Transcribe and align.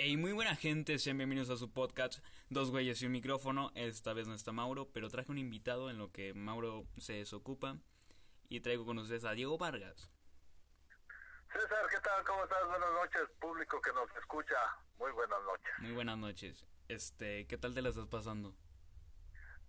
Hey, 0.00 0.16
muy 0.16 0.30
buena 0.30 0.54
gente, 0.54 0.96
sean 1.00 1.18
bienvenidos 1.18 1.50
a 1.50 1.56
su 1.56 1.72
podcast 1.72 2.24
Dos 2.50 2.70
güeyes 2.70 3.02
y 3.02 3.06
un 3.06 3.10
micrófono. 3.10 3.72
Esta 3.74 4.12
vez 4.12 4.28
no 4.28 4.34
está 4.34 4.52
Mauro, 4.52 4.88
pero 4.94 5.08
traje 5.08 5.32
un 5.32 5.38
invitado 5.38 5.90
en 5.90 5.98
lo 5.98 6.12
que 6.12 6.34
Mauro 6.34 6.84
se 6.98 7.14
desocupa. 7.14 7.78
Y 8.48 8.60
traigo 8.60 8.86
con 8.86 8.96
ustedes 8.98 9.24
a 9.24 9.32
Diego 9.32 9.58
Vargas. 9.58 10.08
César, 11.52 11.84
¿qué 11.90 11.98
tal? 11.98 12.24
¿Cómo 12.24 12.44
estás? 12.44 12.64
Buenas 12.68 12.92
noches, 12.92 13.22
público 13.40 13.80
que 13.80 13.92
nos 13.92 14.08
escucha. 14.16 14.54
Muy 14.98 15.10
buenas 15.10 15.42
noches. 15.42 15.74
Muy 15.80 15.90
buenas 15.90 16.16
noches. 16.16 16.64
Este, 16.86 17.48
¿qué 17.48 17.58
tal 17.58 17.74
te 17.74 17.82
la 17.82 17.88
estás 17.88 18.06
pasando? 18.06 18.54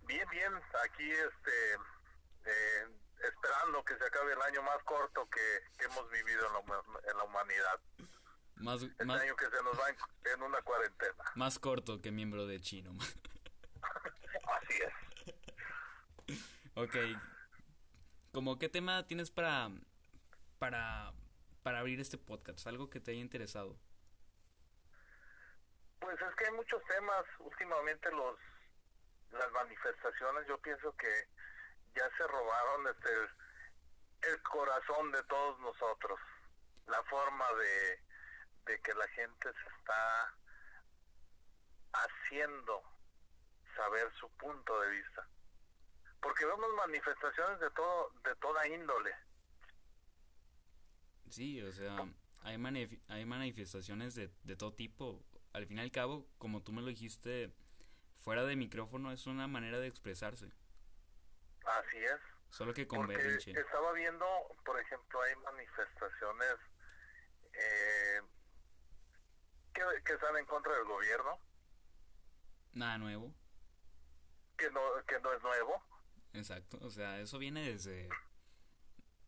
Bien, 0.04 0.30
bien. 0.30 0.54
Aquí, 0.86 1.10
este, 1.10 1.74
eh, 2.46 2.88
esperando 3.18 3.84
que 3.84 3.98
se 3.98 4.06
acabe 4.06 4.34
el 4.34 4.42
año 4.44 4.62
más 4.62 4.78
corto 4.84 5.28
que, 5.32 5.64
que 5.76 5.86
hemos 5.86 6.08
vivido 6.12 6.46
en 6.46 6.54
la, 6.54 6.84
en 7.12 7.18
la 7.18 7.24
humanidad. 7.24 7.80
Más, 8.60 8.82
Este 8.84 9.06
más, 9.06 9.22
año 9.22 9.36
que 9.36 9.46
se 9.46 9.64
nos 9.64 9.80
va 9.80 9.90
en, 9.90 9.98
en 10.34 10.44
una 10.44 10.62
cuarentena. 10.62 11.24
más 11.36 11.60
corto 11.60 12.02
que 12.02 12.12
miembro 12.12 12.46
de 12.46 12.60
Chino. 12.60 12.92
Así 14.62 14.74
es. 16.28 16.38
ok. 16.76 16.96
¿Cómo 18.32 18.60
qué 18.60 18.70
tema 18.70 19.08
tienes 19.08 19.32
para, 19.32 19.70
para, 20.60 21.14
para 21.64 21.80
abrir 21.80 22.00
este 22.00 22.18
podcast? 22.18 22.68
Algo 22.68 22.90
que 22.90 23.00
te 23.00 23.12
haya 23.12 23.22
interesado. 23.22 23.80
Pues 26.00 26.20
es 26.22 26.36
que 26.36 26.46
hay 26.46 26.52
muchos 26.54 26.84
temas. 26.86 27.26
Últimamente 27.40 28.12
los 28.12 28.38
las 29.32 29.52
manifestaciones, 29.52 30.48
yo 30.48 30.58
pienso 30.60 30.96
que 30.98 31.08
ya 31.96 32.10
se 32.18 32.28
robaron 32.28 32.88
este, 32.88 33.10
el, 33.14 34.34
el 34.34 34.42
corazón 34.42 35.12
de 35.12 35.24
todos 35.24 35.60
nosotros. 35.60 36.20
La 36.88 37.02
forma 37.04 37.46
de, 37.54 38.00
de 38.70 38.80
que 38.82 38.94
la 38.94 39.08
gente 39.10 39.50
se 39.52 39.70
está 39.80 40.36
haciendo 41.94 42.84
saber 43.76 44.12
su 44.20 44.30
punto 44.38 44.80
de 44.82 44.90
vista. 44.92 45.28
Porque 46.22 46.46
vemos 46.46 46.68
manifestaciones 46.76 47.60
de 47.60 47.72
todo 47.72 48.12
de 48.24 48.36
toda 48.36 48.68
índole. 48.68 49.12
Sí, 51.30 51.62
o 51.62 51.72
sea, 51.72 51.98
hay, 52.44 52.58
manif- 52.58 53.02
hay 53.08 53.26
manifestaciones 53.26 54.16
de, 54.16 54.30
de 54.44 54.56
todo 54.56 54.74
tipo. 54.74 55.24
Al 55.54 55.66
fin 55.66 55.78
y 55.78 55.82
al 55.82 55.92
cabo, 55.92 56.28
como 56.38 56.62
tú 56.62 56.72
me 56.72 56.82
lo 56.82 56.88
dijiste, 56.88 57.52
fuera 58.18 58.44
de 58.44 58.56
micrófono 58.56 59.12
es 59.12 59.26
una 59.28 59.48
manera 59.48 59.80
de 59.80 59.88
expresarse. 59.88 60.52
Así 61.66 61.98
es. 61.98 62.20
Solo 62.50 62.74
que 62.74 62.88
con 62.88 63.00
Porque 63.00 63.18
berrinche. 63.18 63.52
estaba 63.52 63.92
viendo, 63.94 64.26
por 64.66 64.80
ejemplo, 64.80 65.22
hay 65.22 65.36
manifestaciones 65.38 66.56
eh, 67.54 68.22
que, 69.74 69.82
que 70.04 70.14
están 70.14 70.36
en 70.38 70.46
contra 70.46 70.74
del 70.74 70.86
gobierno, 70.86 71.40
Nada 72.74 72.98
nuevo. 72.98 73.34
que 74.58 74.70
no, 74.72 74.82
que 75.08 75.20
no 75.20 75.34
es 75.34 75.42
nuevo. 75.42 75.84
Exacto. 76.34 76.78
O 76.82 76.90
sea, 76.90 77.20
eso 77.20 77.40
viene 77.40 77.72
desde, 77.72 78.10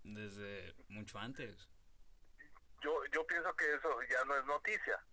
desde 0.03 0.75
mucho 0.89 1.17
antes. 1.19 1.67
Yo, 2.81 3.03
yo 3.11 3.25
pienso 3.25 3.53
que 3.55 3.73
eso 3.73 3.89
ya 4.09 4.23
no 4.25 4.37
es 4.37 4.45
noticia. 4.45 5.03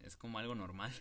Es 0.00 0.16
como 0.16 0.38
algo 0.38 0.54
normal. 0.54 0.92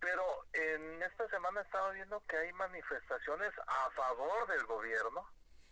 Pero 0.00 0.24
en 0.52 1.02
esta 1.02 1.28
semana 1.28 1.60
estaba 1.60 1.90
viendo 1.92 2.20
que 2.26 2.36
hay 2.36 2.52
manifestaciones 2.54 3.52
a 3.66 3.90
favor 3.90 4.48
del 4.48 4.66
gobierno 4.66 5.24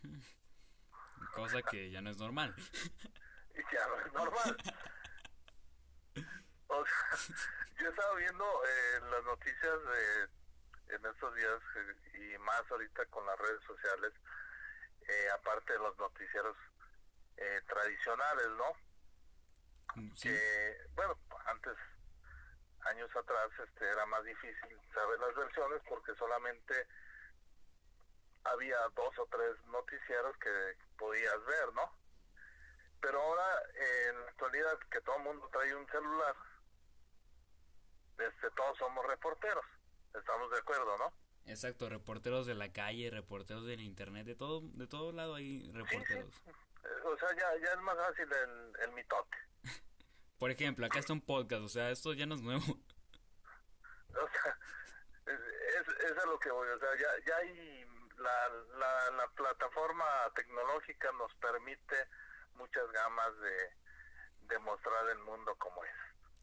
Cosa 1.35 1.63
que 1.63 1.91
ya 1.91 2.01
no 2.01 2.11
es 2.11 2.17
normal. 2.19 2.55
ya 3.55 3.87
no 3.89 4.07
es 4.07 4.13
normal. 4.13 4.57
O 6.81 6.87
sea, 6.87 7.37
yo 7.79 7.89
estaba 7.91 8.15
viendo 8.15 8.45
eh, 8.45 9.01
las 9.11 9.25
noticias 9.25 9.85
de, 9.85 10.95
en 10.95 11.07
estos 11.07 11.35
días 11.35 11.61
eh, 11.77 12.35
y 12.35 12.39
más 12.39 12.63
ahorita 12.71 13.05
con 13.07 13.25
las 13.27 13.39
redes 13.39 13.63
sociales, 13.65 14.13
eh, 15.07 15.29
aparte 15.35 15.75
de 15.75 15.79
los 15.79 15.97
noticieros 15.99 16.57
eh, 17.37 17.61
tradicionales, 17.69 18.49
¿no? 18.57 18.91
Sí. 20.15 20.29
que 20.29 20.77
bueno 20.95 21.19
antes 21.47 21.77
años 22.83 23.11
atrás 23.17 23.51
este 23.59 23.89
era 23.89 24.07
más 24.07 24.23
difícil 24.23 24.81
saber 24.95 25.19
las 25.19 25.35
versiones 25.35 25.83
porque 25.89 26.15
solamente 26.15 26.87
había 28.45 28.79
dos 28.95 29.19
o 29.19 29.27
tres 29.27 29.57
noticieros 29.67 30.37
que 30.37 30.77
podías 30.97 31.45
ver 31.45 31.73
no 31.75 31.93
pero 33.01 33.21
ahora 33.21 33.63
en 33.75 34.21
la 34.21 34.29
actualidad 34.29 34.79
que 34.93 35.01
todo 35.01 35.17
el 35.17 35.23
mundo 35.25 35.49
trae 35.53 35.75
un 35.75 35.89
celular 35.89 36.37
este 38.21 38.51
todos 38.57 38.79
somos 38.79 39.07
reporteros 39.07 39.65
estamos 40.15 40.51
de 40.51 40.59
acuerdo 40.59 40.99
no 40.99 41.13
Exacto, 41.47 41.89
reporteros 41.89 42.47
de 42.47 42.55
la 42.55 42.73
calle, 42.73 43.11
reporteros 43.11 43.67
del 43.67 43.81
internet, 43.81 44.27
de 44.27 44.37
todo, 44.37 44.61
de 44.63 44.87
todo 44.87 45.11
lado 45.11 45.35
hay 45.35 45.69
reporteros. 45.73 46.33
O 47.05 47.17
sea 47.17 47.29
ya 47.31 47.57
ya 47.61 47.73
es 47.73 47.81
más 47.81 47.97
fácil 47.97 48.29
el, 48.33 48.73
el 48.85 48.93
mitote 48.93 49.37
Por 50.39 50.51
ejemplo, 50.51 50.87
acá 50.87 50.99
está 51.01 51.13
un 51.13 51.21
podcast, 51.21 51.63
o 51.63 51.69
sea, 51.69 51.91
esto 51.91 52.15
ya 52.15 52.27
no 52.27 52.35
es 52.35 52.43
nuevo. 52.43 52.65
O 54.13 54.29
sea, 54.29 54.59
es, 55.27 55.39
es, 55.39 56.11
es 56.11 56.19
a 56.19 56.27
lo 56.27 56.37
que 56.41 56.51
voy, 56.51 56.69
o 56.69 56.79
sea, 56.81 56.89
ya, 56.99 57.25
ya 57.25 57.37
hay 57.37 57.85
la, 58.17 58.49
la, 58.77 59.11
la 59.17 59.29
plataforma 59.29 60.05
tecnológica 60.35 61.13
nos 61.13 61.33
permite 61.37 62.09
muchas 62.55 62.91
gamas 62.91 63.39
de, 63.39 64.49
de 64.49 64.59
mostrar 64.59 65.09
el 65.11 65.19
mundo 65.21 65.55
como 65.61 65.85
es. 65.85 65.95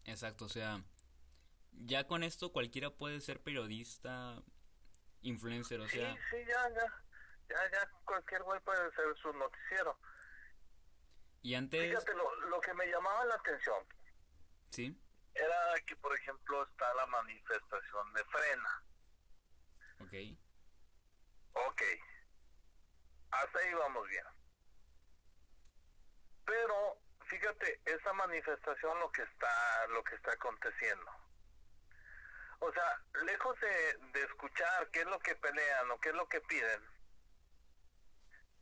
Exacto, 0.06 0.46
o 0.46 0.50
sea, 0.50 0.80
ya 1.86 2.08
con 2.08 2.24
esto 2.24 2.52
cualquiera 2.52 2.90
puede 2.90 3.22
ser 3.22 3.42
periodista, 3.42 4.42
influencer, 5.22 5.80
o 5.80 5.88
sea, 5.88 6.14
sí, 6.14 6.20
sí, 6.32 6.38
ya, 6.48 6.70
ya, 6.70 7.04
ya, 7.50 7.72
ya 7.72 7.90
cualquier 8.06 8.44
güey 8.44 8.60
puede 8.62 8.92
ser 8.94 9.16
su 9.22 9.32
noticiero. 9.34 9.98
y 11.42 11.54
antes, 11.56 11.90
Fíjate, 11.90 12.14
lo, 12.14 12.36
lo 12.48 12.60
que 12.62 12.74
me 12.74 12.88
llamaba 12.88 13.26
la 13.26 13.36
atención 13.36 13.86
sí, 14.70 15.00
era 15.34 15.76
que, 15.86 15.96
por 15.98 16.14
ejemplo, 16.18 16.64
está 16.64 16.94
la 16.96 17.06
manifestación 17.08 18.14
de 18.14 18.24
frena. 18.26 18.84
ok, 20.00 20.38
Ok, 21.54 21.82
hasta 23.32 23.60
ahí 23.60 23.74
vamos 23.74 24.08
bien. 24.08 24.26
Pero 26.46 27.02
fíjate, 27.26 27.82
esa 27.86 28.14
manifestación 28.14 29.00
lo 29.00 29.12
que 29.12 29.24
está, 29.24 29.88
lo 29.90 30.04
que 30.04 30.16
está 30.16 30.32
aconteciendo. 30.34 31.12
O 32.60 32.72
sea, 32.72 33.02
lejos 33.24 33.60
de, 33.60 33.98
de 34.14 34.26
escuchar 34.26 34.90
qué 34.92 35.02
es 35.02 35.06
lo 35.06 35.20
que 35.20 35.36
pelean 35.36 35.92
o 35.92 36.00
qué 36.00 36.10
es 36.10 36.16
lo 36.16 36.28
que 36.28 36.42
piden, 36.42 36.82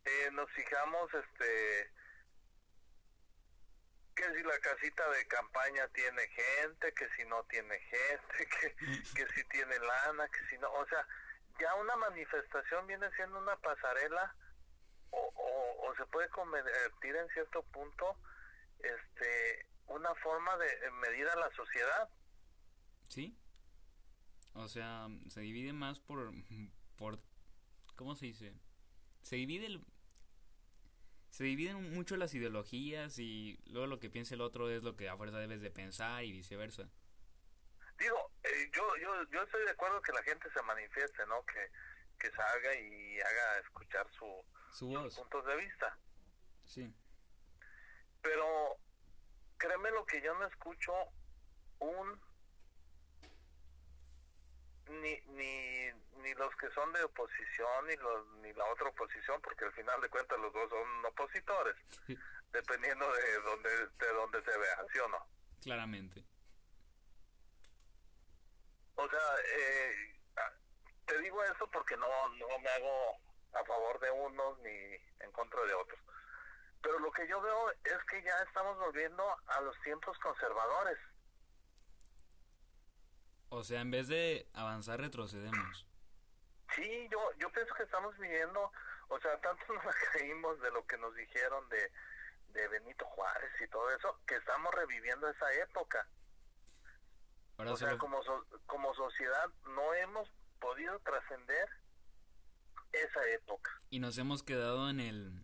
eh, 0.04 0.30
nos 0.32 0.50
fijamos, 0.52 1.12
este, 1.14 1.90
que 4.14 4.34
si 4.34 4.42
la 4.42 4.58
casita 4.60 5.08
de 5.10 5.26
campaña 5.26 5.88
tiene 5.88 6.28
gente, 6.28 6.92
que 6.94 7.08
si 7.16 7.24
no 7.24 7.42
tiene 7.44 7.78
gente, 7.80 8.48
que, 8.60 8.76
que 9.14 9.26
si 9.34 9.44
tiene 9.48 9.78
lana, 9.78 10.28
que 10.28 10.46
si 10.48 10.58
no, 10.58 10.72
o 10.72 10.86
sea, 10.86 11.06
ya 11.58 11.74
una 11.74 11.96
manifestación 11.96 12.86
viene 12.86 13.10
siendo 13.16 13.38
una 13.38 13.56
pasarela 13.56 14.34
o, 15.10 15.18
o, 15.18 15.88
o 15.88 15.96
se 15.96 16.06
puede 16.06 16.28
convertir 16.28 17.16
en 17.16 17.28
cierto 17.30 17.62
punto 17.72 18.16
este 18.80 19.66
una 19.86 20.14
forma 20.16 20.56
de 20.58 20.90
medir 20.92 21.28
a 21.28 21.36
la 21.36 21.50
sociedad. 21.52 22.08
Sí, 23.08 23.36
o 24.56 24.68
sea, 24.68 25.08
se 25.28 25.40
divide 25.40 25.72
más 25.72 26.00
por, 26.00 26.32
por, 26.96 27.18
¿cómo 27.94 28.14
se 28.14 28.26
dice? 28.26 28.54
Se 29.22 29.36
divide 29.36 29.66
el, 29.66 29.84
se 31.30 31.44
dividen 31.44 31.92
mucho 31.94 32.16
las 32.16 32.32
ideologías 32.34 33.18
y 33.18 33.58
luego 33.66 33.86
lo 33.86 34.00
que 34.00 34.08
piensa 34.08 34.34
el 34.34 34.40
otro 34.40 34.70
es 34.70 34.82
lo 34.82 34.96
que 34.96 35.08
a 35.08 35.16
fuerza 35.16 35.38
debes 35.38 35.60
de 35.60 35.70
pensar 35.70 36.24
y 36.24 36.32
viceversa. 36.32 36.88
digo 37.98 38.30
eh, 38.44 38.70
yo 38.74 38.82
yo 38.96 39.22
yo 39.30 39.42
estoy 39.42 39.62
de 39.64 39.70
acuerdo 39.70 40.00
que 40.00 40.12
la 40.12 40.22
gente 40.22 40.48
se 40.50 40.62
manifieste 40.62 41.26
no 41.26 41.44
que 41.44 41.70
que 42.18 42.30
salga 42.30 42.74
y 42.80 43.20
haga 43.20 43.58
escuchar 43.60 44.06
su 44.12 44.44
Su 44.72 44.92
sus 44.92 45.14
puntos 45.16 45.44
de 45.44 45.56
vista 45.56 45.98
sí, 46.64 46.90
pero 48.22 48.78
créeme 49.58 49.90
lo 49.90 50.06
que 50.06 50.22
yo 50.22 50.34
no 50.38 50.46
escucho 50.46 50.92
un 51.80 52.18
ni 54.88 55.20
ni 55.28 55.90
ni 56.22 56.34
los 56.34 56.54
que 56.56 56.70
son 56.70 56.92
de 56.92 57.02
oposición 57.04 57.86
ni 57.86 57.96
los 57.96 58.26
ni 58.42 58.52
la 58.52 58.64
otra 58.66 58.88
oposición 58.88 59.40
porque 59.42 59.64
al 59.64 59.72
final 59.72 60.00
de 60.00 60.08
cuentas 60.08 60.38
los 60.38 60.52
dos 60.52 60.70
son 60.70 61.04
opositores 61.04 61.76
dependiendo 62.52 63.12
de 63.12 63.40
donde 63.40 63.70
de 63.70 64.12
donde 64.12 64.42
se 64.42 64.58
vea 64.58 64.84
sí 64.92 64.98
o 64.98 65.08
no 65.08 65.26
claramente. 65.62 66.24
o 68.94 69.08
sea 69.08 69.34
eh, 69.58 70.20
ah, 70.36 70.52
te 71.06 71.18
digo 71.18 71.42
eso 71.44 71.68
porque 71.70 71.96
no 71.96 72.28
no 72.28 72.58
me 72.58 72.68
hago 72.70 73.26
a 73.56 73.64
favor 73.64 73.98
de 74.00 74.10
unos 74.10 74.58
ni 74.60 74.96
en 75.20 75.32
contra 75.32 75.62
de 75.64 75.74
otros. 75.74 75.98
Pero 76.82 76.98
lo 76.98 77.10
que 77.12 77.26
yo 77.26 77.40
veo 77.40 77.72
es 77.84 78.04
que 78.10 78.22
ya 78.22 78.36
estamos 78.46 78.78
volviendo 78.78 79.24
a 79.46 79.60
los 79.62 79.78
tiempos 79.80 80.16
conservadores 80.18 80.98
O 83.48 83.62
sea, 83.64 83.80
en 83.80 83.90
vez 83.90 84.08
de 84.08 84.48
avanzar, 84.54 85.00
retrocedemos. 85.00 85.86
Sí, 86.74 87.08
yo, 87.10 87.18
yo 87.38 87.50
pienso 87.52 87.74
que 87.74 87.84
estamos 87.84 88.16
viviendo, 88.18 88.72
o 89.08 89.20
sea, 89.20 89.40
tanto 89.40 89.64
nos 89.72 89.94
creímos 90.12 90.60
de 90.60 90.70
lo 90.72 90.84
que 90.86 90.98
nos 90.98 91.14
dijeron 91.14 91.68
de, 91.68 91.92
de 92.48 92.68
Benito 92.68 93.04
Juárez 93.06 93.50
y 93.60 93.68
todo 93.68 93.90
eso, 93.94 94.20
que 94.26 94.36
estamos 94.36 94.74
reviviendo 94.74 95.28
esa 95.28 95.52
época. 95.54 96.08
Ahora 97.58 97.72
o 97.72 97.76
sea, 97.76 97.96
como, 97.96 98.22
so- 98.22 98.46
como 98.66 98.94
sociedad 98.94 99.46
no 99.66 99.94
hemos 99.94 100.28
podido 100.60 100.98
trascender 101.00 101.68
esa 102.92 103.26
época. 103.30 103.70
Y 103.90 104.00
nos 104.00 104.18
hemos 104.18 104.42
quedado 104.42 104.90
en 104.90 105.00
el... 105.00 105.42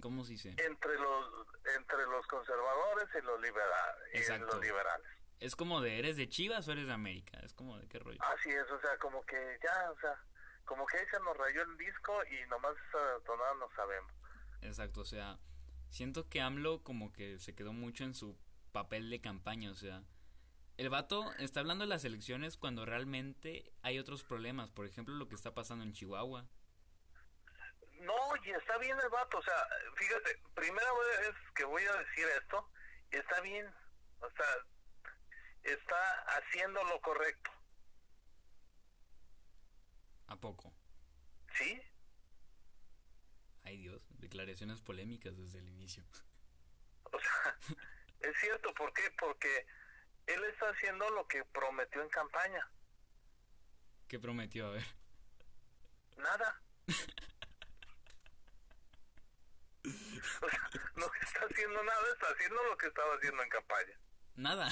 ¿Cómo 0.00 0.24
se 0.24 0.32
dice? 0.32 0.48
Entre 0.58 0.98
los 0.98 1.46
entre 1.78 2.04
los 2.06 2.26
conservadores 2.26 3.08
y 3.14 3.20
los, 3.24 3.40
libera- 3.40 3.96
y 4.12 4.38
los 4.40 4.60
liberales. 4.60 5.06
Es 5.42 5.56
como 5.56 5.80
de, 5.80 5.98
¿eres 5.98 6.16
de 6.16 6.28
Chivas 6.28 6.68
o 6.68 6.72
eres 6.72 6.86
de 6.86 6.92
América? 6.92 7.36
Es 7.42 7.52
como 7.52 7.76
de, 7.76 7.88
¿qué 7.88 7.98
rollo? 7.98 8.20
Así 8.22 8.48
es, 8.48 8.70
o 8.70 8.80
sea, 8.80 8.96
como 8.98 9.26
que 9.26 9.58
ya, 9.60 9.90
o 9.90 9.98
sea, 9.98 10.16
como 10.64 10.86
que 10.86 10.98
ahí 10.98 11.04
se 11.10 11.18
nos 11.18 11.36
rayó 11.36 11.62
el 11.62 11.76
disco 11.76 12.16
y 12.26 12.48
nomás 12.48 12.76
esa 12.88 13.18
tonada 13.26 13.52
no 13.54 13.68
sabemos. 13.74 14.12
Exacto, 14.60 15.00
o 15.00 15.04
sea, 15.04 15.40
siento 15.90 16.28
que 16.28 16.40
AMLO 16.40 16.84
como 16.84 17.12
que 17.12 17.40
se 17.40 17.56
quedó 17.56 17.72
mucho 17.72 18.04
en 18.04 18.14
su 18.14 18.38
papel 18.70 19.10
de 19.10 19.20
campaña, 19.20 19.72
o 19.72 19.74
sea, 19.74 20.04
el 20.76 20.90
vato 20.90 21.32
está 21.40 21.58
hablando 21.58 21.82
de 21.82 21.90
las 21.90 22.04
elecciones 22.04 22.56
cuando 22.56 22.86
realmente 22.86 23.72
hay 23.82 23.98
otros 23.98 24.22
problemas, 24.22 24.70
por 24.70 24.86
ejemplo, 24.86 25.12
lo 25.12 25.28
que 25.28 25.34
está 25.34 25.52
pasando 25.52 25.82
en 25.82 25.92
Chihuahua. 25.92 26.46
No, 27.98 28.14
y 28.44 28.50
está 28.50 28.78
bien 28.78 28.96
el 29.02 29.08
vato, 29.08 29.38
o 29.38 29.42
sea, 29.42 29.66
fíjate, 29.96 30.40
primera 30.54 30.92
vez 31.20 31.34
que 31.56 31.64
voy 31.64 31.82
a 31.82 31.96
decir 31.96 32.26
esto, 32.40 32.70
está 33.10 33.40
bien, 33.40 33.66
o 34.20 34.30
sea, 34.30 34.46
está 35.64 36.24
haciendo 36.36 36.82
lo 36.84 37.00
correcto, 37.00 37.50
¿A 40.28 40.36
poco? 40.36 40.72
¿sí? 41.54 41.80
Ay 43.64 43.76
Dios, 43.78 44.02
declaraciones 44.18 44.80
polémicas 44.80 45.36
desde 45.36 45.58
el 45.58 45.68
inicio. 45.68 46.04
O 47.04 47.18
sea, 47.20 47.58
es 48.20 48.36
cierto, 48.40 48.72
¿por 48.74 48.92
qué? 48.94 49.02
Porque 49.18 49.66
él 50.26 50.42
está 50.44 50.70
haciendo 50.70 51.08
lo 51.10 51.26
que 51.28 51.44
prometió 51.44 52.02
en 52.02 52.08
campaña, 52.08 52.66
¿Qué 54.08 54.18
prometió? 54.18 54.66
A 54.66 54.70
ver. 54.72 54.84
nada. 56.16 56.62
O 60.40 60.48
sea, 60.48 60.70
no 60.94 61.06
está 61.20 61.40
haciendo 61.40 61.82
nada, 61.82 62.12
está 62.12 62.26
haciendo 62.28 62.62
lo 62.64 62.76
que 62.76 62.86
estaba 62.86 63.14
haciendo 63.16 63.42
en 63.42 63.48
campaña. 63.48 63.98
Nada. 64.36 64.68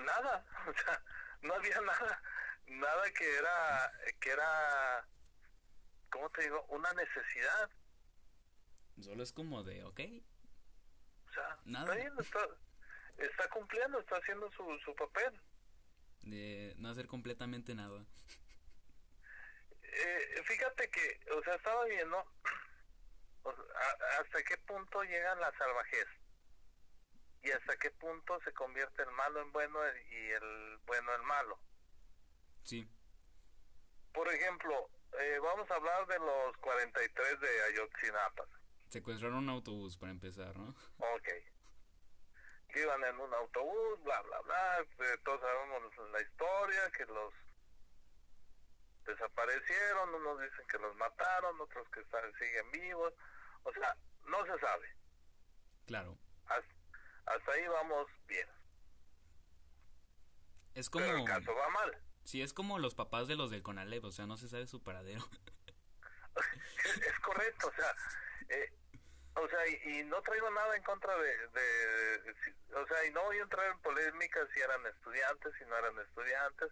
Nada, 0.00 0.44
o 0.68 0.72
sea, 0.74 1.02
no 1.42 1.54
había 1.54 1.80
nada, 1.80 2.22
nada 2.66 3.10
que 3.12 3.36
era, 3.36 3.92
que 4.20 4.30
era, 4.30 5.06
¿cómo 6.10 6.28
te 6.30 6.42
digo? 6.42 6.64
Una 6.68 6.92
necesidad, 6.92 7.70
Solo 9.00 9.22
es 9.22 9.32
como 9.32 9.62
de, 9.62 9.82
ok, 9.84 10.00
o 11.28 11.32
sea, 11.32 11.58
Nada. 11.64 11.84
está 11.86 11.96
bien, 11.96 12.12
está, 12.18 12.46
está 13.16 13.48
cumpliendo, 13.48 13.98
está 14.00 14.16
haciendo 14.16 14.50
su, 14.52 14.78
su 14.84 14.94
papel. 14.94 15.40
de 16.22 16.74
no 16.76 16.90
hacer 16.90 17.06
completamente 17.06 17.74
nada. 17.74 18.04
Eh, 19.82 20.42
fíjate 20.44 20.90
que, 20.90 21.20
o 21.34 21.42
sea, 21.42 21.54
estaba 21.54 21.84
viendo 21.86 22.18
o 23.42 23.52
sea, 23.54 23.64
a- 23.80 24.20
hasta 24.20 24.42
qué 24.44 24.56
punto 24.58 25.02
llega 25.02 25.34
la 25.36 25.50
salvajez 25.56 26.06
y 27.42 27.50
hasta 27.50 27.76
qué 27.78 27.90
punto 27.92 28.38
se 28.44 28.52
convierte 28.52 29.02
el 29.02 29.10
malo 29.12 29.40
en 29.40 29.52
bueno 29.52 29.78
y 30.10 30.30
el 30.30 30.78
bueno 30.86 31.14
en 31.14 31.24
malo. 31.24 31.58
Sí, 32.62 32.86
Por 34.12 34.28
ejemplo, 34.32 34.90
eh, 35.20 35.38
vamos 35.42 35.70
a 35.70 35.74
hablar 35.76 36.06
de 36.06 36.18
los 36.18 36.56
43 36.58 37.40
de 37.40 37.62
Ayotzinapa. 37.64 38.44
secuestraron 38.88 39.38
un 39.38 39.48
autobús 39.50 39.96
para 39.96 40.12
empezar, 40.12 40.56
¿no? 40.58 40.74
Ok. 40.98 41.28
Que 42.72 42.82
iban 42.82 43.02
en 43.04 43.18
un 43.18 43.32
autobús, 43.34 44.02
bla, 44.04 44.20
bla, 44.22 44.40
bla. 44.42 44.80
eh, 44.80 45.18
todos 45.24 45.40
sabemos 45.40 45.82
la 46.12 46.20
historia, 46.20 46.90
que 46.96 47.06
los 47.06 47.32
desaparecieron, 49.06 50.14
unos 50.14 50.40
dicen 50.40 50.66
que 50.68 50.78
los 50.78 50.94
mataron, 50.96 51.60
otros 51.60 51.88
que 51.90 52.00
están, 52.00 52.32
siguen 52.38 52.70
vivos. 52.72 53.12
O 53.64 53.72
sea, 53.72 53.96
no 54.26 54.44
se 54.44 54.58
sabe. 54.60 54.88
Claro. 55.86 56.16
Hasta, 56.46 56.74
hasta 57.34 57.52
ahí 57.52 57.66
vamos 57.68 58.06
bien. 58.26 58.48
Es 60.74 60.88
Pero 60.90 61.04
el 61.06 61.12
como... 61.12 61.24
caso 61.24 61.54
va 61.54 61.68
mal. 61.70 62.02
Sí, 62.24 62.42
es 62.42 62.52
como 62.52 62.78
los 62.78 62.94
papás 62.94 63.26
de 63.28 63.34
los 63.36 63.50
del 63.50 63.62
Conalep, 63.62 64.04
o 64.04 64.12
sea, 64.12 64.26
no 64.26 64.36
se 64.36 64.48
sabe 64.48 64.66
su 64.68 64.82
paradero. 64.82 65.22
es 66.84 67.18
correcto, 67.20 67.68
o 67.68 67.72
sea, 67.72 67.94
eh, 68.50 68.72
o 69.34 69.48
sea, 69.48 69.66
y, 69.68 69.98
y 70.00 70.04
no 70.04 70.20
traigo 70.22 70.50
nada 70.50 70.76
en 70.76 70.82
contra 70.82 71.16
de, 71.16 71.48
de- 71.48 72.18
de- 72.18 72.34
si- 72.44 72.74
o 72.74 72.86
sea, 72.86 73.04
y 73.06 73.10
no 73.12 73.22
voy 73.24 73.38
a 73.38 73.42
entrar 73.42 73.66
en 73.70 73.80
polémicas 73.80 74.48
si 74.54 74.60
eran 74.60 74.84
estudiantes, 74.86 75.52
si 75.58 75.64
no 75.64 75.76
eran 75.76 75.98
estudiantes, 75.98 76.70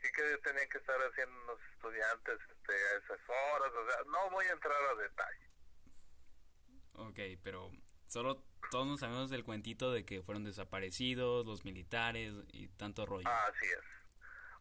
que, 0.00 0.12
que 0.12 0.38
tenían 0.38 0.68
que 0.68 0.78
estar 0.78 0.96
haciendo 1.00 1.44
los 1.46 1.60
estudiantes 1.74 2.38
este, 2.50 2.72
a 2.72 2.96
esas 2.98 3.20
horas, 3.28 3.72
o 3.72 3.86
sea, 3.90 4.02
no 4.06 4.30
voy 4.30 4.46
a 4.46 4.52
entrar 4.52 4.76
a 4.82 4.94
detalle. 4.94 5.50
Ok, 6.94 7.18
pero 7.42 7.70
solo 8.10 8.42
todos 8.72 8.86
nos 8.86 9.00
sabemos 9.00 9.30
del 9.30 9.44
cuentito 9.44 9.92
de 9.92 10.04
que 10.04 10.22
fueron 10.22 10.44
desaparecidos, 10.44 11.46
los 11.46 11.64
militares 11.64 12.32
y 12.52 12.68
tanto 12.68 13.06
rollo. 13.06 13.28
Así 13.28 13.66
es. 13.66 13.80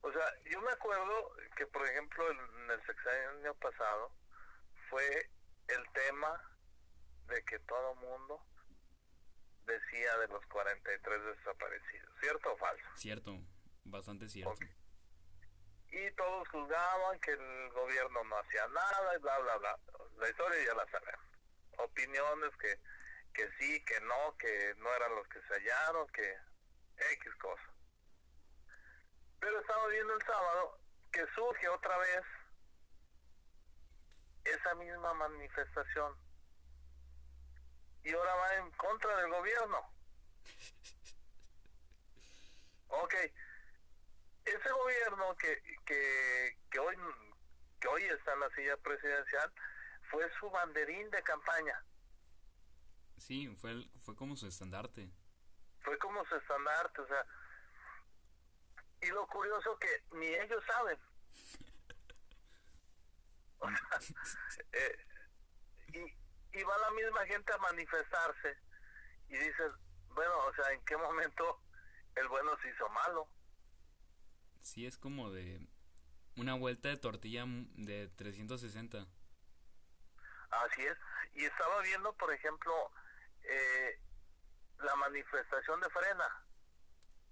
O 0.01 0.11
sea, 0.11 0.23
yo 0.49 0.61
me 0.61 0.71
acuerdo 0.71 1.31
que, 1.57 1.65
por 1.67 1.85
ejemplo, 1.87 2.31
en 2.31 2.71
el 2.71 2.85
sexenio 2.85 3.53
pasado 3.55 4.11
fue 4.89 5.29
el 5.67 5.83
tema 5.93 6.41
de 7.27 7.43
que 7.43 7.59
todo 7.59 7.95
mundo 7.95 8.39
decía 9.65 10.17
de 10.19 10.27
los 10.27 10.45
43 10.47 11.23
desaparecidos, 11.37 12.09
¿cierto 12.21 12.53
o 12.53 12.57
falso? 12.57 12.85
Cierto, 12.95 13.39
bastante 13.83 14.29
cierto. 14.29 14.55
Y 15.91 16.11
todos 16.11 16.47
juzgaban 16.49 17.19
que 17.19 17.31
el 17.31 17.69
gobierno 17.71 18.23
no 18.23 18.37
hacía 18.37 18.67
nada 18.67 19.15
y 19.15 19.21
bla, 19.21 19.39
bla, 19.39 19.57
bla. 19.57 19.79
La 20.17 20.29
historia 20.29 20.65
ya 20.65 20.73
la 20.75 20.85
sabemos. 20.91 21.25
Opiniones 21.77 22.55
que, 22.57 22.79
que 23.39 23.49
sí, 23.57 23.85
que 23.85 24.01
no, 24.01 24.35
que 24.37 24.75
no 24.79 24.93
eran 24.93 25.15
los 25.15 25.27
que 25.29 25.41
se 25.41 25.53
hallaron, 25.53 26.05
que 26.07 26.37
X 27.11 27.35
cosa. 27.35 27.73
Pero 29.39 29.61
estaba 29.61 29.87
viendo 29.87 30.13
el 30.13 30.21
sábado 30.23 30.77
que 31.09 31.25
surge 31.33 31.69
otra 31.69 31.97
vez 31.99 32.21
esa 34.43 34.75
misma 34.75 35.13
manifestación. 35.13 36.17
Y 38.03 38.13
ahora 38.13 38.35
va 38.35 38.55
en 38.55 38.71
contra 38.71 39.15
del 39.15 39.29
gobierno. 39.29 39.93
Ok, 42.89 43.13
ese 44.43 44.71
gobierno 44.71 45.35
que, 45.37 45.61
que, 45.85 46.57
que 46.69 46.79
hoy 46.79 46.97
que 47.79 47.87
hoy 47.87 48.03
está 48.03 48.33
en 48.33 48.39
la 48.41 48.49
silla 48.49 48.75
presidencial 48.77 49.53
fue 50.11 50.29
su 50.37 50.49
banderín 50.49 51.09
de 51.11 51.23
campaña 51.23 51.81
Sí, 53.19 53.47
fue, 53.55 53.71
el- 53.71 53.91
fue 54.05 54.15
como 54.15 54.35
su 54.35 54.47
estandarte. 54.47 55.09
fue 55.83 55.97
como 55.99 56.23
su 56.25 56.35
estandarte 56.35 57.01
o 57.01 57.07
sea 57.07 57.25
y 59.01 59.07
lo 59.07 59.25
curioso 59.27 59.77
que 59.79 60.03
ni 60.17 60.27
ellos 60.27 60.63
saben 60.67 60.97
O 63.59 63.67
sea, 63.69 63.99
eh, 64.73 64.97
y, 65.93 66.59
y 66.59 66.63
va 66.63 66.77
la 66.77 66.91
misma 66.91 67.25
gente 67.25 67.53
a 67.53 67.57
manifestarse 67.57 68.57
y 69.29 69.37
dices 69.37 69.71
bueno 70.09 70.33
o 70.47 70.53
sea 70.55 70.71
en 70.71 70.83
qué 70.85 70.95
momento 70.97 71.61
el 72.15 72.27
bueno 72.27 72.51
se 72.61 72.69
hizo 72.69 72.87
malo 72.89 73.27
Sí, 74.61 74.85
es 74.85 74.97
como 74.97 75.31
de 75.31 75.65
una 76.35 76.53
vuelta 76.53 76.89
de 76.89 76.97
tortilla 76.97 77.43
de 77.47 78.07
360. 78.09 79.07
Así 80.51 80.85
es. 80.85 80.97
Y 81.33 81.45
estaba 81.45 81.81
viendo, 81.81 82.13
por 82.17 82.31
ejemplo, 82.33 82.71
eh, 83.43 83.99
la 84.79 84.95
manifestación 84.95 85.79
de 85.81 85.89
Frena. 85.89 86.45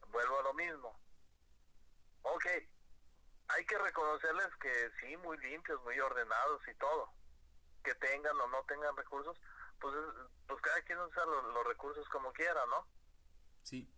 Vuelvo 0.07 0.39
a 0.39 0.43
lo 0.43 0.53
mismo. 0.53 0.99
Ok, 2.23 2.45
hay 3.49 3.65
que 3.65 3.77
reconocerles 3.77 4.47
que 4.59 4.91
sí, 4.99 5.15
muy 5.17 5.37
limpios, 5.39 5.81
muy 5.83 5.99
ordenados 5.99 6.61
y 6.67 6.73
todo. 6.75 7.13
Que 7.83 7.93
tengan 7.95 8.39
o 8.39 8.47
no 8.47 8.63
tengan 8.65 8.95
recursos, 8.97 9.37
pues, 9.79 9.95
es- 9.95 10.31
pues 10.47 10.61
cada 10.61 10.81
quien 10.81 10.99
usa 10.99 11.25
los, 11.25 11.53
los 11.53 11.67
recursos 11.67 12.07
como 12.09 12.31
quiera, 12.33 12.65
¿no? 12.67 12.87
Sí, 13.63 13.89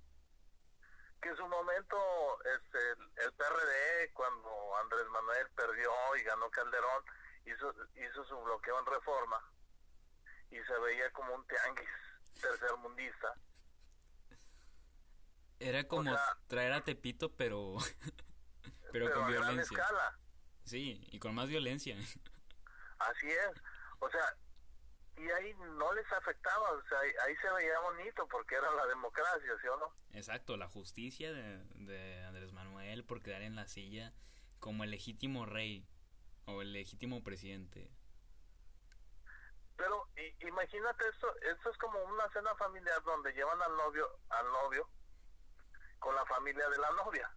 que 1.21 1.29
en 1.29 1.35
su 1.35 1.47
momento 1.47 1.97
este, 2.45 2.77
el, 2.91 3.11
el 3.17 3.33
PRD, 3.33 4.13
cuando 4.13 4.77
Andrés 4.77 5.05
Manuel 5.09 5.49
perdió 5.51 5.91
y 6.15 6.23
ganó 6.23 6.49
Calderón, 6.49 7.03
hizo, 7.45 7.73
hizo 7.95 8.23
su 8.25 8.39
bloqueo 8.41 8.79
en 8.79 8.85
reforma 8.85 9.51
y 10.51 10.55
se 10.55 10.79
veía 10.79 11.11
como 11.11 11.33
un 11.35 11.45
tianguis 11.47 11.87
tercermundista. 12.41 13.33
era 15.59 15.87
como 15.87 16.11
sea- 16.13 16.37
traer 16.47 16.73
a 16.73 16.83
Tepito, 16.83 17.35
pero 17.35 17.75
Pero, 18.91 19.05
pero 19.05 19.13
con 19.13 19.23
a 19.25 19.29
gran 19.31 19.41
violencia. 19.49 19.77
escala. 19.77 20.19
Sí, 20.63 21.01
y 21.11 21.19
con 21.19 21.35
más 21.35 21.47
violencia. 21.47 21.95
Así 22.99 23.27
es. 23.27 23.61
O 23.99 24.09
sea, 24.09 24.35
y 25.17 25.29
ahí 25.29 25.53
no 25.77 25.93
les 25.93 26.11
afectaba, 26.11 26.71
o 26.71 26.81
sea, 26.87 26.99
ahí, 26.99 27.11
ahí 27.27 27.35
se 27.37 27.51
veía 27.51 27.79
bonito 27.81 28.27
porque 28.29 28.55
era 28.55 28.71
la 28.71 28.85
democracia, 28.87 29.51
¿sí 29.61 29.67
o 29.67 29.77
no? 29.77 29.93
Exacto, 30.13 30.57
la 30.57 30.67
justicia 30.67 31.31
de, 31.33 31.57
de 31.85 32.23
Andrés 32.25 32.51
Manuel 32.53 33.03
por 33.03 33.21
quedar 33.21 33.41
en 33.41 33.55
la 33.55 33.67
silla 33.67 34.13
como 34.59 34.83
el 34.83 34.91
legítimo 34.91 35.45
rey 35.45 35.85
o 36.45 36.61
el 36.61 36.73
legítimo 36.73 37.23
presidente. 37.23 37.91
Pero 39.79 40.09
i- 40.17 40.35
imagínate 40.45 41.07
esto, 41.07 41.33
esto 41.39 41.69
es 41.71 41.77
como 41.77 41.97
una 42.03 42.29
cena 42.33 42.53
familiar 42.55 43.01
donde 43.03 43.31
llevan 43.31 43.61
al 43.61 43.77
novio, 43.77 44.09
al 44.29 44.45
novio 44.51 44.89
con 45.99 46.13
la 46.13 46.25
familia 46.25 46.67
de 46.67 46.77
la 46.79 46.91
novia. 46.91 47.31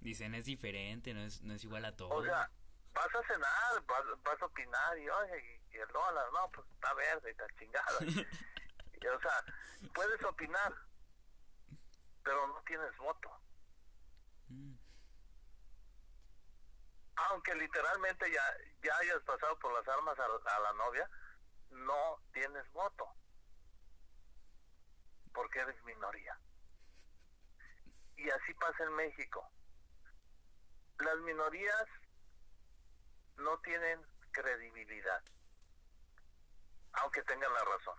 Dicen 0.00 0.34
es 0.34 0.44
diferente, 0.44 1.14
no 1.14 1.20
es, 1.20 1.40
no 1.42 1.54
es 1.54 1.62
igual 1.62 1.84
a 1.84 1.94
todo. 1.94 2.08
O 2.16 2.24
sea, 2.24 2.50
vas 2.92 3.14
a 3.14 3.22
cenar, 3.28 3.84
vas, 3.86 4.02
vas 4.24 4.42
a 4.42 4.46
opinar 4.46 4.98
y 4.98 5.08
oye, 5.08 5.60
y, 5.70 5.76
y 5.76 5.78
el 5.78 5.88
dólar, 5.92 6.26
no, 6.32 6.50
pues 6.50 6.66
está 6.74 6.92
verde 6.94 7.28
y 7.28 7.30
está 7.30 7.46
chingada. 7.58 7.98
Y, 9.00 9.06
o 9.06 9.20
sea, 9.20 9.44
puedes 9.94 10.20
opinar, 10.24 10.74
pero 12.24 12.44
no 12.48 12.60
tienes 12.66 12.96
voto. 12.96 13.30
Mm, 14.48 14.74
Aunque 17.30 17.54
literalmente 17.54 18.28
ya, 18.32 18.42
ya 18.82 18.96
hayas 18.96 19.22
pasado 19.22 19.56
por 19.60 19.72
las 19.72 19.86
armas 19.86 20.18
a, 20.18 20.24
a 20.24 20.60
la 20.60 20.72
novia, 20.72 21.08
no 21.70 22.20
tienes 22.32 22.70
voto. 22.72 23.06
Porque 25.32 25.60
eres 25.60 25.82
minoría. 25.84 26.38
Y 28.16 28.28
así 28.30 28.54
pasa 28.54 28.84
en 28.84 28.94
México. 28.94 29.48
Las 30.98 31.16
minorías 31.18 31.86
no 33.36 33.58
tienen 33.60 34.00
credibilidad, 34.32 35.22
aunque 36.92 37.22
tengan 37.22 37.52
la 37.52 37.64
razón. 37.64 37.98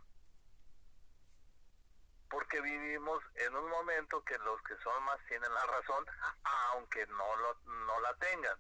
Porque 2.30 2.62
vivimos 2.62 3.24
en 3.36 3.56
un 3.56 3.70
momento 3.70 4.24
que 4.24 4.38
los 4.40 4.62
que 4.64 4.76
son 4.84 5.04
más 5.04 5.18
tienen 5.28 5.52
la 5.54 5.66
razón, 5.66 6.06
aunque 6.74 7.08
no, 7.08 7.36
lo, 7.38 7.54
no 7.86 8.00
la 8.02 8.14
tengan. 8.18 8.58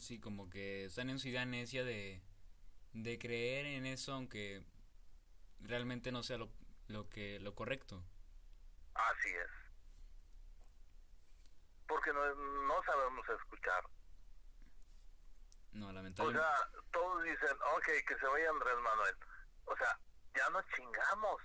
Sí, 0.00 0.20
como 0.20 0.50
que 0.50 0.86
están 0.86 1.10
en 1.10 1.18
su 1.18 1.28
idea 1.28 1.44
de, 1.46 2.22
de 3.02 3.18
creer 3.18 3.66
en 3.66 3.84
eso 3.86 4.12
aunque 4.14 4.64
realmente 5.60 6.10
no 6.12 6.22
sea 6.22 6.38
lo, 6.38 6.48
lo 6.88 7.08
que 7.10 7.38
lo 7.40 7.54
correcto. 7.54 8.02
Así 8.94 9.28
es. 9.30 9.50
Porque 11.86 12.12
no, 12.12 12.34
no 12.34 12.82
sabemos 12.84 13.26
escuchar. 13.28 13.84
No, 15.72 15.88
O 15.88 15.92
lamentablemente. 15.92 16.42
sea, 16.48 16.82
todos 16.90 17.22
dicen, 17.22 17.56
ok, 17.76 17.84
que 18.08 18.16
se 18.18 18.26
vaya 18.26 18.48
Andrés 18.50 18.76
Manuel. 18.82 19.14
O 19.66 19.76
sea, 19.76 19.98
ya 20.34 20.48
nos 20.50 20.64
chingamos. 20.74 21.42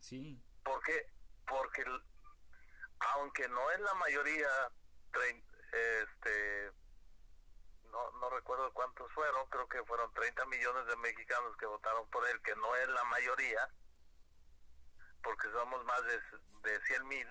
Sí. 0.00 0.38
Porque 0.62 1.82
el- 1.82 2.02
aunque 3.16 3.48
no 3.48 3.70
es 3.70 3.80
la 3.80 3.94
mayoría, 3.94 4.48
este, 5.72 6.70
no, 7.90 8.10
no 8.20 8.30
recuerdo 8.30 8.72
cuántos 8.72 9.10
fueron, 9.12 9.48
creo 9.48 9.68
que 9.68 9.84
fueron 9.84 10.12
30 10.14 10.46
millones 10.46 10.86
de 10.86 10.96
mexicanos 10.96 11.56
que 11.56 11.66
votaron 11.66 12.08
por 12.10 12.26
él, 12.28 12.40
que 12.42 12.54
no 12.56 12.74
es 12.76 12.88
la 12.88 13.04
mayoría, 13.04 13.68
porque 15.22 15.48
somos 15.52 15.84
más 15.84 16.02
de, 16.04 16.70
de 16.70 16.80
100 16.86 17.08
mil, 17.08 17.28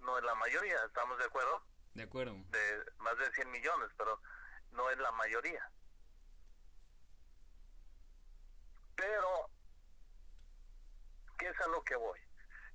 no 0.00 0.18
es 0.18 0.24
la 0.24 0.34
mayoría, 0.34 0.76
¿estamos 0.84 1.18
de 1.18 1.24
acuerdo? 1.24 1.62
de 1.96 2.02
acuerdo. 2.02 2.36
de 2.50 2.84
más 2.98 3.16
de 3.18 3.32
100 3.32 3.50
millones, 3.50 3.90
pero 3.96 4.20
no 4.72 4.90
es 4.90 4.98
la 4.98 5.10
mayoría. 5.12 5.70
Pero, 8.94 9.50
¿qué 11.38 11.48
es 11.48 11.60
a 11.60 11.68
lo 11.68 11.82
que 11.84 11.96
voy? 11.96 12.20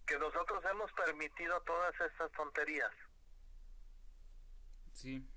Que 0.05 0.17
nosotros 0.17 0.63
hemos 0.65 0.91
permitido 0.93 1.61
todas 1.61 1.93
estas 2.01 2.31
tonterías. 2.31 2.91
Sí. 4.93 5.30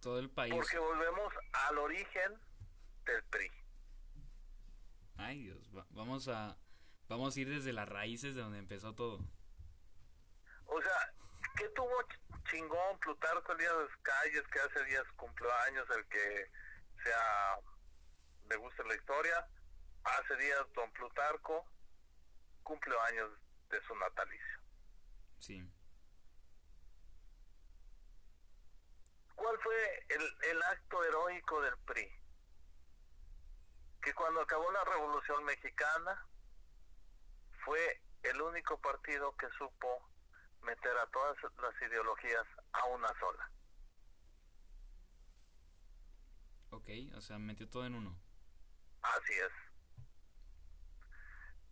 Todo 0.00 0.18
el 0.18 0.30
país. 0.30 0.54
Porque 0.54 0.78
volvemos 0.78 1.32
al 1.52 1.78
origen 1.78 2.40
del 3.04 3.22
PRI. 3.24 3.50
Ay, 5.16 5.42
Dios, 5.44 5.70
va- 5.76 5.86
vamos 5.90 6.28
a 6.28 6.56
vamos 7.08 7.36
a 7.36 7.40
ir 7.40 7.48
desde 7.50 7.72
las 7.72 7.88
raíces 7.88 8.34
de 8.34 8.40
donde 8.40 8.58
empezó 8.58 8.94
todo. 8.94 9.18
O 10.66 10.80
sea, 10.80 11.12
¿qué 11.56 11.68
tuvo 11.70 11.90
ch- 12.04 12.50
chingón 12.50 12.98
Plutarco 13.00 13.52
Elías 13.52 13.74
Calles, 14.02 14.46
que 14.52 14.60
hace 14.60 14.84
días 14.84 15.04
cumplió 15.16 15.52
años, 15.66 15.86
el 15.96 16.06
que 16.08 16.50
sea, 17.02 17.58
le 18.48 18.56
gusta 18.56 18.82
la 18.84 18.94
historia? 18.94 19.46
Hace 20.04 20.36
días 20.36 20.60
don 20.74 20.90
Plutarco 20.92 21.66
cumplió 22.62 22.98
años 23.02 23.30
de 23.68 23.82
su 23.82 23.94
natalicio. 23.96 24.60
Sí. 25.40 25.68
¿Cuál 29.40 29.58
fue 29.62 30.06
el, 30.10 30.50
el 30.50 30.62
acto 30.64 31.02
heroico 31.02 31.62
del 31.62 31.74
PRI? 31.86 32.06
Que 34.02 34.12
cuando 34.12 34.42
acabó 34.42 34.70
la 34.70 34.84
Revolución 34.84 35.42
Mexicana 35.44 36.26
fue 37.64 38.02
el 38.22 38.42
único 38.42 38.78
partido 38.82 39.34
que 39.38 39.48
supo 39.56 40.06
meter 40.60 40.94
a 40.94 41.06
todas 41.06 41.38
las 41.42 41.82
ideologías 41.90 42.46
a 42.74 42.84
una 42.84 43.08
sola. 43.18 43.50
Ok, 46.68 46.90
o 47.16 47.20
sea, 47.22 47.38
metió 47.38 47.66
todo 47.66 47.86
en 47.86 47.94
uno. 47.94 48.20
Así 49.00 49.32
es. 49.32 49.52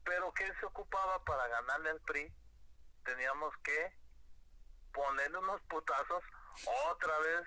Pero 0.04 0.32
¿qué 0.32 0.50
se 0.58 0.64
ocupaba 0.64 1.22
para 1.22 1.46
ganarle 1.48 1.90
al 1.90 2.00
PRI? 2.00 2.32
Teníamos 3.04 3.54
que 3.58 3.92
ponerle 4.90 5.36
unos 5.36 5.60
putazos 5.68 6.24
otra 6.90 7.18
vez 7.20 7.46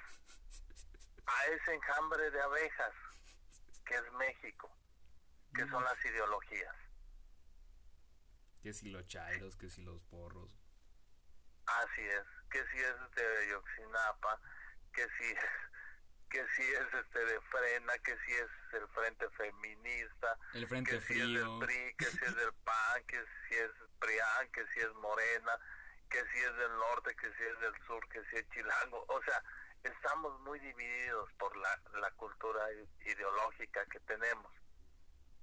a 1.25 1.45
ese 1.47 1.73
enjambre 1.73 2.31
de 2.31 2.41
abejas 2.41 2.93
que 3.85 3.95
es 3.95 4.11
México, 4.13 4.71
que 5.53 5.67
son 5.67 5.83
las 5.83 6.05
ideologías. 6.05 6.75
Que 8.61 8.73
si 8.73 8.89
los 8.89 9.07
chairos, 9.07 9.57
que 9.57 9.69
si 9.69 9.81
los 9.81 10.03
porros. 10.05 10.51
Así 11.65 12.01
es, 12.01 12.25
que 12.49 12.63
si 12.67 12.77
es 12.77 12.95
de 13.15 13.37
Ayotzinapa, 13.45 14.39
que 14.93 15.07
si 15.17 15.35
que 16.31 16.45
si 16.55 16.61
es 16.63 16.93
este 16.93 17.25
de 17.25 17.41
Frena, 17.41 17.93
que 17.99 18.17
si 18.25 18.31
es 18.31 18.49
el 18.73 18.87
Frente 18.89 19.29
Feminista, 19.31 20.37
El 20.53 20.65
Frente 20.65 20.91
que 20.91 21.01
si 21.01 21.19
es 21.19 21.27
del 21.27 21.59
PRI, 21.59 21.95
que 21.97 22.05
si 22.05 22.23
es 22.23 22.35
del 22.35 22.53
PAN, 22.63 23.03
que 23.05 23.25
si 23.49 23.55
es 23.55 23.71
PRIAN, 23.99 24.51
que 24.53 24.65
si 24.73 24.79
es 24.79 24.93
Morena, 24.93 25.51
que 26.11 26.19
si 26.31 26.39
es 26.39 26.57
del 26.57 26.77
norte, 26.77 27.15
que 27.15 27.27
si 27.33 27.43
es 27.43 27.59
del 27.59 27.73
sur, 27.87 28.07
que 28.09 28.21
si 28.29 28.35
es 28.35 28.49
Chilango. 28.49 29.05
O 29.07 29.23
sea, 29.23 29.41
estamos 29.83 30.39
muy 30.41 30.59
divididos 30.59 31.31
por 31.39 31.55
la, 31.57 31.81
la 31.99 32.11
cultura 32.11 32.61
ideológica 33.05 33.85
que 33.85 33.99
tenemos. 34.01 34.51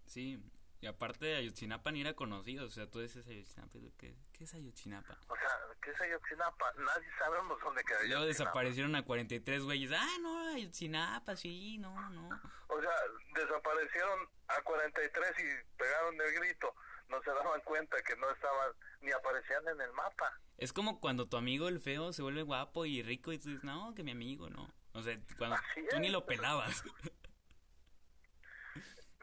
Sí. 0.07 0.39
Y 0.81 0.87
aparte 0.87 1.35
Ayotzinapa 1.35 1.91
ni 1.91 2.03
era 2.03 2.15
conocido. 2.15 2.67
O 2.67 2.71
sea, 2.71 2.89
tú 2.89 3.01
dices 3.01 3.27
Ayotzinapa. 3.27 3.79
¿y 3.79 3.91
¿Qué, 3.99 4.15
¿Qué 4.33 4.45
es 4.45 4.55
Ayotzinapa? 4.55 5.19
O 5.27 5.37
sea, 5.37 5.49
¿qué 5.83 5.91
es 5.91 6.01
Ayotzinapa? 6.01 6.73
Nadie 6.75 7.09
sabemos 7.19 7.59
dónde 7.61 7.83
queda 7.83 8.03
Luego 8.05 8.27
desaparecieron 8.27 8.95
a 8.95 9.03
43 9.05 9.63
güeyes. 9.65 9.91
Ah, 9.93 10.19
no, 10.21 10.49
Ayotzinapa, 10.55 11.37
sí, 11.37 11.79
no, 11.79 12.11
no. 12.11 12.29
O 12.69 12.81
sea, 12.81 12.93
desaparecieron 13.35 14.29
a 14.47 14.63
43 14.63 15.31
y 15.39 15.77
pegaron 15.77 16.21
el 16.21 16.33
grito. 16.35 16.75
No 17.09 17.23
se 17.23 17.31
daban 17.31 17.61
cuenta 17.63 17.97
que 18.03 18.15
no 18.17 18.31
estaban, 18.31 18.73
ni 19.01 19.11
aparecían 19.13 19.67
en 19.69 19.81
el 19.81 19.93
mapa. 19.93 20.39
Es 20.59 20.73
como 20.73 21.01
cuando 21.01 21.27
tu 21.29 21.37
amigo 21.37 21.69
el 21.69 21.81
feo 21.81 22.13
se 22.13 22.23
vuelve 22.23 22.43
guapo 22.43 22.85
y 22.85 23.03
rico 23.03 23.33
y 23.33 23.39
tú 23.39 23.49
dices, 23.49 23.65
no, 23.65 23.95
que 23.95 24.03
mi 24.05 24.11
amigo, 24.13 24.51
no. 24.51 24.69
O 24.93 25.03
sea, 25.03 25.19
cuando 25.37 25.57
Así 25.57 25.87
tú 25.89 25.99
ni 26.01 26.09
lo 26.11 26.27
pelabas. 26.27 26.83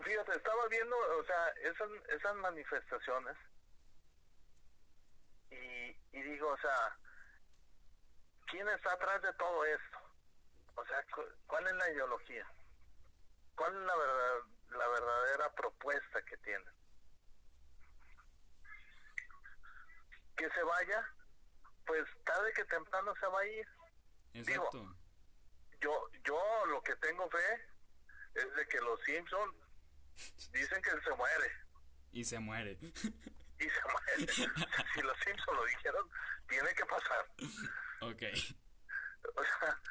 Fíjate, 0.03 0.35
estaba 0.35 0.67
viendo, 0.67 0.95
o 1.19 1.23
sea, 1.25 1.47
esas, 1.63 1.89
esas 2.09 2.35
manifestaciones 2.35 3.35
y, 5.49 5.55
y 6.17 6.21
digo, 6.21 6.47
o 6.49 6.57
sea, 6.57 6.97
¿quién 8.47 8.67
está 8.69 8.93
atrás 8.93 9.21
de 9.21 9.33
todo 9.33 9.65
esto? 9.65 9.97
O 10.75 10.85
sea, 10.85 11.03
cu- 11.13 11.31
¿cuál 11.47 11.65
es 11.67 11.73
la 11.73 11.91
ideología? 11.91 12.45
¿Cuál 13.55 13.73
es 13.75 13.81
la, 13.81 13.95
verdad, 13.95 14.33
la 14.71 14.87
verdadera 14.89 15.53
propuesta 15.55 16.21
que 16.23 16.37
tienen? 16.37 16.73
¿Que 20.35 20.49
se 20.49 20.63
vaya? 20.63 21.07
Pues 21.85 22.03
tarde 22.25 22.51
que 22.53 22.65
temprano 22.65 23.13
se 23.19 23.27
va 23.27 23.39
a 23.39 23.47
ir. 23.47 23.67
Exacto. 24.33 24.95
Yo, 25.81 26.09
yo 26.23 26.65
lo 26.67 26.81
que 26.81 26.95
tengo 26.97 27.29
fe 27.29 27.67
es 28.33 28.55
de 28.55 28.67
que 28.67 28.79
los 28.81 28.99
Simpson 29.03 29.55
dicen 30.51 30.81
que 30.81 30.91
se 30.91 31.15
muere 31.15 31.51
Y 32.11 32.23
se 32.23 32.39
muere. 32.39 32.77
y 32.81 33.69
se 33.69 33.81
muere. 33.83 34.27
si 34.93 35.01
los 35.01 35.17
Simpson 35.19 35.55
lo 35.55 35.65
dijeron, 35.65 36.09
tiene 36.47 36.73
que 36.73 36.85
pasar. 36.85 37.25
Ok. 38.01 38.23
O 39.35 39.43
sea, 39.43 39.81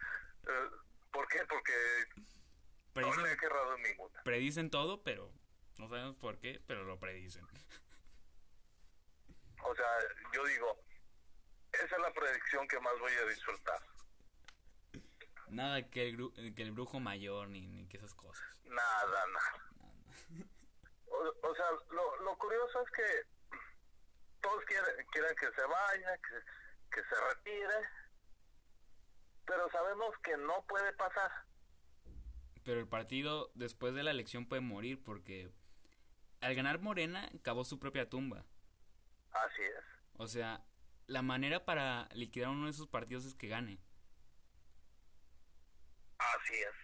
eh, 0.49 0.71
¿por 1.11 1.27
qué? 1.29 1.45
Porque 1.47 1.73
no 2.95 3.17
le 3.17 3.33
he 3.33 3.37
Predicen, 3.37 3.83
ninguna. 3.83 4.23
predicen 4.23 4.71
todo, 4.71 5.03
pero 5.03 5.33
no 5.79 5.89
sabemos 5.89 6.17
por 6.17 6.39
qué, 6.39 6.63
pero 6.67 6.85
lo 6.85 6.99
predicen. 6.99 7.47
O 9.65 9.75
sea, 9.75 9.87
yo 10.33 10.45
digo, 10.45 10.79
esa 11.73 11.97
es 11.97 12.03
la 12.03 12.13
predicción 12.13 12.69
que 12.69 12.79
más 12.81 12.99
voy 13.01 13.13
a 13.13 13.27
disfrutar. 13.27 13.81
Nada 15.49 15.83
que 15.91 16.09
el, 16.09 16.55
que 16.55 16.63
el 16.63 16.73
brujo 16.73 17.01
mayor 17.01 17.49
ni, 17.49 17.67
ni 17.67 17.87
que 17.89 17.97
esas 17.97 18.15
cosas. 18.15 18.45
Nada, 18.65 19.27
nada. 19.27 20.47
O, 21.07 21.49
o 21.49 21.55
sea, 21.55 21.67
lo, 21.91 22.17
lo 22.25 22.39
curioso 22.39 22.83
es 22.83 22.91
que 22.91 23.35
todos 24.41 24.65
quieren, 24.65 25.07
quieren 25.13 25.35
que 25.37 25.47
se 25.47 25.67
vaya, 25.67 26.19
que, 26.19 26.97
que 26.97 27.03
se 27.09 27.15
retire, 27.35 27.89
pero 29.47 29.71
sabemos 29.71 30.11
que 30.23 30.37
no 30.37 30.65
puede 30.67 30.93
pasar. 30.95 31.31
Pero 32.65 32.81
el 32.81 32.89
partido 32.89 33.51
después 33.55 33.95
de 33.95 34.03
la 34.03 34.11
elección 34.11 34.47
puede 34.47 34.63
morir 34.63 35.03
porque 35.03 35.51
al 36.41 36.55
ganar 36.55 36.81
Morena 36.81 37.31
cavó 37.43 37.65
su 37.65 37.79
propia 37.79 38.09
tumba. 38.09 38.45
Así 39.35 39.63
es. 39.63 39.85
O 40.17 40.27
sea, 40.27 40.65
la 41.07 41.23
manera 41.23 41.65
para 41.65 42.09
liquidar 42.13 42.49
uno 42.49 42.67
de 42.67 42.71
esos 42.71 42.89
partidos 42.89 43.25
es 43.25 43.35
que 43.35 43.49
gane. 43.49 43.79
Así 46.19 46.55
es. 46.55 46.75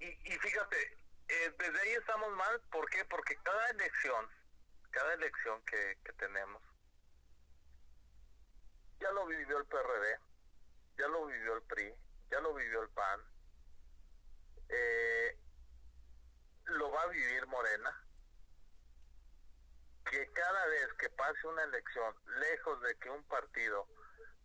Y, 0.00 0.32
y 0.32 0.38
fíjate, 0.38 0.98
eh, 1.28 1.54
desde 1.58 1.80
ahí 1.80 1.92
estamos 1.92 2.30
mal. 2.36 2.60
¿Por 2.70 2.88
qué? 2.90 3.04
Porque 3.06 3.36
cada 3.42 3.70
elección, 3.70 4.26
cada 4.90 5.14
elección 5.14 5.62
que, 5.64 5.98
que 6.04 6.12
tenemos, 6.12 6.62
ya 9.00 9.10
lo 9.12 9.26
vivió 9.26 9.58
el 9.58 9.66
PRD, 9.66 10.18
ya 10.98 11.08
lo 11.08 11.26
vivió 11.26 11.54
el 11.54 11.62
PRI, 11.62 11.94
ya 12.30 12.40
lo 12.40 12.54
vivió 12.54 12.82
el 12.82 12.88
PAN, 12.90 13.20
eh, 14.68 15.38
lo 16.64 16.90
va 16.90 17.02
a 17.02 17.08
vivir 17.08 17.46
Morena. 17.46 18.04
Que 20.10 20.26
cada 20.32 20.66
vez 20.66 20.92
que 20.98 21.10
pase 21.10 21.46
una 21.46 21.62
elección, 21.64 22.14
lejos 22.40 22.80
de 22.82 22.94
que 22.98 23.10
un 23.10 23.22
partido 23.24 23.86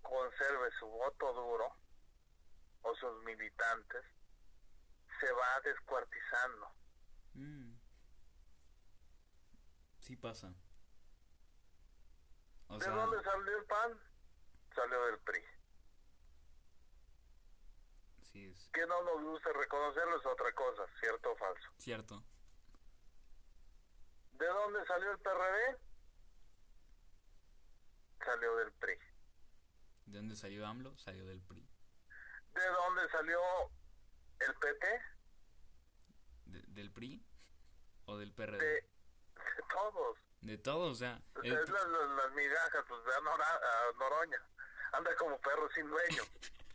conserve 0.02 0.70
su 0.80 0.86
voto 0.88 1.34
duro 1.34 1.74
o 2.82 2.96
sus 2.96 3.24
militantes, 3.24 4.04
se 5.20 5.32
va 5.32 5.62
descuartizando. 5.64 6.68
Mm. 7.36 7.74
Sí 10.00 10.18
pasa. 10.18 10.54
O 12.68 12.78
¿De 12.78 12.84
sea, 12.86 12.94
dónde 12.94 13.24
salió 13.24 13.58
el 13.58 13.66
PAN? 13.66 14.00
Salió 14.76 15.06
del 15.06 15.20
PRI. 15.20 15.44
sí 18.32 18.46
es 18.48 18.70
Que 18.74 18.86
no 18.88 19.02
nos 19.04 19.22
gusta 19.24 19.54
reconocerlo 19.54 20.18
es 20.20 20.26
otra 20.26 20.52
cosa, 20.54 20.84
cierto 21.00 21.32
o 21.32 21.36
falso. 21.38 21.70
cierto. 21.78 22.24
¿De 24.34 24.46
dónde 24.48 24.86
salió 24.86 25.12
el 25.12 25.20
PRD? 25.20 25.78
Salió 28.26 28.56
del 28.58 28.72
PRI. 28.74 28.98
¿De 30.06 30.18
dónde 30.18 30.36
salió 30.36 30.66
AMLO? 30.68 30.98
Salió 30.98 31.26
del 31.26 31.42
PRI. 31.42 31.68
¿De 32.54 32.68
dónde 32.68 33.10
salió 33.10 33.40
el 34.40 34.56
PT? 34.56 34.88
¿De- 36.46 36.64
¿Del 36.68 36.92
PRI? 36.92 37.26
¿O 38.06 38.18
del 38.18 38.34
PRD? 38.34 38.58
De, 38.60 38.66
de 38.74 39.64
todos. 39.70 40.18
De 40.42 40.58
todo, 40.58 40.92
o 40.92 40.96
sea, 40.96 41.22
el 41.44 41.54
es 41.54 41.60
P- 41.60 41.72
las, 41.72 42.32
migajas, 42.34 42.84
pues 42.88 43.04
ve 43.06 43.12
a, 43.16 43.98
Noroña. 43.98 44.42
Anda 44.92 45.16
como 45.16 45.40
perro 45.40 45.70
sin 45.72 45.88
dueño. 45.90 46.24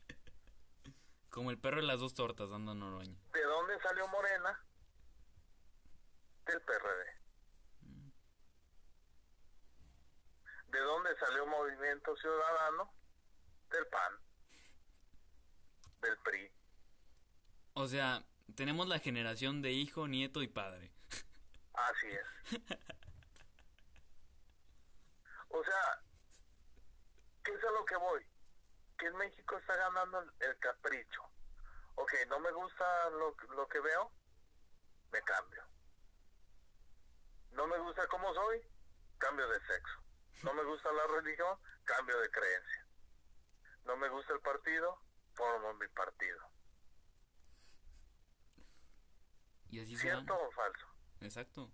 como 1.31 1.51
el 1.51 1.59
perro 1.61 1.77
de 1.77 1.83
las 1.87 2.01
dos 2.01 2.15
tortas 2.15 2.49
dando 2.51 2.75
Noroña. 2.75 3.19
¿De 3.33 3.43
dónde 3.43 3.79
salió 3.81 4.09
Morena? 4.09 4.59
Del 6.47 6.61
PRD. 6.63 7.18
¿De 10.69 10.81
dónde 10.81 11.17
salió 11.19 11.47
Movimiento 11.47 12.17
Ciudadano? 12.17 12.93
Del 13.71 13.87
PAN. 13.87 14.13
Del 16.03 16.19
PRI. 16.19 16.53
O 17.75 17.87
sea, 17.87 18.25
tenemos 18.55 18.89
la 18.89 18.99
generación 18.99 19.63
de 19.63 19.73
hijo, 19.73 20.09
nieto 20.09 20.43
y 20.43 20.49
padre. 20.49 20.93
Así 21.75 22.09
es. 22.09 22.27
O 25.49 25.65
sea, 25.65 26.03
¿qué 27.43 27.53
es 27.53 27.65
a 27.65 27.71
lo 27.71 27.85
que 27.85 27.97
voy? 27.97 28.27
Que 28.99 29.07
en 29.07 29.17
México 29.17 29.57
está 29.57 29.77
ganando 29.77 30.21
el, 30.21 30.31
el 30.41 30.59
capricho. 30.59 31.23
Ok, 31.95 32.13
no 32.29 32.39
me 32.41 32.53
gusta 32.53 33.11
lo, 33.11 33.35
lo 33.55 33.69
que 33.69 33.81
veo, 33.81 34.13
me 35.11 35.23
cambio. 35.23 35.65
No 37.53 37.67
me 37.67 37.79
gusta 37.79 38.07
cómo 38.09 38.33
soy, 38.35 38.63
cambio 39.19 39.49
de 39.49 39.59
sexo. 39.67 40.08
No 40.43 40.55
me 40.55 40.63
gusta 40.65 40.93
la 40.93 41.07
religión, 41.07 41.59
cambio 41.85 42.19
de 42.21 42.31
creencia. 42.31 42.87
No 43.85 43.97
me 43.97 44.09
gusta 44.09 44.33
el 44.33 44.41
partido, 44.41 45.01
formo 45.35 45.75
mi 45.75 45.89
partido. 45.89 46.39
Y 49.71 49.81
así. 49.81 49.97
¿Cierto 49.97 50.35
o 50.35 50.51
falso? 50.53 50.87
Exacto. 51.21 51.73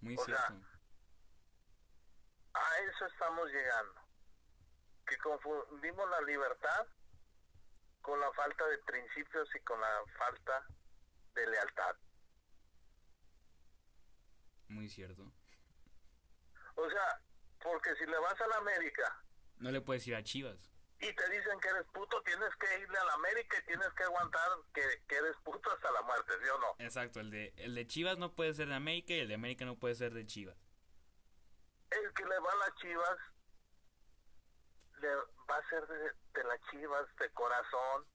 Muy 0.00 0.16
O 0.16 0.24
sea, 0.24 0.46
cierto. 0.46 0.66
A 2.54 2.78
eso 2.78 3.06
estamos 3.06 3.50
llegando. 3.50 4.00
Que 5.06 5.16
confundimos 5.18 6.08
la 6.10 6.20
libertad 6.22 6.86
con 8.00 8.18
la 8.20 8.32
falta 8.32 8.66
de 8.66 8.78
principios 8.78 9.48
y 9.54 9.60
con 9.60 9.80
la 9.80 10.02
falta 10.18 10.66
de 11.34 11.46
lealtad. 11.46 11.96
Muy 14.68 14.88
cierto. 14.88 15.30
O 16.74 16.90
sea, 16.90 17.20
porque 17.62 17.94
si 17.96 18.06
le 18.06 18.18
vas 18.18 18.40
a 18.40 18.46
la 18.48 18.56
América 18.56 19.22
No 19.58 19.70
le 19.70 19.80
puedes 19.80 20.06
ir 20.06 20.14
a 20.14 20.22
Chivas. 20.22 20.70
y 21.00 21.12
te 21.14 21.28
dicen 21.30 21.58
que 21.60 21.68
eres 21.68 21.86
puto, 21.92 22.20
tienes 22.22 22.50
que 22.60 22.78
irle 22.80 22.98
a 22.98 23.04
la 23.04 23.14
América 23.14 23.56
y 23.60 23.66
tienes 23.66 23.88
que 23.96 24.04
aguantar 24.04 24.48
que, 24.74 24.82
que 25.08 25.16
eres 25.16 25.36
puto 25.44 25.70
hasta 25.72 25.90
la 25.92 26.02
muerte, 26.02 26.32
¿sí 26.42 26.48
o 26.48 26.58
no? 26.58 26.74
Exacto, 26.78 27.20
el 27.20 27.30
de, 27.30 27.52
el 27.56 27.74
de 27.74 27.86
Chivas 27.86 28.18
no 28.18 28.34
puede 28.34 28.54
ser 28.54 28.68
de 28.68 28.74
América 28.74 29.14
y 29.14 29.20
el 29.20 29.28
de 29.28 29.34
América 29.34 29.64
no 29.64 29.76
puede 29.78 29.94
ser 29.94 30.12
de 30.14 30.26
Chivas. 30.26 30.56
El 31.90 32.12
que 32.14 32.24
le 32.24 32.38
va 32.38 32.52
a 32.52 32.56
las 32.56 32.74
chivas 32.76 33.18
le 35.00 35.14
va 35.14 35.56
a 35.56 35.68
ser 35.68 35.86
de, 35.88 35.98
de 36.34 36.44
las 36.44 36.60
chivas 36.70 37.04
de 37.18 37.30
corazón 37.30 38.06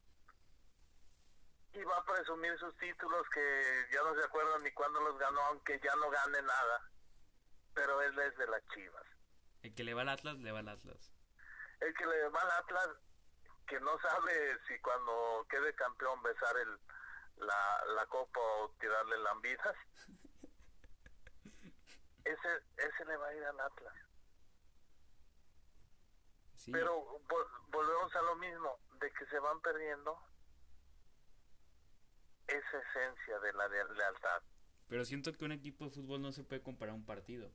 y 1.73 1.83
va 1.83 1.97
a 1.97 2.05
presumir 2.05 2.57
sus 2.57 2.75
títulos 2.77 3.27
que 3.33 3.85
ya 3.91 4.01
no 4.03 4.15
se 4.15 4.23
acuerdan 4.25 4.63
ni 4.63 4.71
cuándo 4.71 4.99
los 5.01 5.17
ganó, 5.19 5.39
aunque 5.47 5.79
ya 5.83 5.93
no 5.97 6.09
gane 6.09 6.41
nada. 6.41 6.89
Pero 7.75 8.01
él 8.01 8.17
es 8.19 8.35
de 8.37 8.47
las 8.47 8.63
chivas. 8.73 9.03
El 9.67 9.75
que 9.75 9.83
le 9.83 9.93
va 9.93 10.01
al 10.03 10.09
Atlas, 10.09 10.37
le 10.37 10.51
va 10.53 10.59
al 10.59 10.69
Atlas. 10.69 11.11
El 11.81 11.93
que 11.93 12.05
le 12.05 12.29
va 12.29 12.39
al 12.41 12.51
Atlas, 12.51 12.87
que 13.67 13.79
no 13.81 13.99
sabe 13.99 14.57
si 14.67 14.79
cuando 14.79 15.45
quede 15.49 15.75
campeón 15.75 16.23
besar 16.23 16.55
el, 16.57 16.79
la, 17.45 17.85
la 17.95 18.05
copa 18.07 18.39
o 18.39 18.71
tirarle 18.79 19.17
lambidas, 19.19 19.75
ese, 22.23 22.49
ese 22.77 23.05
le 23.05 23.17
va 23.17 23.27
a 23.27 23.35
ir 23.35 23.43
al 23.43 23.59
Atlas. 23.59 23.93
Sí. 26.55 26.71
Pero 26.71 27.19
vol- 27.27 27.47
volvemos 27.67 28.15
a 28.15 28.21
lo 28.21 28.35
mismo, 28.37 28.79
de 29.01 29.11
que 29.11 29.25
se 29.27 29.39
van 29.39 29.59
perdiendo 29.61 30.17
esa 32.47 32.77
esencia 32.79 33.39
de 33.39 33.53
la 33.53 33.67
lealtad. 33.67 34.41
Pero 34.87 35.03
siento 35.03 35.33
que 35.33 35.43
un 35.43 35.51
equipo 35.51 35.83
de 35.85 35.91
fútbol 35.91 36.21
no 36.21 36.31
se 36.31 36.45
puede 36.45 36.63
comparar 36.63 36.93
a 36.93 36.95
un 36.95 37.05
partido. 37.05 37.51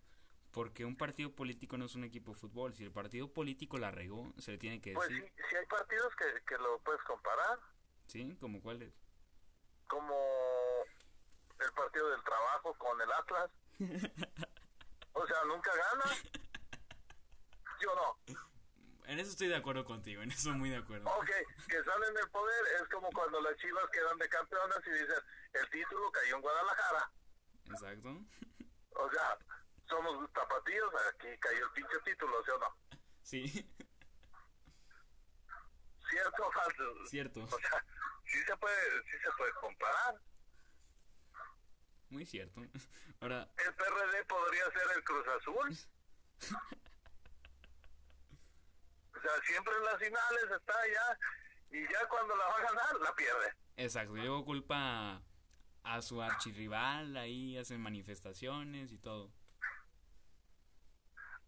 Porque 0.53 0.85
un 0.85 0.97
partido 0.97 1.35
político 1.35 1.77
no 1.79 1.87
es 1.87 1.95
un 1.95 2.05
equipo 2.05 2.33
de 2.33 2.39
fútbol. 2.39 2.75
Si 2.75 2.85
el 2.85 2.93
partido 2.93 3.33
político 3.33 3.79
la 3.79 3.91
regó, 3.91 4.33
se 4.39 4.53
le 4.53 4.59
tiene 4.59 4.81
que 4.81 4.93
Pues 4.93 5.09
sí, 5.09 5.15
decir. 5.15 5.33
sí 5.49 5.57
hay 5.57 5.67
partidos 5.67 6.15
que, 6.17 6.27
que 6.47 6.59
lo 6.59 6.79
puedes 6.81 7.03
comparar, 7.03 7.59
¿Sí? 8.07 8.37
¿Como 8.41 8.61
cuáles? 8.61 8.93
como 9.89 10.15
el 11.59 11.71
partido 11.75 12.09
del 12.11 12.23
trabajo 12.25 12.75
con 12.79 13.01
el 13.01 13.13
Atlas. 13.13 13.51
O 15.15 15.27
sea, 15.27 15.45
nunca 15.45 15.71
gana. 15.77 16.17
Yo 17.81 17.95
no. 17.95 18.35
En 19.07 19.19
eso 19.21 19.31
estoy 19.31 19.49
de 19.49 19.57
acuerdo 19.57 19.85
contigo, 19.85 20.23
en 20.23 20.31
eso 20.31 20.51
muy 20.53 20.71
de 20.71 20.77
acuerdo. 20.79 21.11
Ok, 21.11 21.27
que 21.69 21.77
están 21.77 22.03
en 22.05 22.17
el 22.17 22.31
poder 22.31 22.65
es 22.81 22.89
como 22.89 23.11
cuando 23.11 23.39
las 23.43 23.55
chivas 23.59 23.85
quedan 23.93 24.17
de 24.19 24.29
campeonas 24.31 24.79
y 24.87 24.91
dicen, 24.91 25.23
el 25.53 25.71
título 25.71 26.11
cayó 26.13 26.37
en 26.37 26.41
Guadalajara. 26.43 27.11
Exacto. 27.67 28.21
O 28.95 29.11
sea, 29.11 29.39
somos 29.93 30.33
tapatíos, 30.33 30.91
aquí 31.13 31.29
cayó 31.39 31.67
el 31.67 31.73
pinche 31.73 31.99
título, 32.05 32.43
¿sí 32.45 32.51
o 32.51 32.59
no? 32.59 32.77
Sí, 33.23 33.75
¿Cierto 36.11 36.47
o 36.47 36.53
falso? 36.53 37.07
cierto. 37.07 37.43
O 37.45 37.47
sea, 37.59 37.85
sí 38.25 38.39
se 38.45 38.57
puede, 38.57 39.03
sí 39.05 39.17
se 39.23 39.31
puede 39.37 39.53
comparar. 39.61 40.15
Muy 42.11 42.27
cierto. 42.27 42.61
Ahora, 43.21 43.49
El 43.57 43.75
PRD 43.75 44.25
podría 44.27 44.65
ser 44.71 44.97
el 44.97 45.05
Cruz 45.05 45.27
Azul. 45.29 45.79
O 49.15 49.21
sea, 49.21 49.43
siempre 49.47 49.75
en 49.77 49.85
las 49.85 49.99
finales 49.99 50.45
está 50.59 50.79
allá 50.81 51.19
y 51.71 51.83
ya 51.83 52.09
cuando 52.09 52.37
la 52.37 52.45
va 52.47 52.55
a 52.57 52.63
ganar, 52.63 53.01
la 53.01 53.15
pierde. 53.15 53.55
Exacto, 53.77 54.15
luego 54.15 54.45
culpa 54.45 55.23
a 55.85 56.03
su 56.03 56.21
archirrival, 56.21 57.17
ahí 57.17 57.57
hacen 57.57 57.81
manifestaciones 57.81 58.93
y 58.93 58.99
todo. 58.99 59.33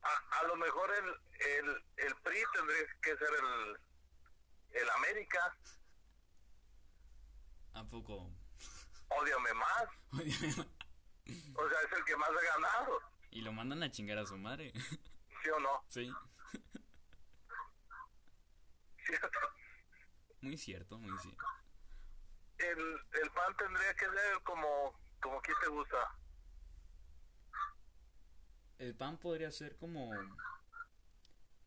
A, 0.04 0.38
a 0.40 0.42
lo 0.44 0.56
mejor 0.56 0.90
el, 0.94 1.08
el, 1.40 1.84
el 1.96 2.14
PRI 2.16 2.42
tendría 2.52 2.86
que 3.02 3.16
ser 3.16 3.28
el, 3.42 3.78
el 4.82 4.90
América. 4.90 5.56
¿A 7.74 7.84
poco? 7.84 8.30
Ódiame 9.08 9.52
más. 9.54 9.84
O 11.56 11.68
sea, 11.70 11.80
es 11.80 11.90
el 11.92 12.04
que 12.04 12.14
más 12.18 12.28
ha 12.28 12.54
ganado. 12.54 13.00
y 13.30 13.40
lo 13.40 13.50
mandan 13.50 13.82
a 13.82 13.90
chingar 13.90 14.18
a 14.18 14.26
su 14.26 14.36
madre. 14.36 14.74
¿Sí 15.42 15.48
o 15.48 15.58
no? 15.58 15.82
sí, 15.88 16.12
¿Cierto? 19.06 19.38
muy 20.42 20.58
cierto, 20.58 20.98
muy 20.98 21.18
cierto. 21.20 21.42
El, 22.58 22.78
el 23.22 23.30
PAN 23.30 23.56
tendría 23.56 23.94
que 23.94 24.04
ser 24.04 24.42
como, 24.44 25.00
como 25.22 25.40
quien 25.40 25.56
te 25.62 25.68
gusta. 25.68 25.96
El 28.78 28.94
pan 28.94 29.18
podría 29.18 29.50
ser 29.50 29.76
como. 29.76 30.10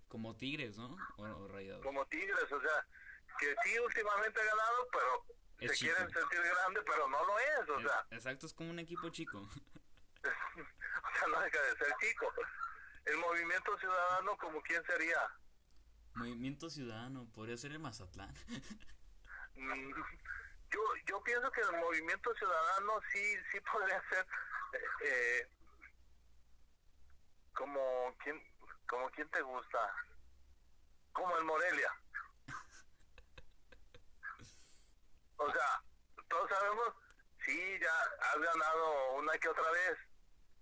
como 0.07 0.35
tigres, 0.35 0.77
¿no? 0.77 0.97
O, 1.17 1.23
o 1.23 1.47
rayados. 1.47 1.83
Como 1.83 2.05
Tigres, 2.07 2.51
o 2.51 2.61
sea, 2.61 2.87
que 3.39 3.55
sí 3.63 3.79
últimamente 3.79 4.39
ha 4.41 4.45
ganado, 4.45 4.87
pero 4.91 5.25
Es 5.59 5.71
se 5.71 5.77
chico. 5.77 5.93
quieren 5.95 6.13
sentir 6.13 6.41
grande, 6.41 6.81
pero 6.85 7.07
no 7.07 7.25
lo 7.25 7.39
es, 7.39 7.69
o 7.69 7.79
Eh, 7.79 7.83
sea, 7.83 8.07
Exacto, 8.11 8.45
es 8.45 8.53
como 8.53 8.69
un 8.69 8.79
equipo 8.79 9.09
chico. 9.09 9.39
o 10.23 11.17
sea, 11.19 11.27
no 11.29 11.39
deja 11.41 11.61
de 11.61 11.77
ser 11.77 11.95
chico. 12.01 12.33
El 13.05 13.17
movimiento 13.17 13.77
ciudadano, 13.77 14.37
como 14.37 14.61
quién 14.61 14.83
sería? 14.85 15.19
Movimiento 16.15 16.69
Ciudadano, 16.69 17.29
podría 17.31 17.55
ser 17.57 17.71
el 17.71 17.79
Mazatlán. 17.79 18.33
Mm, 19.55 19.91
Yo, 20.71 20.79
yo 21.05 21.23
pienso 21.23 21.49
que 21.51 21.61
el 21.61 21.71
movimiento 21.79 22.33
ciudadano 22.35 22.99
sí, 23.13 23.35
sí 23.51 23.59
podría 23.71 24.01
ser 24.09 24.25
eh, 24.73 24.79
eh, 25.05 25.47
como 27.53 28.15
quién, 28.23 28.41
como 28.87 29.06
quién 29.17 29.29
te 29.31 29.41
gusta, 29.41 29.79
como 31.11 31.35
el 31.37 31.43
Morelia. 31.43 31.91
O 35.37 35.51
sea, 35.51 35.83
todos 36.29 36.47
sabemos, 36.49 36.93
sí, 37.43 37.79
ya 37.81 37.91
has 38.29 38.39
ganado 38.39 39.13
una 39.13 39.33
que 39.39 39.49
otra 39.49 39.71
vez, 39.71 39.97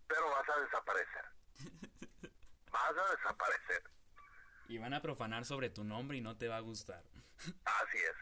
pero 0.08 0.30
vas 0.32 0.50
a 0.50 0.60
desaparecer. 0.62 1.26
Vas 2.72 2.98
a 2.98 3.16
desaparecer. 3.16 3.84
Y 4.70 4.78
van 4.78 4.94
a 4.94 5.02
profanar 5.02 5.44
sobre 5.44 5.70
tu 5.70 5.84
nombre 5.84 6.18
y 6.18 6.22
no 6.22 6.38
te 6.38 6.48
va 6.48 6.56
a 6.56 6.62
gustar. 6.62 7.04
Así 7.38 7.98
es. 7.98 8.16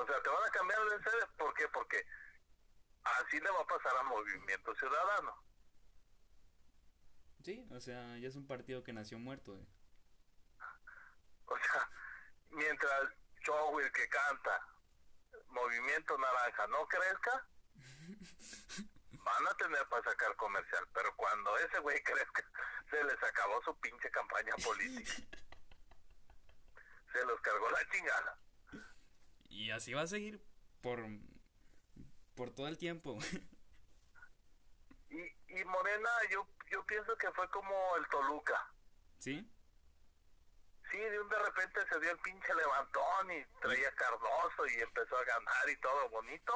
O 0.00 0.06
sea, 0.06 0.22
te 0.22 0.28
van 0.28 0.44
a 0.44 0.50
cambiar 0.50 0.80
de 0.84 1.02
sede. 1.02 1.26
¿Por 1.36 1.52
qué? 1.54 1.66
Porque 1.68 2.06
así 3.02 3.40
le 3.40 3.50
va 3.50 3.60
a 3.60 3.66
pasar 3.66 3.96
al 3.98 4.06
Movimiento 4.06 4.74
Ciudadano. 4.76 5.44
Sí, 7.42 7.66
o 7.70 7.80
sea, 7.80 8.16
ya 8.18 8.28
es 8.28 8.36
un 8.36 8.46
partido 8.46 8.84
que 8.84 8.92
nació 8.92 9.18
muerto. 9.18 9.56
eh. 9.56 9.66
O 11.46 11.56
sea, 11.58 11.90
mientras 12.50 13.10
Chowil 13.42 13.90
que 13.92 14.08
canta 14.08 14.66
Movimiento 15.48 16.16
Naranja 16.18 16.66
no 16.68 16.86
crezca, 16.86 17.48
van 19.10 19.46
a 19.48 19.54
tener 19.56 19.88
para 19.88 20.04
sacar 20.04 20.34
comercial. 20.36 20.86
Pero 20.94 21.14
cuando 21.16 21.56
ese 21.58 21.78
güey 21.80 22.02
crezca, 22.02 22.44
se 22.90 23.02
les 23.04 23.22
acabó 23.22 23.62
su 23.64 23.78
pinche 23.80 24.10
campaña 24.10 24.54
política. 24.64 25.12
Se 27.12 27.24
los 27.26 27.40
cargó 27.40 27.70
la 27.70 27.90
chingada. 27.90 28.38
Y 29.48 29.70
así 29.70 29.92
va 29.92 30.02
a 30.02 30.06
seguir 30.06 30.42
por. 30.80 31.04
por 32.34 32.54
todo 32.54 32.68
el 32.68 32.78
tiempo. 32.78 33.18
Y, 35.10 35.20
y 35.60 35.64
Morena, 35.66 36.08
yo, 36.30 36.46
yo 36.72 36.84
pienso 36.86 37.16
que 37.18 37.30
fue 37.32 37.48
como 37.50 37.74
el 37.96 38.08
Toluca. 38.08 38.72
¿Sí? 39.18 39.46
Sí, 40.90 40.98
de 40.98 41.20
un 41.20 41.28
de 41.28 41.38
repente 41.38 41.80
se 41.88 42.00
dio 42.00 42.10
el 42.10 42.18
pinche 42.18 42.54
levantón 42.54 43.30
y 43.30 43.44
traía 43.60 43.94
Cardoso 43.94 44.66
y 44.66 44.80
empezó 44.80 45.16
a 45.16 45.24
ganar 45.24 45.68
y 45.70 45.76
todo 45.80 46.08
bonito. 46.10 46.52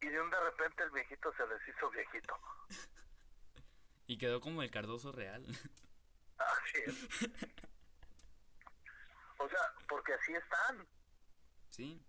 Y 0.00 0.08
de 0.08 0.20
un 0.20 0.30
de 0.30 0.40
repente 0.40 0.82
el 0.82 0.90
viejito 0.90 1.32
se 1.34 1.46
les 1.46 1.68
hizo 1.68 1.90
viejito. 1.90 2.38
Y 4.10 4.16
quedó 4.16 4.40
como 4.40 4.62
el 4.62 4.70
Cardoso 4.70 5.12
real. 5.12 5.44
Así 6.38 6.78
es. 6.86 7.28
O 9.36 9.46
sea, 9.46 9.74
porque 9.86 10.14
así 10.14 10.32
están. 10.32 10.88
Sí. 11.68 12.02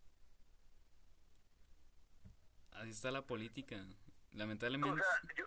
Así 2.72 2.92
está 2.92 3.12
la 3.12 3.24
política. 3.24 3.76
O 3.76 4.38
Lamentablemente. 4.38 5.02
sea, 5.02 5.36
yo, 5.36 5.46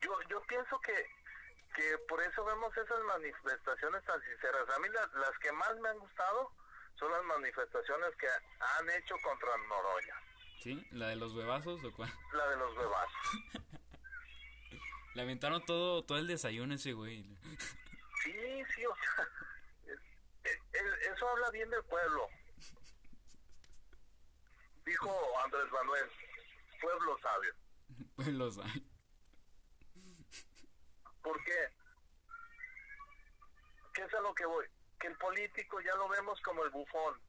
yo, 0.00 0.20
yo 0.28 0.42
pienso 0.46 0.80
que, 0.80 0.94
que 1.74 1.98
por 2.08 2.22
eso 2.22 2.44
vemos 2.44 2.76
esas 2.76 3.00
manifestaciones 3.04 4.04
tan 4.04 4.20
sinceras. 4.22 4.68
A 4.70 4.78
mí 4.78 4.88
la- 4.88 5.20
las 5.20 5.38
que 5.38 5.52
más 5.52 5.76
me 5.80 5.88
han 5.88 5.98
gustado 5.98 6.52
son 6.98 7.12
las 7.12 7.22
manifestaciones 7.24 8.14
que 8.16 8.26
han 8.28 8.90
hecho 8.90 9.14
contra 9.22 9.56
Noroña. 9.56 10.14
¿Sí? 10.62 10.86
¿La 10.90 11.08
de 11.08 11.16
los 11.16 11.34
huevazos 11.34 11.82
o 11.84 11.92
cuál? 11.92 12.12
La 12.32 12.48
de 12.48 12.56
los 12.56 12.76
bebas. 12.76 13.08
Lamentaron 15.14 15.64
todo, 15.66 16.04
todo 16.04 16.18
el 16.18 16.26
desayuno 16.26 16.74
ese 16.74 16.92
güey. 16.92 17.22
Sí, 18.24 18.64
sí, 18.74 18.84
o 18.86 18.94
sea, 18.96 19.28
es- 19.86 20.60
es- 20.72 21.08
eso 21.12 21.28
habla 21.28 21.50
bien 21.50 21.70
del 21.70 21.84
pueblo. 21.84 22.28
Dijo 24.84 25.38
Andrés 25.44 25.70
Manuel, 25.70 26.10
pueblo 26.80 27.18
sabio. 27.20 27.54
Pues 28.16 28.28
los 28.28 28.58
hay. 31.28 31.32
¿Por 31.32 31.44
qué? 31.44 31.52
¿Qué 33.94 34.02
es 34.02 34.14
a 34.14 34.20
lo 34.20 34.34
que 34.34 34.46
voy? 34.46 34.66
Que 34.98 35.08
el 35.08 35.16
político 35.18 35.80
ya 35.80 35.94
lo 35.96 36.08
vemos 36.08 36.40
como 36.40 36.64
el 36.64 36.70
bufón. 36.70 37.20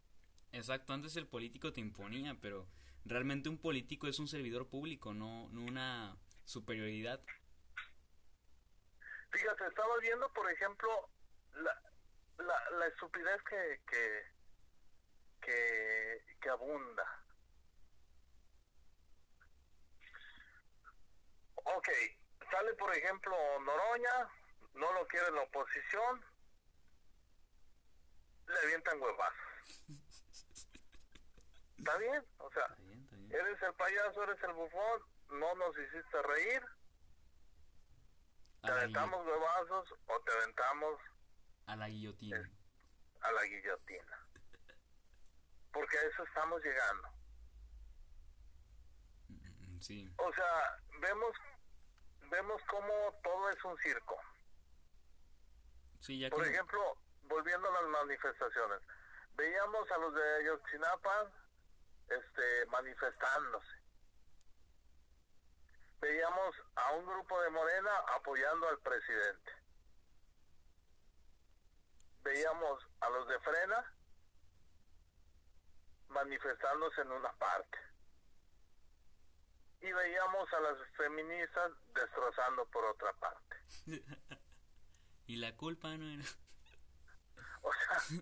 Exacto, 0.52 0.94
antes 0.94 1.16
el 1.16 1.28
político 1.28 1.74
te 1.74 1.82
imponía, 1.82 2.36
pero 2.42 2.68
realmente 3.06 3.50
un 3.50 3.60
político 3.60 4.08
es 4.08 4.20
un 4.20 4.28
servidor 4.28 4.70
público, 4.70 5.14
no, 5.14 5.50
no 5.50 5.62
una 5.62 6.18
superioridad. 6.46 7.22
Fíjate, 9.32 9.68
estaba 9.68 9.98
viendo, 10.00 10.32
por 10.34 10.52
ejemplo, 10.52 10.90
la, 11.54 11.82
la, 12.38 12.70
la 12.80 12.88
estupidez 12.88 13.42
que, 13.44 13.82
que, 13.88 14.24
que, 15.42 16.26
que 16.42 16.50
abunda. 16.50 17.24
Ok, 21.56 21.90
sale 22.52 22.74
por 22.76 22.96
ejemplo 22.96 23.36
Noroña, 23.62 24.30
no 24.74 24.92
lo 24.94 25.08
quiere 25.08 25.32
la 25.32 25.42
oposición, 25.42 26.24
le 28.48 28.60
avientan 28.64 29.02
huevazos. 29.02 29.84
¿Está 31.78 31.98
bien? 31.98 32.26
O 32.40 32.52
sea, 32.52 32.64
Está 32.66 32.76
bien, 32.82 33.04
está 33.04 33.16
bien. 33.16 33.32
eres 33.34 33.62
el 33.62 33.74
payaso, 33.76 34.24
eres 34.24 34.44
el 34.44 34.54
bufón, 34.54 35.02
no 35.30 35.56
nos 35.56 35.78
hiciste 35.78 36.22
reír, 36.24 36.62
te 38.62 38.72
aventamos 38.72 39.26
huevazos 39.26 39.94
o 40.08 40.20
te 40.22 40.32
aventamos 40.34 41.00
a 41.68 41.76
la 41.76 41.88
guillotina. 41.88 42.50
a 43.22 43.32
la 43.32 43.44
guillotina. 43.44 44.28
Porque 45.72 45.98
a 45.98 46.02
eso 46.04 46.24
estamos 46.24 46.62
llegando. 46.64 47.10
Mm, 49.30 49.80
Sí, 49.80 50.14
O 50.18 50.34
sea, 50.34 50.78
vemos 51.00 51.32
vemos 52.30 52.62
cómo 52.70 52.94
todo 53.24 53.50
es 53.50 53.64
un 53.64 53.78
circo. 53.78 54.20
sí, 56.00 56.20
ya 56.20 56.30
Por 56.30 56.46
ejemplo, 56.46 56.98
volviendo 57.24 57.70
a 57.70 57.82
las 57.82 57.90
manifestaciones, 57.90 58.82
veíamos 59.36 59.92
a 59.92 59.98
los 59.98 60.14
de 60.14 60.36
Ayotzinapa 60.42 61.32
este, 62.10 62.66
manifestándose. 62.68 63.80
Veíamos 66.02 66.56
a 66.76 66.92
un 66.94 67.06
grupo 67.06 67.42
de 67.42 67.50
Morena 67.50 67.92
apoyando 68.16 68.70
al 68.70 68.80
presidente. 68.80 69.52
Veíamos 72.24 72.88
a 73.02 73.10
los 73.10 73.28
de 73.28 73.40
Frena 73.40 73.94
manifestándose 76.10 77.02
en 77.02 77.12
una 77.12 77.32
parte. 77.34 77.89
Y 79.82 79.92
veíamos 79.92 80.54
a 80.54 80.60
las 80.60 80.78
feministas 80.98 81.72
destrozando 81.94 82.66
por 82.68 82.86
otra 82.86 83.14
parte. 83.14 83.56
y 85.28 85.38
la 85.38 85.56
culpa 85.56 85.96
no 85.98 86.08
era... 86.10 86.24
O 87.62 87.72
sea, 87.74 88.20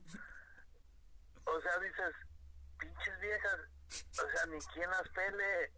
o 1.46 1.62
sea, 1.62 1.80
dices, 1.80 2.16
pinches 2.78 3.20
viejas, 3.20 3.60
o 4.12 4.30
sea, 4.30 4.46
ni 4.48 4.60
quien 4.74 4.90
las 4.90 5.10
pele. 5.10 5.72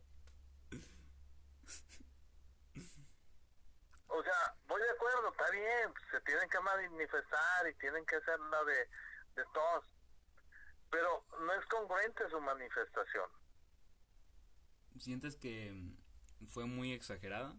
O 4.08 4.24
sea, 4.24 4.56
voy 4.68 4.82
de 4.82 4.90
acuerdo, 4.90 5.30
está 5.30 5.50
bien, 5.52 5.94
se 6.10 6.20
tienen 6.22 6.50
que 6.50 6.60
manifestar 6.60 7.68
y 7.68 7.76
tienen 7.76 8.06
que 8.06 8.16
hacer 8.16 8.40
la 8.40 8.64
de, 8.64 8.90
de 9.36 9.46
todos, 9.54 9.86
pero 10.90 11.24
no 11.40 11.54
es 11.54 11.66
congruente 11.68 12.28
su 12.30 12.42
manifestación. 12.42 13.30
¿Sientes 14.98 15.36
que 15.36 15.74
fue 16.48 16.66
muy 16.66 16.94
exagerada? 16.94 17.54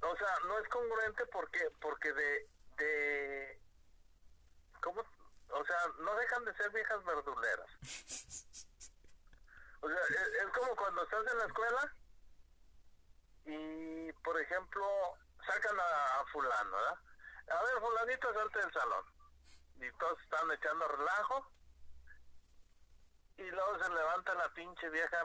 O 0.00 0.16
sea, 0.16 0.28
no 0.46 0.58
es 0.58 0.68
congruente 0.68 1.26
porque 1.26 1.70
porque 1.80 2.12
de 2.12 2.48
de 2.78 3.60
¿cómo? 4.82 5.02
O 5.48 5.64
sea, 5.64 5.78
no 5.98 6.14
dejan 6.16 6.44
de 6.44 6.54
ser 6.54 6.70
viejas 6.70 7.04
verduleras. 7.04 7.70
O 9.80 9.88
sea, 9.88 9.98
es, 9.98 10.52
como 10.52 10.74
cuando 10.74 11.02
estás 11.02 11.24
en 11.30 11.38
la 11.38 11.44
escuela 11.44 11.96
y, 13.44 14.12
por 14.24 14.40
ejemplo, 14.40 14.84
sacan 15.46 15.78
a, 15.78 16.20
a 16.20 16.26
fulano, 16.32 16.76
¿verdad? 16.76 16.98
A 17.48 17.62
ver, 17.62 17.80
fulanito, 17.80 18.34
salte 18.34 18.58
del 18.58 18.72
salón. 18.72 19.04
Y 19.76 19.92
todos 19.98 20.20
están 20.22 20.50
echando 20.50 20.88
relajo. 20.88 21.46
Y 23.38 23.42
luego 23.42 23.78
se 23.78 23.88
levanta 23.90 24.34
la 24.34 24.48
pinche 24.54 24.88
vieja. 24.90 25.18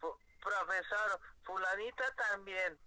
Fu- 0.00 0.18
Profesor, 0.40 1.20
fulanita 1.44 2.04
también. 2.14 2.78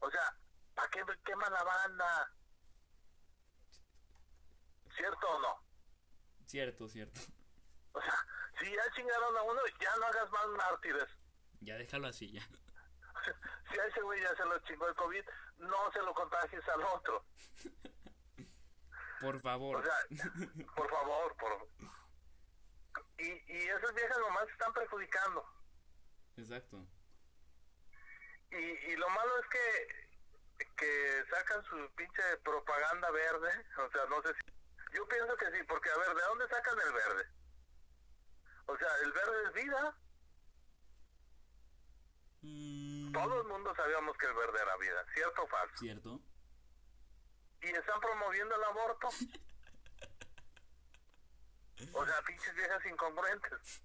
O 0.00 0.10
sea, 0.10 0.36
¿para 0.74 0.88
qué 0.90 1.02
quema 1.24 1.48
la 1.50 1.62
banda? 1.64 2.32
¿Cierto 4.96 5.28
o 5.28 5.40
no? 5.40 5.62
Cierto, 6.46 6.88
cierto. 6.88 7.20
O 7.92 8.00
sea, 8.00 8.26
si 8.60 8.70
ya 8.74 8.82
chingaron 8.94 9.36
a 9.36 9.42
uno, 9.42 9.60
ya 9.80 9.96
no 9.96 10.06
hagas 10.06 10.30
más 10.30 10.46
mártires. 10.48 11.06
Ya 11.60 11.76
déjalo 11.76 12.08
así, 12.08 12.32
ya. 12.32 12.42
Si 13.72 13.76
a 13.80 13.84
ese 13.86 14.00
güey 14.02 14.22
ya 14.22 14.32
se 14.36 14.44
lo 14.44 14.56
chingó 14.60 14.86
el 14.86 14.94
COVID, 14.94 15.24
no 15.58 15.92
se 15.92 16.00
lo 16.00 16.14
contagies 16.14 16.62
al 16.68 16.80
otro. 16.84 17.24
Por 19.20 19.34
O 19.36 19.40
favor. 19.40 19.82
sea, 19.84 19.94
por 20.76 20.88
favor, 20.88 21.36
por... 21.36 21.68
Y, 23.18 23.28
y 23.52 23.68
esas 23.68 23.94
viejas 23.94 24.18
nomás 24.18 24.48
están 24.48 24.72
perjudicando. 24.74 25.44
Exacto. 26.36 26.86
Y, 28.50 28.56
y 28.56 28.96
lo 28.96 29.08
malo 29.10 29.32
es 29.40 29.48
que, 29.48 30.66
que 30.76 31.24
sacan 31.30 31.64
su 31.64 31.90
pinche 31.96 32.22
propaganda 32.44 33.10
verde. 33.10 33.66
O 33.78 33.90
sea, 33.90 34.04
no 34.06 34.22
sé 34.22 34.28
si... 34.34 34.52
Yo 34.94 35.06
pienso 35.08 35.36
que 35.36 35.46
sí, 35.50 35.62
porque 35.68 35.90
a 35.90 35.96
ver, 35.98 36.14
¿de 36.14 36.22
dónde 36.22 36.48
sacan 36.48 36.78
el 36.86 36.92
verde? 36.92 37.24
O 38.66 38.76
sea, 38.76 38.88
el 39.02 39.12
verde 39.12 39.44
es 39.46 39.52
vida. 39.64 39.98
Mm, 42.42 43.12
Todo 43.12 43.40
el 43.42 43.48
mundo 43.48 43.74
sabíamos 43.74 44.16
que 44.18 44.26
el 44.26 44.34
verde 44.34 44.58
era 44.62 44.76
vida, 44.76 45.04
¿cierto 45.14 45.42
o 45.42 45.48
falso? 45.48 45.76
Cierto. 45.78 46.20
y 47.62 47.66
están 47.68 48.00
promoviendo 48.00 48.54
el 48.54 48.64
aborto. 48.64 49.08
O 51.92 52.06
sea, 52.06 52.22
pinches 52.22 52.54
viejas 52.54 52.86
incongruentes. 52.86 53.82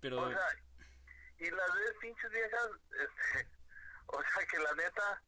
Pero, 0.00 0.22
O 0.22 0.28
sea, 0.28 0.48
y 1.38 1.50
las 1.50 1.74
ves 1.74 1.94
pinches 2.00 2.30
viejas, 2.30 2.70
este, 2.90 3.48
o 4.06 4.22
sea, 4.22 4.46
que 4.46 4.58
la 4.58 4.74
neta, 4.74 5.22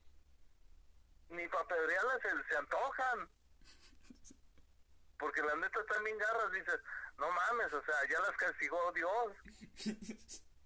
ni 1.30 1.48
para 1.48 1.66
pedrearlas 1.66 2.20
se, 2.22 2.48
se 2.48 2.56
antojan. 2.56 3.28
Porque 5.18 5.42
la 5.42 5.54
neta 5.56 5.80
están 5.80 6.04
bien 6.04 6.18
garras, 6.18 6.52
dices, 6.52 6.80
no 7.18 7.30
mames, 7.30 7.72
o 7.72 7.84
sea, 7.84 7.94
ya 8.10 8.20
las 8.20 8.36
castigó 8.36 8.92
Dios. 8.92 9.36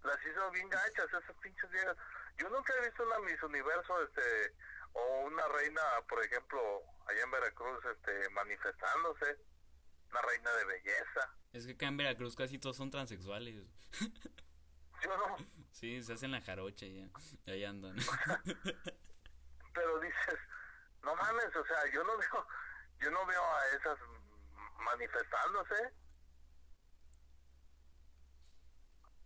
Las 0.03 0.17
hizo 0.25 0.51
bien 0.51 0.69
gachas 0.69 1.07
esas 1.07 1.35
pinches 1.41 1.69
viejas. 1.71 1.95
Yo 2.37 2.49
nunca 2.49 2.73
he 2.73 2.85
visto 2.85 3.03
una 3.03 3.19
Miss 3.19 3.43
Universo, 3.43 4.01
este, 4.01 4.55
o 4.93 5.21
una 5.25 5.47
reina, 5.49 5.81
por 6.07 6.23
ejemplo, 6.23 6.83
allá 7.09 7.23
en 7.23 7.31
Veracruz, 7.31 7.85
este, 7.85 8.29
manifestándose. 8.29 9.37
Una 10.11 10.21
reina 10.23 10.51
de 10.51 10.65
belleza. 10.65 11.35
es 11.53 11.65
que 11.67 11.73
acá 11.73 11.85
en 11.87 11.97
Veracruz 11.97 12.35
casi 12.35 12.57
todos 12.57 12.75
son 12.77 12.89
transexuales. 12.89 13.63
¿Sí 13.91 15.07
o 15.07 15.17
no? 15.17 15.37
Sí, 15.71 16.01
se 16.01 16.13
hacen 16.13 16.31
la 16.31 16.41
jarocha 16.41 16.85
y 16.85 16.97
ya. 16.97 17.51
ahí 17.53 17.63
andan. 17.63 17.95
pero 19.73 19.99
dices, 19.99 20.39
no 21.03 21.15
mames, 21.15 21.55
o 21.55 21.65
sea, 21.65 21.91
yo 21.93 22.03
no 22.03 22.17
veo, 22.17 22.47
yo 22.99 23.11
no 23.11 23.25
veo 23.25 23.43
a 23.43 23.67
esas 23.67 23.99
manifestándose, 24.79 25.93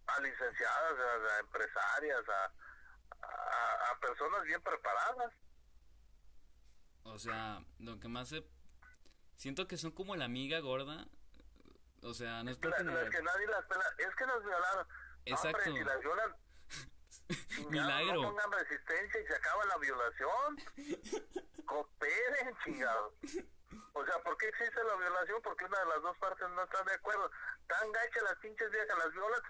a 0.07 0.19
licenciadas, 0.19 0.99
a, 0.99 1.35
a 1.35 1.39
empresarias, 1.39 2.29
a, 2.29 2.51
a, 3.25 3.91
a 3.91 3.99
personas 3.99 4.43
bien 4.43 4.61
preparadas. 4.61 5.31
O 7.03 7.17
sea, 7.19 7.59
lo 7.79 7.99
que 7.99 8.07
más 8.07 8.29
se... 8.29 8.43
Siento 9.35 9.67
que 9.67 9.77
son 9.77 9.91
como 9.91 10.15
la 10.15 10.25
amiga 10.25 10.59
gorda. 10.59 11.07
O 12.01 12.13
sea, 12.13 12.43
no 12.43 12.51
es 12.51 12.57
por 12.57 12.73
general- 12.75 13.03
las 13.05 13.15
que 13.15 13.21
nadie 13.21 13.47
las 13.47 13.65
pela, 13.65 13.83
es 13.97 14.15
que 14.15 14.25
nos 14.25 14.43
violaron. 14.43 14.87
Exacto. 15.25 15.57
Hombre, 15.69 15.73
si 15.73 15.83
las 15.85 15.99
violan, 16.01 16.35
Milagro. 17.69 18.21
no 18.21 18.29
pongan 18.29 18.51
resistencia 18.51 19.21
y 19.21 19.25
se 19.27 19.35
acaba 19.35 19.65
la 19.65 19.77
violación. 19.77 20.57
Cooperen, 21.65 22.57
chingados. 22.63 23.13
O 23.93 24.05
sea, 24.05 24.19
¿por 24.23 24.37
qué 24.37 24.47
existe 24.49 24.83
la 24.83 24.95
violación? 24.95 25.41
Porque 25.41 25.65
una 25.65 25.79
de 25.79 25.85
las 25.85 26.01
dos 26.01 26.17
partes 26.17 26.47
no 26.49 26.63
está 26.63 26.83
de 26.83 26.93
acuerdo. 26.93 27.31
Tan 27.67 27.91
gacha 27.91 28.21
las 28.23 28.35
pinches 28.37 28.69
viejas, 28.69 28.97
las 28.97 29.11
violan. 29.13 29.41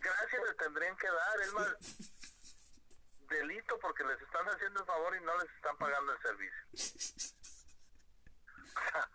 Gracias 0.00 0.42
les 0.46 0.56
tendrían 0.56 0.96
que 0.96 1.06
dar. 1.08 1.40
Es 1.40 1.52
más, 1.52 1.76
delito 3.28 3.78
porque 3.80 4.04
les 4.04 4.20
están 4.20 4.46
haciendo 4.48 4.80
el 4.80 4.86
favor 4.86 5.16
y 5.16 5.20
no 5.24 5.36
les 5.38 5.50
están 5.54 5.76
pagando 5.78 6.12
el 6.12 6.20
servicio. 6.22 6.62
O 6.72 6.76
sea, 8.90 9.08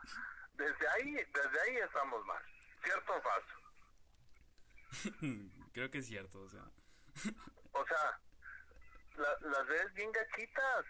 desde 0.53 0.87
ahí, 0.89 1.11
desde 1.13 1.61
ahí 1.61 1.77
estamos 1.77 2.25
mal. 2.25 2.43
¿Cierto 2.83 3.13
o 3.13 3.21
falso? 3.21 3.55
Creo 5.73 5.91
que 5.91 5.99
es 5.99 6.07
cierto, 6.07 6.41
o 6.41 6.49
sea. 6.49 6.63
O 7.71 7.85
sea, 7.85 8.19
la- 9.15 9.37
las 9.47 9.67
ves 9.67 9.93
bien 9.93 10.11
gachitas. 10.11 10.85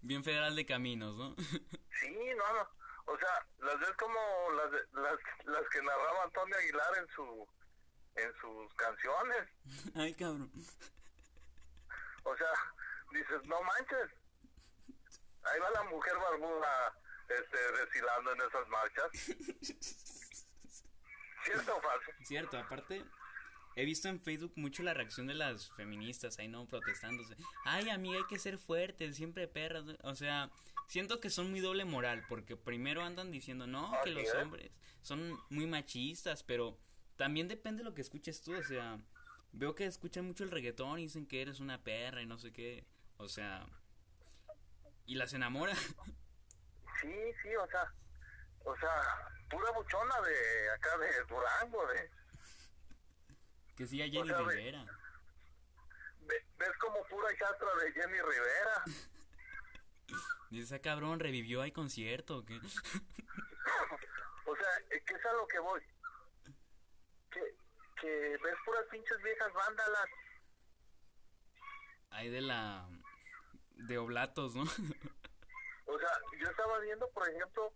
Bien 0.00 0.22
federal 0.22 0.54
de 0.54 0.64
caminos, 0.64 1.16
¿no? 1.16 1.34
Sí, 2.00 2.16
no, 2.36 2.52
no. 2.54 2.68
O 3.12 3.18
sea, 3.18 3.44
las 3.58 3.76
ves 3.80 3.90
como 3.98 4.20
las, 4.52 4.70
las, 4.92 5.18
las 5.46 5.68
que 5.70 5.82
narraba 5.82 6.22
Antonio 6.24 6.56
Aguilar 6.56 6.96
en 6.98 7.08
su 7.08 7.48
en 8.14 8.32
sus 8.40 8.72
canciones. 8.74 9.48
Ay, 9.96 10.14
cabrón. 10.14 10.52
O 12.26 12.36
sea, 12.36 12.48
dices, 13.12 13.46
no 13.46 13.62
manches. 13.62 14.10
Ahí 15.44 15.60
va 15.60 15.70
la 15.70 15.84
mujer 15.84 16.12
barbuda 16.16 16.98
este, 17.28 17.56
desfilando 17.80 18.32
en 18.32 18.40
esas 18.40 18.68
marchas. 18.68 19.10
¿Cierto 21.44 21.76
o 21.76 21.80
falso? 21.80 22.10
Cierto, 22.24 22.58
aparte, 22.58 23.04
he 23.76 23.84
visto 23.84 24.08
en 24.08 24.20
Facebook 24.20 24.52
mucho 24.56 24.82
la 24.82 24.94
reacción 24.94 25.28
de 25.28 25.34
las 25.34 25.70
feministas 25.74 26.38
ahí, 26.40 26.48
¿no? 26.48 26.66
Protestándose. 26.66 27.36
Ay, 27.64 27.90
amiga, 27.90 28.18
hay 28.18 28.26
que 28.26 28.40
ser 28.40 28.58
fuertes, 28.58 29.14
siempre 29.14 29.46
perras. 29.46 29.84
O 30.02 30.16
sea, 30.16 30.50
siento 30.88 31.20
que 31.20 31.30
son 31.30 31.52
muy 31.52 31.60
doble 31.60 31.84
moral, 31.84 32.24
porque 32.28 32.56
primero 32.56 33.04
andan 33.04 33.30
diciendo, 33.30 33.68
no, 33.68 33.92
que 34.02 34.10
los 34.10 34.24
es. 34.24 34.34
hombres 34.34 34.72
son 35.02 35.40
muy 35.50 35.66
machistas, 35.66 36.42
pero 36.42 36.76
también 37.16 37.46
depende 37.46 37.84
de 37.84 37.88
lo 37.88 37.94
que 37.94 38.02
escuches 38.02 38.42
tú, 38.42 38.56
o 38.56 38.62
sea, 38.64 38.98
veo 39.56 39.74
que 39.74 39.86
escuchan 39.86 40.24
mucho 40.26 40.44
el 40.44 40.50
reggaetón 40.50 40.98
y 40.98 41.02
dicen 41.04 41.26
que 41.26 41.42
eres 41.42 41.60
una 41.60 41.82
perra 41.82 42.22
y 42.22 42.26
no 42.26 42.38
sé 42.38 42.52
qué, 42.52 42.84
o 43.16 43.28
sea, 43.28 43.66
y 45.06 45.14
las 45.14 45.32
enamora. 45.32 45.74
Sí, 45.74 47.12
sí, 47.42 47.54
o 47.56 47.66
sea, 47.68 47.92
o 48.64 48.76
sea, 48.76 48.92
pura 49.50 49.70
buchona 49.72 50.20
de 50.22 50.70
acá 50.70 50.96
de 50.98 51.08
Durango, 51.28 51.86
de 51.88 52.10
que 53.76 53.86
sí, 53.86 54.00
a 54.02 54.06
Jenny 54.08 54.28
sea, 54.28 54.38
Rivera. 54.38 54.84
ve- 56.22 56.46
ves 56.58 56.76
como 56.80 57.02
pura 57.08 57.32
hijastra 57.32 57.68
de 57.82 57.92
Jenny 57.92 58.18
Rivera. 58.20 58.82
Dice, 60.50 60.62
esa 60.64 60.78
cabrón 60.80 61.20
revivió, 61.20 61.60
hay 61.62 61.72
concierto, 61.72 62.38
¿o 62.38 62.44
qué? 62.44 62.58
O 64.48 64.54
sea, 64.54 64.68
eh, 64.90 65.02
que 65.04 65.14
es 65.14 65.26
a 65.26 65.32
lo 65.32 65.46
que 65.48 65.58
voy. 65.58 65.80
Que, 68.00 68.36
ves 68.42 68.54
puras 68.64 68.84
pinches 68.90 69.22
viejas 69.22 69.52
vándalas. 69.52 70.08
Hay 72.10 72.28
de 72.30 72.40
la... 72.40 72.88
de 73.70 73.98
oblatos, 73.98 74.54
¿no? 74.54 74.62
O 74.62 75.98
sea, 75.98 76.10
yo 76.40 76.50
estaba 76.50 76.78
viendo, 76.80 77.08
por 77.10 77.28
ejemplo, 77.28 77.72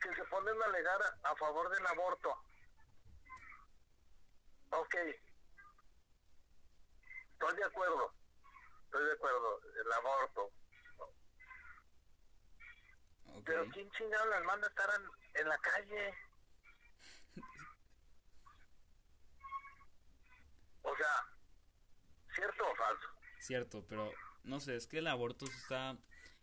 que 0.00 0.14
se 0.14 0.24
ponen 0.24 0.60
a 0.62 0.64
alegar 0.66 1.00
a, 1.02 1.30
a 1.30 1.36
favor 1.36 1.68
del 1.70 1.86
aborto. 1.86 2.34
Ok. 4.70 4.94
Estoy 7.32 7.56
de 7.56 7.64
acuerdo. 7.64 8.12
Estoy 8.84 9.04
de 9.04 9.12
acuerdo. 9.12 9.60
El 9.84 9.92
aborto. 9.92 10.52
Pero 13.44 13.66
¿quién 13.72 13.90
chingado 13.92 14.26
las 14.26 14.44
manda 14.44 14.66
a 14.66 14.70
estar 14.70 14.90
en, 15.00 15.40
en 15.40 15.48
la 15.48 15.58
calle? 15.58 16.14
O 20.88 20.96
sea, 20.96 21.24
¿cierto 22.34 22.64
o 22.66 22.74
falso? 22.76 23.08
Cierto, 23.40 23.84
pero 23.88 24.12
no 24.44 24.60
sé, 24.60 24.76
es 24.76 24.86
que 24.86 24.98
el 24.98 25.06
aborto 25.06 25.44
está 25.44 25.96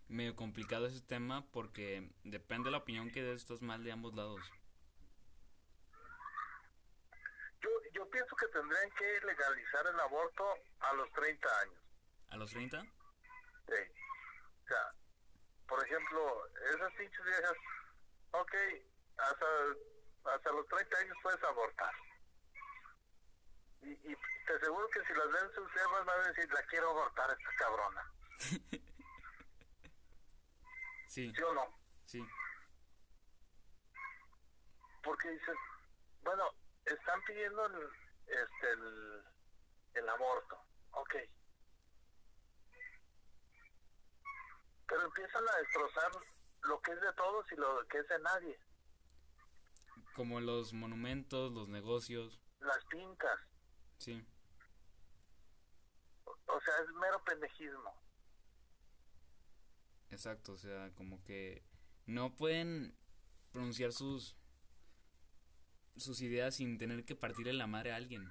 medio 0.08 0.36
complicado 0.36 0.86
ese 0.86 1.02
tema 1.02 1.46
porque 1.52 2.10
depende 2.24 2.68
de 2.68 2.72
la 2.72 2.78
opinión 2.78 3.12
que 3.12 3.24
des, 3.24 3.42
estás 3.42 3.62
mal 3.62 3.84
de 3.84 3.92
ambos 3.92 4.14
lados. 4.14 4.42
Yo, 7.60 7.70
yo 7.94 8.10
pienso 8.10 8.36
que 8.36 8.48
tendrían 8.48 8.92
que 8.92 9.26
legalizar 9.26 9.88
el 9.88 10.00
aborto 10.00 10.46
a 10.82 10.94
los 10.94 11.12
30 11.14 11.60
años. 11.62 11.82
¿A 12.30 12.38
los 12.38 12.52
30? 12.52 12.82
Sí. 12.82 13.82
O 14.64 14.68
sea, 14.68 14.92
por 15.68 15.84
ejemplo, 15.84 16.48
esas 16.72 16.94
pinches 16.94 17.26
viejas, 17.26 17.54
ok, 18.32 18.54
hasta, 19.18 19.46
hasta 20.36 20.52
los 20.52 20.68
30 20.68 20.98
años 20.98 21.18
puedes 21.24 21.44
abortar. 21.44 21.94
Y, 23.82 24.12
y 24.12 24.16
te 24.46 24.54
aseguro 24.54 24.88
que 24.90 25.04
si 25.06 25.14
las 25.14 25.32
ven 25.32 25.52
sus 25.54 25.72
jefas 25.72 26.06
van 26.06 26.20
a 26.20 26.28
decir, 26.28 26.52
la 26.52 26.64
quiero 26.64 26.90
abortar 26.92 27.30
a 27.30 27.34
esta 27.34 27.56
cabrona. 27.58 28.12
Sí, 31.08 31.32
¿Sí 31.34 31.42
o 31.44 31.54
no? 31.54 31.66
sí. 32.04 32.22
Porque 35.02 35.30
dicen, 35.30 35.56
bueno, 36.24 36.44
están 36.84 37.22
pidiendo 37.24 37.66
el, 37.68 37.90
este, 38.28 38.70
el, 38.74 39.24
el 39.94 40.10
aborto. 40.10 40.60
Ok. 40.92 41.16
Pero 44.88 45.02
empiezan 45.04 45.48
a 45.48 45.58
destrozar 45.60 46.12
lo 46.64 46.82
que 46.82 46.92
es 46.92 47.00
de 47.00 47.14
todos 47.14 47.50
y 47.54 47.56
lo 47.56 47.88
que 47.88 48.00
es 48.00 48.08
de 48.10 48.20
nadie. 48.20 48.60
Como 50.16 50.42
los 50.42 50.74
monumentos, 50.74 51.54
los 51.54 51.70
negocios. 51.70 52.42
Las 52.60 52.84
pintas. 52.86 53.40
Sí, 54.00 54.22
O 56.48 56.60
sea, 56.62 56.74
es 56.84 56.90
mero 56.94 57.24
pendejismo. 57.24 57.94
exacto. 60.12 60.54
O 60.54 60.58
sea, 60.58 60.92
como 60.96 61.24
que 61.24 61.64
no 62.06 62.36
pueden 62.36 62.96
pronunciar 63.52 63.92
sus 63.92 64.38
sus 65.98 66.22
ideas 66.22 66.56
sin 66.56 66.78
tener 66.78 67.06
que 67.06 67.16
partirle 67.16 67.54
la 67.54 67.68
madre 67.68 67.94
a 67.94 67.96
alguien. 67.96 68.30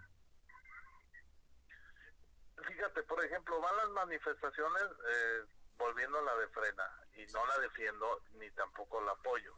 Fíjate, 2.67 3.03
por 3.05 3.25
ejemplo, 3.25 3.61
van 3.61 3.77
las 3.77 3.89
manifestaciones 3.91 4.83
eh, 4.83 5.45
volviendo 5.79 6.19
a 6.19 6.23
la 6.23 6.37
de 6.37 6.49
frena. 6.49 6.85
Y 7.17 7.27
no 7.33 7.47
la 7.47 7.59
defiendo 7.61 8.23
ni 8.35 8.51
tampoco 8.53 9.01
la 9.03 9.13
apoyo. 9.13 9.55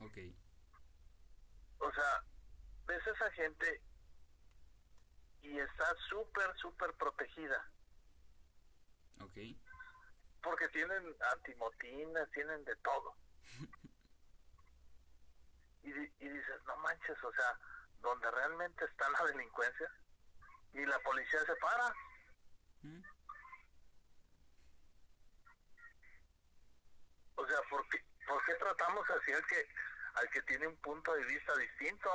Ok, 0.00 0.18
O 1.78 1.92
sea, 1.92 2.24
ves 2.86 3.06
esa 3.06 3.30
gente 3.32 3.80
y 5.42 5.58
está 5.58 5.94
súper, 6.08 6.54
súper 6.56 6.92
protegida. 6.94 7.70
Ok. 9.20 9.38
Porque 10.42 10.68
tienen 10.68 11.16
antimotinas, 11.32 12.30
tienen 12.30 12.64
de 12.64 12.76
todo. 12.76 13.14
Y, 15.82 15.90
y 15.90 16.28
dices, 16.30 16.60
no 16.66 16.78
manches, 16.78 17.22
o 17.22 17.30
sea, 17.34 17.58
donde 18.00 18.30
realmente 18.30 18.86
está 18.86 19.06
la 19.10 19.26
delincuencia 19.26 19.86
y 20.72 20.86
la 20.86 20.98
policía 21.00 21.40
se 21.44 21.56
para. 21.56 21.94
¿Mm? 22.82 23.02
O 27.36 27.46
sea, 27.46 27.58
¿por 27.68 27.88
qué, 27.88 27.98
por 28.26 28.44
qué 28.44 28.54
tratamos 28.54 29.04
así 29.10 29.32
al 29.32 29.46
que, 29.46 29.68
al 30.14 30.30
que 30.30 30.42
tiene 30.42 30.66
un 30.68 30.76
punto 30.76 31.12
de 31.12 31.24
vista 31.26 31.54
distinto? 31.56 32.10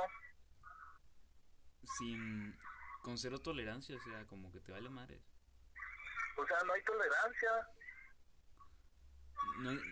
Sin 1.98 2.58
con 3.02 3.16
cero 3.16 3.38
tolerancia, 3.38 3.96
o 3.96 4.00
sea, 4.00 4.26
como 4.26 4.52
que 4.52 4.60
te 4.60 4.72
vale 4.72 4.90
madre. 4.90 5.22
O 6.40 6.46
sea, 6.46 6.58
no 6.64 6.72
hay 6.72 6.82
tolerancia. 6.84 7.50
No 9.58 9.70
hay- 9.70 9.82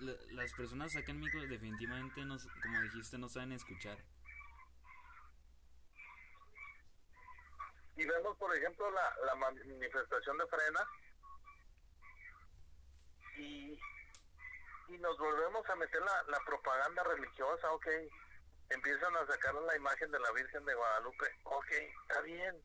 la- 0.00 0.16
las 0.42 0.52
personas 0.54 0.96
acá 0.96 1.10
en 1.12 1.20
México 1.20 1.38
definitivamente 1.48 2.24
no, 2.24 2.36
como 2.62 2.80
dijiste, 2.82 3.18
no 3.18 3.28
saben 3.28 3.52
escuchar. 3.52 3.98
Y 7.96 8.06
vemos, 8.06 8.36
por 8.38 8.56
ejemplo, 8.56 8.90
la, 8.90 9.14
la 9.26 9.34
manifestación 9.34 10.38
de 10.38 10.46
frena 10.46 10.80
y, 13.36 13.78
y 14.88 14.98
nos 14.98 15.18
volvemos 15.18 15.68
a 15.68 15.76
meter 15.76 16.00
la, 16.00 16.22
la 16.28 16.40
propaganda 16.46 17.02
religiosa, 17.04 17.70
ok. 17.72 17.86
Empiezan 18.70 19.14
a 19.16 19.26
sacar 19.26 19.54
la 19.54 19.76
imagen 19.76 20.10
de 20.10 20.20
la 20.20 20.30
Virgen 20.32 20.64
de 20.64 20.74
Guadalupe, 20.74 21.26
ok, 21.44 21.70
está 22.08 22.20
bien. 22.22 22.56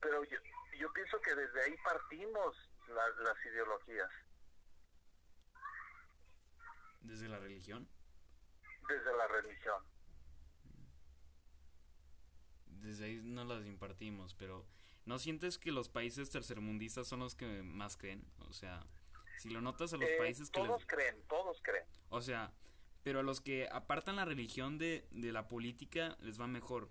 Pero 0.00 0.22
yo, 0.24 0.38
yo 0.78 0.92
pienso 0.92 1.20
que 1.20 1.34
desde 1.34 1.62
ahí 1.64 1.76
partimos 1.84 2.56
la- 2.88 3.22
las 3.24 3.46
ideologías, 3.46 4.10
Desde 7.00 7.28
la 7.28 7.38
religión, 7.40 7.88
desde 8.88 9.16
la 9.16 9.26
religión. 9.26 9.84
desde 12.66 13.04
ahí 13.06 13.20
no 13.22 13.44
las 13.44 13.64
impartimos, 13.66 14.34
pero 14.34 14.66
¿no 15.04 15.18
sientes 15.18 15.58
que 15.58 15.72
los 15.72 15.88
países 15.88 16.30
tercermundistas 16.30 17.06
son 17.08 17.20
los 17.20 17.34
que 17.34 17.62
más 17.62 17.96
creen? 17.96 18.24
O 18.48 18.52
sea, 18.52 18.86
si 19.38 19.50
lo 19.50 19.60
notas 19.60 19.92
a 19.92 19.96
los 19.96 20.08
Eh, 20.08 20.16
países 20.18 20.50
que 20.50 20.60
todos 20.60 20.80
les... 20.80 20.86
creen, 20.86 21.22
todos 21.28 21.60
creen. 21.62 21.86
O 22.08 22.20
sea, 22.22 22.52
pero 23.02 23.20
a 23.20 23.22
los 23.22 23.40
que 23.40 23.68
apartan 23.70 24.16
la 24.16 24.24
religión 24.24 24.78
de, 24.78 25.06
de 25.10 25.32
la 25.32 25.48
política 25.48 26.16
les 26.20 26.40
va 26.40 26.46
mejor. 26.46 26.88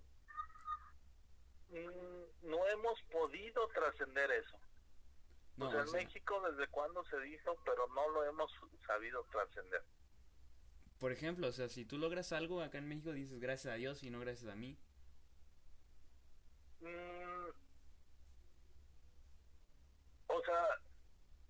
Mm, 1.70 2.21
no 2.42 2.68
hemos 2.68 3.02
podido 3.12 3.68
trascender 3.70 4.32
eso. 4.32 4.58
No, 5.58 5.68
o 5.68 5.72
sea, 5.72 5.82
en 5.82 5.88
sea, 5.88 6.02
México 6.02 6.42
desde 6.50 6.68
cuándo 6.72 7.04
se 7.06 7.20
dijo, 7.22 7.56
pero 7.66 7.88
no 7.90 8.10
lo 8.10 8.24
hemos 8.26 8.52
sabido 8.88 9.24
trascender. 9.32 9.84
por 11.00 11.12
ejemplo, 11.12 11.48
o 11.48 11.52
sea, 11.52 11.68
si 11.70 11.86
tú 11.86 11.98
logras 11.98 12.32
algo 12.32 12.62
acá 12.62 12.78
en 12.78 12.88
México 12.88 13.12
dices 13.12 13.40
gracias 13.40 13.74
a 13.74 13.78
Dios 13.78 14.04
y 14.04 14.10
no 14.12 14.20
gracias 14.20 14.52
a 14.52 14.56
mí. 14.56 14.78
Mm, 16.82 17.50
o 20.28 20.42
sea, 20.44 20.68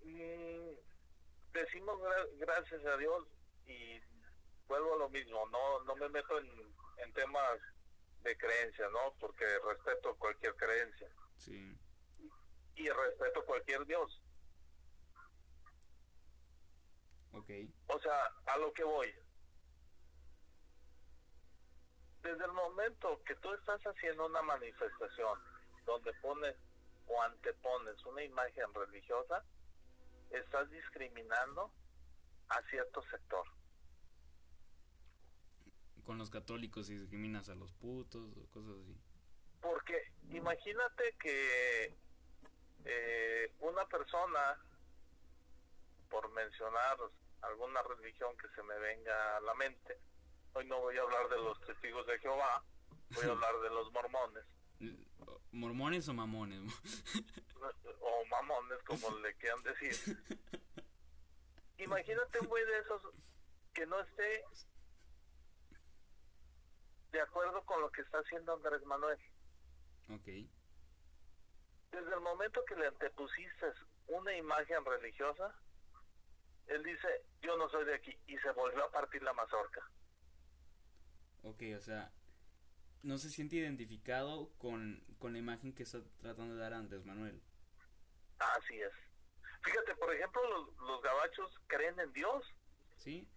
mm, 0.03 0.71
decimos 1.53 1.99
gra- 1.99 2.29
gracias 2.37 2.85
a 2.85 2.97
Dios 2.97 3.27
y 3.65 3.99
vuelvo 4.67 4.93
a 4.95 4.97
lo 4.99 5.09
mismo, 5.09 5.47
no 5.49 5.83
no 5.83 5.95
me 5.95 6.09
meto 6.09 6.37
en, 6.39 6.75
en 6.97 7.13
temas 7.13 7.59
de 8.23 8.37
creencia, 8.37 8.87
¿no? 8.89 9.13
Porque 9.19 9.45
respeto 9.59 10.15
cualquier 10.17 10.55
creencia 10.55 11.09
Sí. 11.37 11.77
y 12.75 12.89
respeto 12.89 13.43
cualquier 13.45 13.85
Dios. 13.85 14.21
Ok. 17.33 17.49
O 17.87 17.99
sea, 17.99 18.25
a 18.45 18.57
lo 18.57 18.73
que 18.73 18.83
voy. 18.83 19.13
Desde 22.21 22.45
el 22.45 22.51
momento 22.51 23.21
que 23.23 23.35
tú 23.37 23.51
estás 23.53 23.81
haciendo 23.81 24.27
una 24.27 24.41
manifestación 24.43 25.39
donde 25.85 26.13
pones 26.15 26.55
o 27.07 27.21
antepones 27.23 28.05
una 28.05 28.23
imagen 28.23 28.71
religiosa, 28.73 29.43
estás 30.29 30.69
discriminando 30.69 31.71
a 32.49 32.61
cierto 32.69 33.01
sector. 33.09 33.45
Con 36.05 36.17
los 36.17 36.29
católicos 36.29 36.89
y 36.89 36.95
discriminas 36.95 37.49
a 37.49 37.55
los 37.55 37.71
putos 37.73 38.35
o 38.37 38.51
cosas 38.51 38.73
así. 38.83 38.97
Porque 39.61 40.11
imagínate 40.31 41.15
que 41.19 41.95
eh, 42.85 43.53
una 43.59 43.85
persona, 43.87 44.57
por 46.09 46.31
mencionar 46.31 46.97
alguna 47.41 47.81
religión 47.83 48.35
que 48.37 48.47
se 48.55 48.63
me 48.63 48.77
venga 48.79 49.37
a 49.37 49.41
la 49.41 49.53
mente, 49.55 49.97
hoy 50.53 50.65
no 50.65 50.79
voy 50.79 50.97
a 50.97 51.01
hablar 51.01 51.29
de 51.29 51.37
los 51.37 51.59
testigos 51.61 52.05
de 52.07 52.19
Jehová, 52.19 52.63
voy 53.15 53.25
a 53.25 53.31
hablar 53.31 53.61
de 53.61 53.69
los 53.69 53.91
mormones, 53.91 54.45
¿Mormones 55.51 56.07
o 56.07 56.13
mamones? 56.13 56.59
o 58.01 58.25
mamones 58.25 58.79
como 58.85 59.17
le 59.19 59.35
quieran 59.35 59.61
decir. 59.63 60.17
Imagínate 61.77 62.39
un 62.39 62.47
güey 62.47 62.65
de 62.65 62.79
esos 62.79 63.01
que 63.73 63.85
no 63.85 63.99
esté 63.99 64.45
de 67.11 67.21
acuerdo 67.21 67.63
con 67.65 67.81
lo 67.81 67.91
que 67.91 68.01
está 68.01 68.19
haciendo 68.19 68.53
Andrés 68.53 68.83
Manuel. 68.85 69.19
ok. 70.09 70.27
Desde 71.91 72.13
el 72.13 72.21
momento 72.21 72.63
que 72.65 72.75
le 72.75 72.87
antepusiste 72.87 73.73
una 74.07 74.33
imagen 74.33 74.85
religiosa, 74.85 75.53
él 76.67 76.83
dice, 76.83 77.07
yo 77.41 77.57
no 77.57 77.67
soy 77.69 77.83
de 77.83 77.95
aquí, 77.95 78.17
y 78.27 78.37
se 78.37 78.51
volvió 78.51 78.85
a 78.85 78.91
partir 78.91 79.21
la 79.23 79.33
mazorca. 79.33 79.81
Ok, 81.43 81.63
o 81.75 81.81
sea, 81.81 82.13
no 83.03 83.17
se 83.17 83.29
siente 83.29 83.57
identificado 83.57 84.53
con, 84.57 85.03
con 85.19 85.33
la 85.33 85.39
imagen 85.39 85.73
que 85.73 85.83
está 85.83 85.99
tratando 86.21 86.55
de 86.55 86.61
dar 86.61 86.73
Andrés 86.73 87.03
Manuel. 87.03 87.41
Así 88.39 88.79
es. 88.79 88.93
Fíjate, 89.63 89.95
por 89.95 90.13
ejemplo, 90.13 90.41
los, 90.49 90.77
los 90.77 91.01
gabachos 91.01 91.59
creen 91.67 91.99
en 91.99 92.13
Dios. 92.13 92.45
¿Sí? 92.95 93.27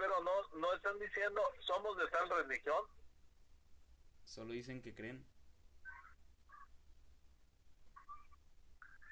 Pero 0.00 0.18
no, 0.22 0.58
no 0.58 0.72
están 0.72 0.98
diciendo, 0.98 1.42
somos 1.60 1.94
de 1.98 2.08
tal 2.08 2.26
religión. 2.30 2.82
Solo 4.24 4.52
dicen 4.52 4.80
que 4.80 4.94
creen. 4.94 5.22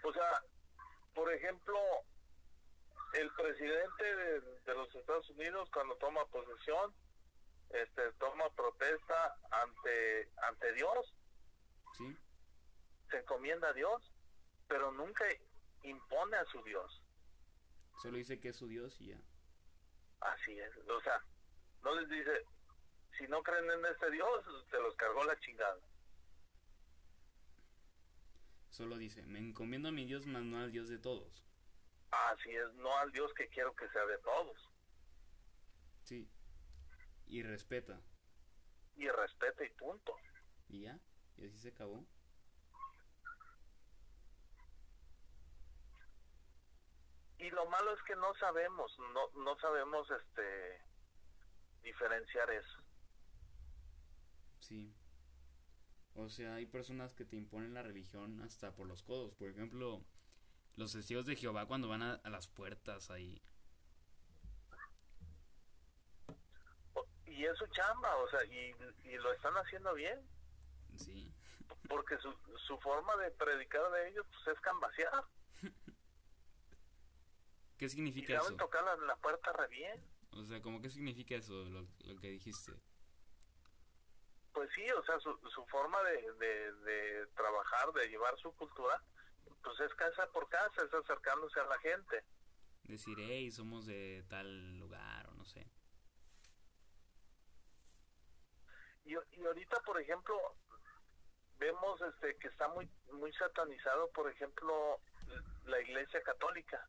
O 0.02 0.10
sea, 0.14 0.42
por 1.14 1.30
ejemplo, 1.30 1.78
el 3.12 3.30
presidente 3.34 4.16
de, 4.16 4.40
de 4.40 4.74
los 4.74 4.94
Estados 4.94 5.28
Unidos 5.28 5.68
cuando 5.74 5.94
toma 5.96 6.24
posesión, 6.28 6.94
este, 7.68 8.10
toma 8.14 8.48
protesta 8.56 9.36
ante, 9.50 10.30
ante 10.48 10.72
Dios, 10.72 11.14
¿Sí? 11.98 12.16
se 13.10 13.18
encomienda 13.18 13.68
a 13.68 13.72
Dios, 13.74 14.10
pero 14.68 14.90
nunca 14.92 15.26
impone 15.82 16.38
a 16.38 16.46
su 16.46 16.62
Dios. 16.62 17.02
Solo 18.00 18.16
dice 18.16 18.40
que 18.40 18.48
es 18.48 18.56
su 18.56 18.68
Dios 18.68 18.98
y 19.02 19.08
ya. 19.08 19.20
Así 20.20 20.58
es, 20.58 20.76
o 20.76 21.00
sea, 21.02 21.22
no 21.82 21.94
les 21.94 22.08
dice, 22.08 22.44
si 23.16 23.26
no 23.28 23.42
creen 23.42 23.70
en 23.70 23.86
este 23.86 24.10
Dios, 24.10 24.44
se 24.70 24.78
los 24.80 24.94
cargó 24.96 25.24
la 25.24 25.38
chingada. 25.40 25.78
Solo 28.70 28.96
dice, 28.96 29.24
me 29.26 29.38
encomiendo 29.38 29.88
a 29.88 29.92
mi 29.92 30.04
Dios, 30.06 30.26
más 30.26 30.42
no 30.42 30.58
al 30.58 30.70
Dios 30.70 30.88
de 30.88 30.98
todos. 30.98 31.44
Así 32.10 32.50
es, 32.50 32.72
no 32.74 32.96
al 32.98 33.12
Dios 33.12 33.32
que 33.34 33.48
quiero 33.48 33.74
que 33.74 33.88
sea 33.88 34.04
de 34.06 34.18
todos. 34.18 34.56
Sí. 36.04 36.28
Y 37.26 37.42
respeta. 37.42 38.00
Y 38.96 39.08
respeta 39.08 39.64
y 39.64 39.70
punto. 39.70 40.16
Y 40.68 40.82
ya. 40.82 40.98
Y 41.36 41.46
así 41.46 41.58
se 41.58 41.68
acabó. 41.68 42.04
Y 47.38 47.50
lo 47.50 47.66
malo 47.66 47.94
es 47.94 48.02
que 48.02 48.16
no 48.16 48.34
sabemos, 48.34 48.92
no, 49.14 49.42
no 49.44 49.58
sabemos 49.60 50.08
este 50.10 50.80
diferenciar 51.82 52.50
eso. 52.50 52.80
Sí. 54.60 54.92
O 56.14 56.28
sea, 56.28 56.54
hay 56.56 56.66
personas 56.66 57.14
que 57.14 57.24
te 57.24 57.36
imponen 57.36 57.74
la 57.74 57.82
religión 57.82 58.40
hasta 58.40 58.72
por 58.74 58.86
los 58.88 59.02
codos. 59.04 59.34
Por 59.36 59.48
ejemplo, 59.48 60.02
los 60.76 60.92
testigos 60.92 61.26
de 61.26 61.36
Jehová 61.36 61.66
cuando 61.66 61.88
van 61.88 62.02
a, 62.02 62.14
a 62.14 62.30
las 62.30 62.48
puertas 62.48 63.10
ahí. 63.10 63.40
Y 67.26 67.44
es 67.44 67.56
su 67.56 67.66
chamba, 67.68 68.16
o 68.16 68.28
sea, 68.30 68.44
y, 68.46 68.74
y 69.04 69.16
lo 69.18 69.32
están 69.32 69.54
haciendo 69.54 69.94
bien, 69.94 70.20
Sí. 70.96 71.32
porque 71.88 72.18
su, 72.18 72.34
su 72.66 72.76
forma 72.78 73.14
de 73.16 73.30
predicar 73.30 73.88
de 73.92 74.08
ellos 74.08 74.26
pues, 74.32 74.56
es 74.56 74.60
cambasear. 74.60 75.24
¿Qué 77.78 77.86
Y 77.86 77.88
significa 77.90 78.34
saben 78.34 78.56
eso? 78.56 78.56
tocar 78.56 78.84
la, 78.84 78.96
la 78.96 79.16
puerta 79.16 79.52
re 79.52 79.68
bien. 79.68 80.04
O 80.32 80.44
sea, 80.44 80.60
¿cómo 80.60 80.80
qué 80.80 80.90
significa 80.90 81.34
eso, 81.36 81.52
lo, 81.64 81.86
lo 82.04 82.16
que 82.20 82.28
dijiste? 82.30 82.72
Pues 84.52 84.68
sí, 84.74 84.90
o 84.90 85.02
sea, 85.04 85.18
su, 85.20 85.36
su 85.54 85.64
forma 85.66 86.02
de, 86.02 86.32
de, 86.34 86.72
de 86.72 87.26
trabajar, 87.28 87.92
de 87.92 88.08
llevar 88.08 88.36
su 88.38 88.52
cultura, 88.56 89.02
pues 89.62 89.80
es 89.80 89.94
casa 89.94 90.26
por 90.32 90.48
casa, 90.48 90.82
es 90.84 90.92
acercándose 90.94 91.60
a 91.60 91.64
la 91.64 91.78
gente. 91.78 92.24
Decir, 92.84 93.16
hey, 93.20 93.50
somos 93.52 93.86
de 93.86 94.24
tal 94.28 94.78
lugar 94.78 95.28
o 95.28 95.34
no 95.34 95.44
sé. 95.44 95.70
Y, 99.04 99.12
y 99.12 99.44
ahorita, 99.46 99.80
por 99.86 100.00
ejemplo, 100.00 100.36
vemos 101.58 102.00
este 102.02 102.36
que 102.38 102.48
está 102.48 102.68
muy 102.68 102.88
muy 103.12 103.32
satanizado, 103.34 104.10
por 104.12 104.30
ejemplo, 104.30 105.00
la 105.64 105.80
Iglesia 105.80 106.22
Católica. 106.22 106.88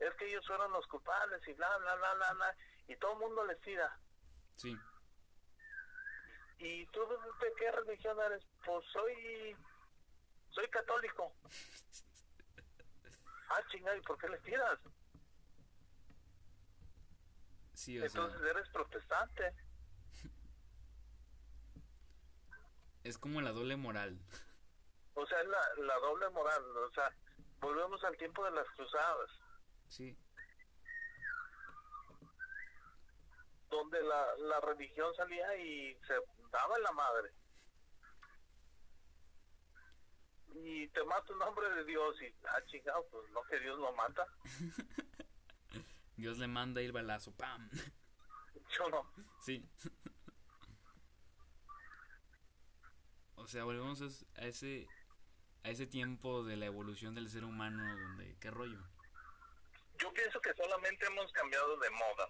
Es 0.00 0.14
que 0.14 0.26
ellos 0.26 0.46
fueron 0.46 0.72
los 0.72 0.86
culpables 0.86 1.46
y 1.46 1.52
bla, 1.52 1.76
bla, 1.78 1.94
bla, 1.96 2.14
bla, 2.14 2.32
bla, 2.32 2.56
y 2.88 2.96
todo 2.96 3.12
el 3.12 3.18
mundo 3.18 3.44
les 3.44 3.60
tira. 3.60 3.98
Sí. 4.56 4.76
¿Y 6.58 6.86
tú 6.86 7.00
de 7.06 7.52
qué 7.58 7.70
religión 7.70 8.18
eres? 8.20 8.42
Pues 8.64 8.84
soy 8.92 9.56
soy 10.50 10.68
católico. 10.68 11.32
Ah, 13.52 13.60
chingada, 13.68 13.96
¿y 13.96 14.00
por 14.02 14.16
qué 14.16 14.28
les 14.28 14.40
tiras? 14.44 14.78
Sí, 17.74 17.98
o 17.98 18.08
sea, 18.08 18.22
Entonces 18.22 18.48
eres 18.48 18.68
protestante. 18.68 19.52
es 23.02 23.18
como 23.18 23.40
la 23.40 23.50
doble 23.50 23.76
moral. 23.76 24.20
O 25.14 25.26
sea, 25.26 25.40
es 25.40 25.48
la, 25.48 25.84
la 25.84 25.98
doble 25.98 26.28
moral. 26.30 26.62
O 26.76 26.90
sea, 26.92 27.12
volvemos 27.60 28.02
al 28.04 28.16
tiempo 28.16 28.44
de 28.44 28.52
las 28.52 28.66
cruzadas, 28.70 29.30
Sí. 29.90 30.16
donde 33.70 34.02
la, 34.02 34.36
la 34.38 34.60
religión 34.60 35.14
salía 35.14 35.56
y 35.56 35.94
se 36.06 36.14
daba 36.50 36.76
en 36.76 36.82
la 36.82 36.92
madre. 36.92 37.30
Y 40.54 40.88
te 40.88 41.04
mata 41.04 41.32
un 41.32 41.38
nombre 41.38 41.70
de 41.70 41.84
Dios 41.84 42.16
y, 42.20 42.34
ah, 42.48 42.60
chingado, 42.66 43.06
pues 43.10 43.30
no 43.30 43.42
que 43.44 43.60
Dios 43.60 43.78
lo 43.78 43.92
mata. 43.94 44.26
Dios 46.16 46.38
le 46.38 46.48
manda 46.48 46.80
el 46.80 46.92
balazo, 46.92 47.32
¡pam! 47.36 47.70
Yo 48.76 48.90
no. 48.90 49.10
Sí. 49.40 49.68
O 53.36 53.46
sea, 53.46 53.64
volvemos 53.64 54.02
a 54.36 54.44
ese 54.44 54.86
a 55.62 55.70
ese 55.70 55.86
tiempo 55.86 56.42
de 56.44 56.56
la 56.56 56.66
evolución 56.66 57.14
del 57.14 57.28
ser 57.28 57.44
humano 57.44 57.84
donde 57.96 58.36
qué 58.38 58.50
rollo. 58.50 58.89
Yo 60.00 60.12
pienso 60.12 60.40
que 60.40 60.52
solamente 60.54 61.06
hemos 61.06 61.30
cambiado 61.32 61.76
de 61.78 61.90
moda, 61.90 62.28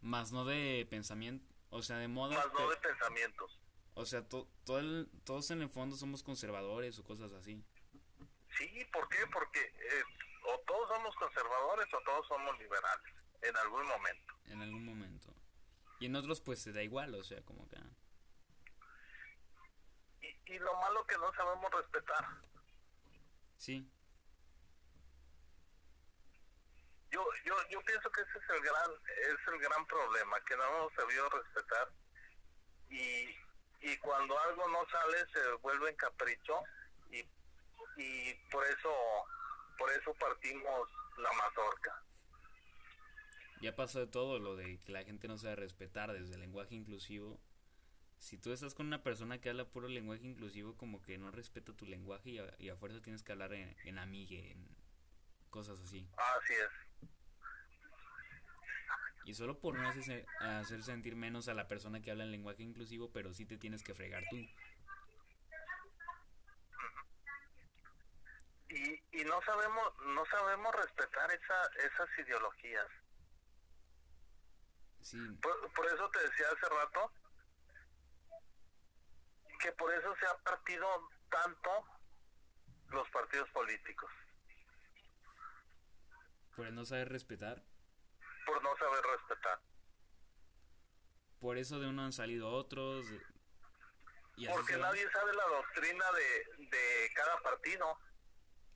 Más 0.00 0.30
no 0.32 0.44
de 0.44 0.86
pensamiento, 0.88 1.44
o 1.70 1.82
sea, 1.82 1.96
de 1.98 2.08
moda, 2.08 2.36
más 2.36 2.52
no 2.52 2.68
de 2.70 2.76
pensamientos. 2.76 3.58
o 3.94 4.04
sea, 4.06 4.28
to- 4.28 4.48
todo 4.64 4.78
el- 4.78 5.08
todos 5.24 5.50
en 5.50 5.60
el 5.62 5.68
fondo 5.68 5.96
somos 5.96 6.22
conservadores 6.22 6.98
o 6.98 7.04
cosas 7.04 7.32
así. 7.32 7.64
Sí, 8.56 8.84
¿por 8.92 9.08
qué? 9.08 9.18
Porque 9.32 9.60
eh, 9.60 10.02
o 10.44 10.58
todos 10.66 10.88
somos 10.88 11.14
conservadores 11.16 11.86
o 11.92 12.00
todos 12.04 12.26
somos 12.28 12.58
liberales, 12.58 13.14
en 13.42 13.56
algún 13.56 13.86
momento. 13.86 14.34
en 14.46 14.62
algún 14.62 14.84
momento. 14.84 15.34
Y 16.00 16.06
en 16.06 16.14
otros 16.16 16.40
pues 16.40 16.62
se 16.62 16.72
da 16.72 16.82
igual, 16.82 17.14
o 17.16 17.24
sea, 17.24 17.42
como 17.44 17.68
que 17.68 17.76
ah, 17.76 17.90
Y, 20.22 20.52
y 20.54 20.58
lo 20.58 20.74
malo 20.80 21.04
que 21.06 21.16
no 21.18 21.32
sabemos 21.34 21.70
respetar. 21.72 22.24
sí, 23.56 23.90
Yo, 27.10 27.24
yo, 27.44 27.54
yo 27.70 27.80
pienso 27.82 28.10
que 28.10 28.20
ese 28.22 28.38
es 28.38 28.50
el 28.50 28.60
gran, 28.62 28.90
es 29.06 29.48
el 29.52 29.58
gran 29.60 29.86
problema, 29.86 30.40
que 30.44 30.56
no 30.56 30.64
hemos 30.64 30.92
sabido 30.94 31.28
respetar 31.30 31.88
y, 32.90 33.34
y 33.80 33.96
cuando 33.98 34.38
algo 34.40 34.68
no 34.68 34.86
sale 34.90 35.18
se 35.32 35.52
vuelve 35.62 35.90
en 35.90 35.96
capricho 35.96 36.68
y, 37.10 37.24
y 37.96 38.34
por 38.50 38.66
eso, 38.66 38.92
por 39.78 39.90
eso 39.92 40.14
partimos 40.14 40.88
la 41.16 41.32
mazorca. 41.32 42.04
ya 43.60 43.74
pasó 43.74 44.00
de 44.00 44.06
todo 44.06 44.38
lo 44.38 44.56
de 44.56 44.78
que 44.80 44.92
la 44.92 45.04
gente 45.04 45.28
no 45.28 45.38
sabe 45.38 45.56
respetar 45.56 46.12
desde 46.12 46.34
el 46.34 46.40
lenguaje 46.40 46.74
inclusivo. 46.74 47.40
Si 48.18 48.38
tú 48.38 48.52
estás 48.52 48.74
con 48.74 48.86
una 48.86 49.02
persona 49.02 49.40
que 49.40 49.48
habla 49.50 49.64
puro 49.66 49.88
lenguaje 49.88 50.26
inclusivo, 50.26 50.76
como 50.76 51.02
que 51.02 51.18
no 51.18 51.30
respeta 51.30 51.72
tu 51.72 51.86
lenguaje 51.86 52.30
y 52.30 52.38
a, 52.38 52.54
y 52.58 52.68
a 52.68 52.76
fuerza 52.76 53.00
tienes 53.02 53.22
que 53.22 53.32
hablar 53.32 53.52
en, 53.54 53.76
en 53.84 53.98
amigue, 53.98 54.52
en 54.52 54.68
cosas 55.50 55.80
así. 55.80 56.08
Así 56.16 56.54
es. 56.54 56.87
Y 59.28 59.34
solo 59.34 59.60
por 59.60 59.78
no 59.78 59.86
hacer, 59.86 60.24
hacer 60.40 60.82
sentir 60.82 61.14
menos 61.14 61.48
a 61.48 61.54
la 61.54 61.68
persona 61.68 62.00
que 62.00 62.10
habla 62.10 62.24
en 62.24 62.30
lenguaje 62.30 62.62
inclusivo, 62.62 63.12
pero 63.12 63.34
sí 63.34 63.44
te 63.44 63.58
tienes 63.58 63.82
que 63.82 63.92
fregar 63.92 64.24
tú. 64.30 64.36
Y, 68.70 69.20
y 69.20 69.24
no 69.24 69.38
sabemos, 69.42 69.84
no 70.06 70.24
sabemos 70.24 70.74
respetar 70.74 71.30
esa, 71.30 71.66
esas 71.76 72.08
ideologías. 72.18 72.86
Sí, 75.02 75.18
Por, 75.42 75.74
por 75.74 75.84
eso 75.84 76.10
te 76.10 76.20
decía 76.20 76.46
hace 76.46 76.74
rato 76.74 77.12
que 79.60 79.72
por 79.72 79.92
eso 79.92 80.16
se 80.18 80.26
ha 80.26 80.38
partido 80.38 80.86
tanto 81.30 81.70
los 82.88 83.06
partidos 83.10 83.50
políticos, 83.50 84.10
por 86.56 86.72
no 86.72 86.86
saber 86.86 87.10
respetar. 87.10 87.67
Por 88.48 88.62
no 88.62 88.76
saber 88.78 89.04
respetar. 89.04 89.60
Por 91.38 91.58
eso 91.58 91.78
de 91.78 91.88
uno 91.88 92.02
han 92.02 92.12
salido 92.12 92.48
otros. 92.50 93.06
Y 94.36 94.48
Porque 94.48 94.76
va. 94.76 94.88
nadie 94.88 95.08
sabe 95.10 95.34
la 95.34 95.44
doctrina 95.44 96.04
de, 96.12 96.66
de 96.66 97.10
cada 97.14 97.38
partido. 97.42 97.98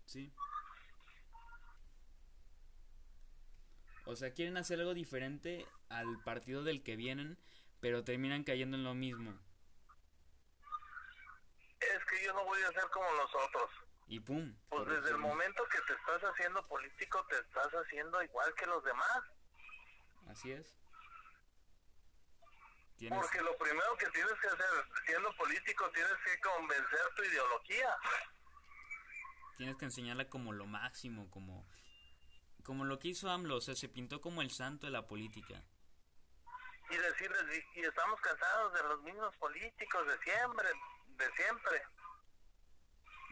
Sí. 0.06 0.32
O 4.04 4.14
sea, 4.16 4.32
quieren 4.32 4.56
hacer 4.56 4.78
algo 4.80 4.94
diferente 4.94 5.66
al 5.88 6.22
partido 6.24 6.64
del 6.64 6.82
que 6.82 6.96
vienen, 6.96 7.38
pero 7.80 8.04
terminan 8.04 8.44
cayendo 8.44 8.76
en 8.76 8.84
lo 8.84 8.94
mismo. 8.94 9.38
Es 11.80 12.04
que 12.10 12.24
yo 12.24 12.32
no 12.34 12.44
voy 12.44 12.60
a 12.62 12.72
ser 12.72 12.88
como 12.90 13.10
los 13.12 13.34
otros. 13.34 13.70
Y 14.08 14.20
pum. 14.20 14.54
Pues 14.68 14.86
desde 14.88 15.10
el 15.10 15.18
momento 15.18 15.64
que 15.70 15.80
te 15.82 15.94
estás 15.94 16.20
haciendo 16.22 16.66
político, 16.68 17.24
te 17.30 17.38
estás 17.38 17.68
haciendo 17.72 18.22
igual 18.22 18.52
que 18.54 18.66
los 18.66 18.84
demás. 18.84 19.22
Así 20.28 20.52
es. 20.52 20.74
Porque 23.08 23.40
lo 23.40 23.56
primero 23.56 23.96
que 23.98 24.06
tienes 24.10 24.32
que 24.40 24.46
hacer, 24.46 24.66
siendo 25.06 25.34
político, 25.36 25.90
tienes 25.90 26.14
que 26.24 26.40
convencer 26.40 27.00
tu 27.16 27.22
ideología. 27.24 27.96
Tienes 29.56 29.76
que 29.76 29.84
enseñarla 29.86 30.28
como 30.28 30.52
lo 30.52 30.66
máximo, 30.66 31.28
como, 31.30 31.66
como 32.62 32.84
lo 32.84 32.98
que 32.98 33.08
hizo 33.08 33.28
AMLO, 33.28 33.56
o 33.56 33.60
sea, 33.60 33.74
se 33.74 33.88
pintó 33.88 34.20
como 34.20 34.40
el 34.40 34.50
santo 34.50 34.86
de 34.86 34.92
la 34.92 35.06
política. 35.06 35.64
Y 36.90 36.96
decirles, 36.96 37.64
y, 37.74 37.80
estamos 37.80 38.20
cansados 38.20 38.72
de 38.74 38.82
los 38.84 39.02
mismos 39.02 39.34
políticos 39.36 40.06
de 40.06 40.18
siempre, 40.18 40.68
de 41.06 41.32
siempre. 41.32 41.82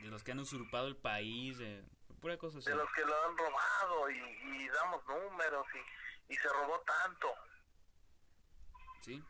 De 0.03 0.09
los 0.09 0.24
que 0.24 0.32
han 0.32 0.41
usurpado 0.41 0.88
el 0.88 0.97
país, 0.97 1.59
de 1.59 1.84
pura 2.20 2.36
cosa 2.38 2.59
De 2.59 2.76
los 2.76 2.91
que 2.93 3.05
lo 3.05 3.24
han 3.24 3.36
robado 3.36 4.11
y, 4.11 4.68
damos 4.68 5.07
números 5.07 5.66
y, 5.74 5.78
y 6.31 6.37
se 6.37 6.49
robó 6.49 6.81
tanto. 6.81 7.35
Sí 9.03 9.22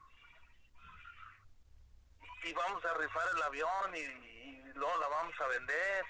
y 2.45 2.53
vamos 2.53 2.85
a 2.85 2.95
rifar 2.95 3.29
el 3.35 3.43
avión 3.43 3.97
y, 3.97 4.73
luego 4.75 4.99
la 4.99 5.09
vamos 5.09 5.35
a 5.41 5.47
vender 5.49 6.05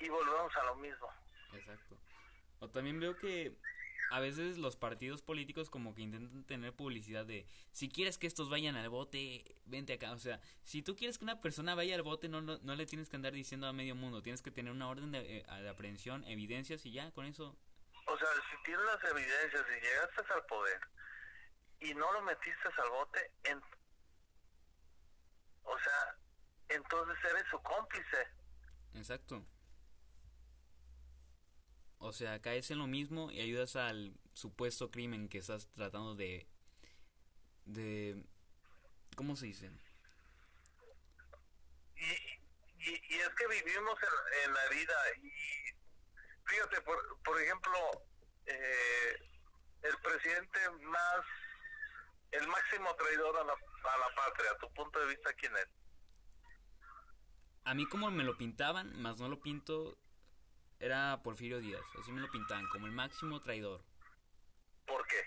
y, 0.00 0.08
volvemos 0.08 0.54
a 0.56 0.64
lo 0.64 0.76
mismo. 0.76 1.08
Exacto. 1.52 1.96
O 2.60 2.68
también 2.68 3.00
veo 3.00 3.16
que 3.16 3.56
a 4.10 4.20
veces 4.20 4.58
los 4.58 4.76
partidos 4.76 5.22
políticos 5.22 5.70
como 5.70 5.94
que 5.94 6.02
intentan 6.02 6.44
tener 6.44 6.72
publicidad 6.72 7.26
de 7.26 7.46
si 7.72 7.88
quieres 7.88 8.18
que 8.18 8.26
estos 8.26 8.48
vayan 8.48 8.76
al 8.76 8.88
bote, 8.88 9.44
vente 9.66 9.94
acá. 9.94 10.12
O 10.12 10.18
sea, 10.18 10.40
si 10.62 10.82
tú 10.82 10.96
quieres 10.96 11.18
que 11.18 11.24
una 11.24 11.40
persona 11.40 11.74
vaya 11.74 11.94
al 11.94 12.02
bote, 12.02 12.28
no, 12.28 12.40
no, 12.40 12.74
le 12.74 12.86
tienes 12.86 13.08
que 13.08 13.16
andar 13.16 13.32
diciendo 13.32 13.66
a 13.66 13.72
medio 13.72 13.94
mundo. 13.94 14.22
Tienes 14.22 14.42
que 14.42 14.50
tener 14.50 14.72
una 14.72 14.88
orden 14.88 15.12
de, 15.12 15.38
eh, 15.38 15.46
de 15.62 15.68
aprehensión, 15.68 16.24
evidencias 16.24 16.84
y 16.86 16.92
ya, 16.92 17.10
con 17.12 17.26
eso. 17.26 17.56
O 18.06 18.16
sea, 18.18 18.28
si 18.50 18.62
tienes 18.64 18.84
las 18.86 19.04
evidencias 19.10 19.64
y 19.68 19.84
llegaste 19.84 20.32
al 20.32 20.46
poder 20.46 20.80
y 21.80 21.94
no 21.94 22.12
lo 22.12 22.22
metiste 22.22 22.68
al 22.82 22.90
bote, 22.90 23.30
en, 23.44 23.60
o 25.64 25.78
sea, 25.78 26.16
entonces 26.68 27.16
eres 27.30 27.44
su 27.50 27.60
cómplice. 27.62 28.28
Exacto. 28.94 29.44
O 31.98 32.12
sea, 32.12 32.40
caes 32.40 32.70
en 32.70 32.78
lo 32.78 32.86
mismo 32.86 33.30
y 33.30 33.40
ayudas 33.40 33.76
al 33.76 34.14
supuesto 34.32 34.90
crimen 34.90 35.28
que 35.28 35.38
estás 35.38 35.68
tratando 35.70 36.14
de... 36.14 36.46
de 37.64 38.22
¿Cómo 39.16 39.34
se 39.36 39.46
dice? 39.46 39.70
Y, 41.96 42.90
y, 42.90 43.14
es 43.14 43.28
que 43.30 43.46
vivimos 43.48 43.98
en, 44.44 44.52
la 44.52 44.68
vida 44.68 44.94
y 45.22 45.30
fíjate, 46.44 46.82
por, 46.82 47.22
por 47.24 47.40
ejemplo, 47.40 47.72
eh, 48.44 49.16
el 49.82 49.96
presidente 49.98 50.58
más 50.82 51.24
el 52.32 52.46
máximo 52.48 52.94
traidor 52.96 53.36
a 53.36 53.44
la, 53.44 53.52
a 53.52 53.98
la 53.98 54.14
patria, 54.14 54.50
a 54.50 54.58
tu 54.58 54.72
punto 54.74 54.98
de 55.00 55.06
vista, 55.06 55.32
¿quién 55.34 55.56
es? 55.56 55.68
A 57.64 57.74
mí 57.74 57.86
como 57.88 58.10
me 58.10 58.24
lo 58.24 58.36
pintaban, 58.36 59.00
más 59.00 59.18
no 59.18 59.28
lo 59.28 59.40
pinto, 59.40 59.98
era 60.80 61.20
Porfirio 61.22 61.60
Díaz. 61.60 61.84
Así 62.00 62.12
me 62.12 62.20
lo 62.20 62.30
pintaban, 62.30 62.66
como 62.68 62.86
el 62.86 62.92
máximo 62.92 63.40
traidor. 63.40 63.82
¿Por 64.86 65.06
qué? 65.06 65.22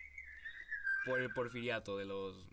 Por 1.06 1.20
el 1.20 1.34
porfiriato, 1.34 1.98
de 1.98 2.06
los 2.06 2.46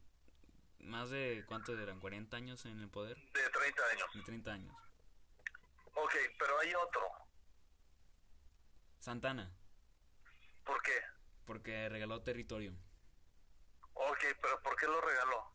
más 0.80 1.10
de, 1.10 1.44
¿cuántos 1.46 1.78
eran? 1.78 2.00
¿40 2.00 2.32
años 2.34 2.64
en 2.64 2.80
el 2.80 2.88
poder? 2.88 3.16
De 3.16 3.50
30 3.50 3.82
años. 3.92 4.08
De 4.14 4.22
30 4.22 4.52
años. 4.52 4.76
Ok, 5.94 6.14
pero 6.38 6.58
hay 6.60 6.74
otro. 6.74 7.02
Santana. 9.00 9.50
¿Por 10.64 10.80
qué? 10.82 10.92
Porque 11.44 11.88
regaló 11.88 12.22
territorio. 12.22 12.72
Ok, 13.94 14.24
pero 14.40 14.62
¿por 14.62 14.76
qué 14.76 14.86
lo 14.86 15.00
regaló? 15.00 15.52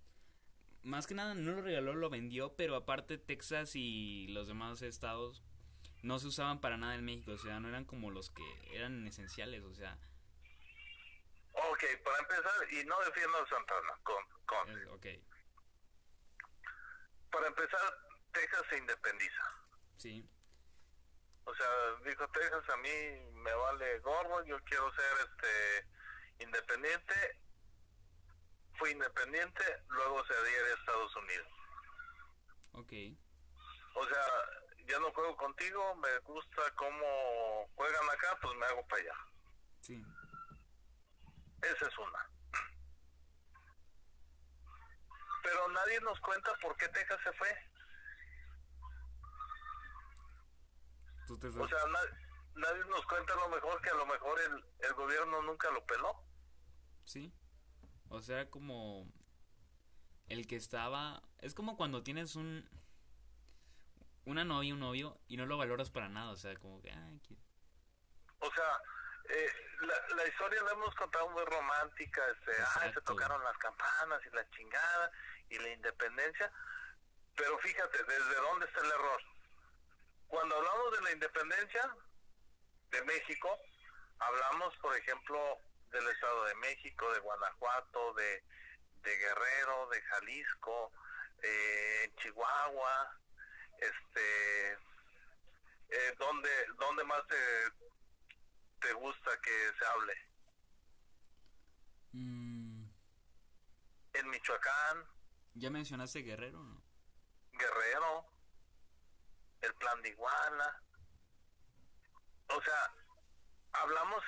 Más 0.84 1.06
que 1.06 1.14
nada 1.14 1.34
no 1.36 1.52
lo 1.52 1.62
regaló, 1.62 1.94
lo 1.94 2.10
vendió, 2.10 2.56
pero 2.56 2.76
aparte 2.76 3.18
Texas 3.18 3.76
y 3.76 4.28
los 4.30 4.48
demás 4.48 4.82
estados 4.82 5.44
no 6.04 6.20
se 6.20 6.28
usaban 6.28 6.62
para 6.62 6.78
nada 6.78 6.96
en 6.96 7.06
México, 7.06 7.32
o 7.32 7.38
sea, 7.38 7.60
no 7.60 7.70
eran 7.70 7.86
como 7.86 8.12
los 8.12 8.30
que 8.30 8.44
eran 8.76 9.06
esenciales, 9.08 9.64
o 9.64 9.74
sea. 9.74 9.98
Ok, 11.54 11.84
para 12.04 12.18
empezar, 12.20 12.74
y 12.74 12.86
no 12.86 13.00
defiendo 13.02 13.38
a 13.38 13.50
Santana, 13.50 13.94
con, 14.04 14.24
con. 14.46 14.90
ok. 14.90 15.06
Para 17.32 17.48
empezar, 17.48 17.82
Texas 18.34 18.64
se 18.70 18.78
independiza. 18.78 19.44
Sí. 19.98 20.30
O 21.46 21.56
sea, 21.56 21.68
dijo 22.06 22.28
Texas, 22.30 22.70
a 22.70 22.78
mí 22.78 22.90
me 23.34 23.54
vale 23.54 24.00
gorro, 24.00 24.44
yo 24.46 24.60
quiero 24.64 24.92
ser 24.94 25.28
este 25.28 26.44
independiente 26.44 27.42
fue 28.82 28.92
independiente, 28.92 29.64
luego 29.90 30.26
se 30.26 30.34
adhiere 30.34 30.72
a 30.72 30.74
Estados 30.74 31.16
Unidos. 31.16 31.48
Ok. 32.72 32.94
O 33.94 34.08
sea, 34.08 34.26
ya 34.88 35.00
no 35.00 35.12
juego 35.14 35.36
contigo, 35.38 35.96
me 35.96 36.20
gusta 36.20 36.62
cómo 36.76 37.68
juegan 37.76 38.10
acá, 38.10 38.38
pues 38.42 38.56
me 38.58 38.66
hago 38.66 38.88
para 38.88 39.02
allá. 39.02 39.16
Sí. 39.82 40.06
Esa 41.62 41.88
es 41.88 41.98
una. 41.98 42.30
Pero 45.44 45.68
nadie 45.70 46.00
nos 46.02 46.20
cuenta 46.22 46.52
por 46.62 46.76
qué 46.78 46.88
Texas 46.90 47.20
se 47.24 47.34
fue. 47.34 47.50
O 51.30 51.68
sea, 51.68 51.80
nadie 52.56 52.86
nos 52.90 53.06
cuenta 53.06 53.34
a 53.34 53.38
lo 53.38 53.50
mejor 53.50 53.82
que 53.82 53.90
a 53.90 53.96
lo 53.96 54.06
mejor 54.06 54.40
el, 54.42 54.66
el 54.80 54.94
gobierno 54.94 55.42
nunca 55.44 55.72
lo 55.72 55.86
peló. 55.86 56.24
Sí. 57.06 57.34
O 58.10 58.22
sea, 58.22 58.50
como 58.50 59.08
el 60.28 60.48
que 60.48 60.58
estaba... 60.58 61.24
Es 61.40 61.54
como 61.54 61.78
cuando 61.78 62.04
tienes 62.04 62.36
un... 62.36 62.70
Una 64.26 64.44
novia, 64.44 64.74
un 64.74 64.80
novio, 64.80 65.18
y 65.28 65.38
no 65.38 65.46
lo 65.46 65.58
valoras 65.58 65.90
para 65.90 66.10
nada, 66.10 66.32
o 66.32 66.38
sea, 66.38 66.56
como 66.58 66.82
que... 66.82 66.92
O 68.40 68.52
sea, 68.54 68.82
eh, 69.30 69.52
la, 69.82 70.16
la, 70.16 70.28
historia 70.28 70.62
la 70.64 70.72
hemos 70.72 70.94
contado 70.96 71.30
muy 71.30 71.44
romántica, 71.46 72.22
este, 72.28 72.52
ay, 72.82 72.94
se 72.94 73.02
tocaron 73.02 73.44
las 73.44 73.58
campanas 73.58 74.20
y 74.26 74.36
la 74.36 74.50
chingada 74.52 75.12
y 75.50 75.58
la 75.60 75.70
independencia, 75.70 76.52
pero 77.36 77.58
fíjate, 77.60 78.04
¿desde 78.04 78.36
dónde 78.36 78.66
está 78.66 78.82
el 78.82 78.92
error? 78.92 79.22
Cuando 80.28 80.56
hablamos 80.56 80.92
de 80.92 81.02
la 81.02 81.12
independencia 81.12 81.96
de 82.92 83.04
México, 83.04 83.58
hablamos, 84.20 84.76
por 84.78 84.96
ejemplo, 84.96 85.58
del 85.92 86.08
Estado 86.08 86.46
de 86.46 86.56
México, 86.56 87.12
de 87.14 87.20
Guanajuato, 87.20 88.14
de, 88.14 88.44
de 89.04 89.18
Guerrero, 89.18 89.90
de 89.90 90.02
Jalisco, 90.02 90.92
eh, 91.42 92.12
Chihuahua, 92.18 93.21
este, 93.82 94.74
eh, 95.90 96.16
¿dónde, 96.18 96.50
¿dónde 96.80 97.04
más 97.04 97.28
te, 97.28 97.36
te 98.80 98.94
gusta 98.94 99.42
que 99.42 99.74
se 99.78 99.86
hable? 99.86 100.14
Mm. 102.14 102.86
En 104.14 104.30
Michoacán. 104.30 105.06
¿Ya 105.56 105.70
mencionaste 105.70 106.20
Guerrero 106.20 106.64
no? 106.64 106.82
Guerrero, 107.54 108.26
el 109.62 109.74
plan 109.76 110.02
de 110.02 110.10
Iguala. 110.10 110.82
O 112.48 112.62
sea, 112.62 112.94
hablamos 113.74 114.24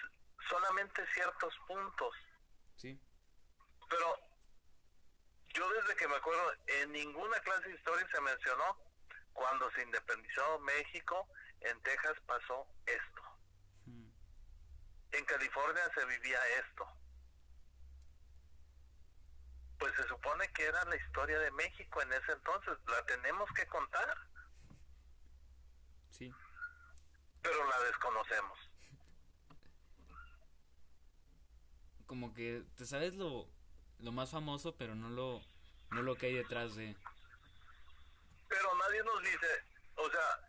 solamente 0.49 1.05
ciertos 1.13 1.53
puntos. 1.67 2.15
Sí. 2.77 2.99
Pero 3.89 4.17
yo 5.53 5.69
desde 5.69 5.95
que 5.95 6.07
me 6.07 6.15
acuerdo, 6.15 6.53
en 6.67 6.91
ninguna 6.91 7.39
clase 7.41 7.69
de 7.69 7.75
historia 7.75 8.07
se 8.11 8.21
mencionó 8.21 8.82
cuando 9.33 9.69
se 9.71 9.83
independizó 9.83 10.59
México, 10.59 11.27
en 11.61 11.81
Texas 11.81 12.13
pasó 12.25 12.67
esto. 12.85 13.21
Hmm. 13.85 14.09
En 15.11 15.25
California 15.25 15.83
se 15.95 16.05
vivía 16.05 16.39
esto. 16.59 16.87
Pues 19.79 19.93
se 19.95 20.07
supone 20.07 20.47
que 20.53 20.65
era 20.65 20.85
la 20.85 20.95
historia 20.95 21.39
de 21.39 21.51
México 21.51 22.01
en 22.01 22.13
ese 22.13 22.31
entonces, 22.31 22.77
la 22.87 23.05
tenemos 23.05 23.49
que 23.55 23.67
contar. 23.67 24.17
Sí. 26.11 26.31
Pero 27.41 27.67
la 27.67 27.79
desconocemos. 27.81 28.73
como 32.13 32.31
que 32.35 32.63
te 32.77 32.85
sabes 32.85 33.15
lo, 33.15 33.47
lo 33.97 34.11
más 34.11 34.29
famoso, 34.29 34.75
pero 34.75 34.93
no 34.93 35.09
lo, 35.09 35.41
no 35.89 36.03
lo 36.03 36.15
que 36.15 36.27
hay 36.27 36.35
detrás 36.35 36.75
de. 36.75 36.95
Pero 38.53 38.75
nadie 38.75 39.03
nos 39.03 39.19
dice, 39.23 39.65
o 39.95 40.09
sea, 40.11 40.39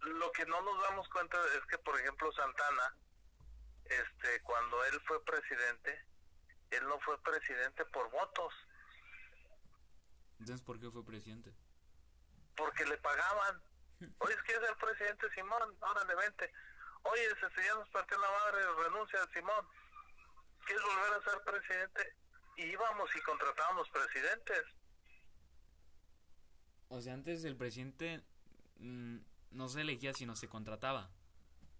lo 0.00 0.32
que 0.32 0.44
no 0.46 0.60
nos 0.60 0.82
damos 0.82 1.08
cuenta 1.08 1.38
es 1.56 1.64
que, 1.66 1.78
por 1.78 1.98
ejemplo, 2.00 2.32
Santana, 2.32 2.96
este, 3.84 4.42
cuando 4.42 4.84
él 4.86 5.00
fue 5.06 5.24
presidente, 5.24 6.04
él 6.70 6.88
no 6.88 6.98
fue 6.98 7.16
presidente 7.22 7.84
por 7.86 8.10
votos. 8.10 8.52
Entonces, 10.40 10.66
¿por 10.66 10.80
qué 10.80 10.90
fue 10.90 11.04
presidente? 11.04 11.54
Porque 12.56 12.84
le 12.86 12.98
pagaban. 12.98 13.62
Oye, 14.18 14.34
es 14.34 14.42
que 14.42 14.54
es 14.54 14.62
el 14.68 14.76
presidente 14.76 15.30
Simón, 15.34 15.76
órale, 15.80 16.16
vente. 16.16 16.52
Oye, 17.04 17.24
ese 17.24 17.62
ya 17.62 17.74
nos 17.76 17.88
partió 17.90 18.18
la 18.18 18.30
madre, 18.30 18.66
renuncia 18.82 19.20
Simón. 19.32 19.64
¿Quieres 20.66 20.84
volver 20.84 21.12
a 21.12 21.30
ser 21.30 21.40
presidente? 21.44 22.16
Y 22.56 22.64
íbamos 22.64 23.14
y 23.14 23.20
contratábamos 23.20 23.88
presidentes. 23.90 24.64
O 26.88 27.00
sea, 27.00 27.14
antes 27.14 27.44
el 27.44 27.56
presidente 27.56 28.22
mm, 28.78 29.18
no 29.50 29.68
se 29.68 29.82
elegía, 29.82 30.12
sino 30.14 30.36
se 30.36 30.48
contrataba. 30.48 31.10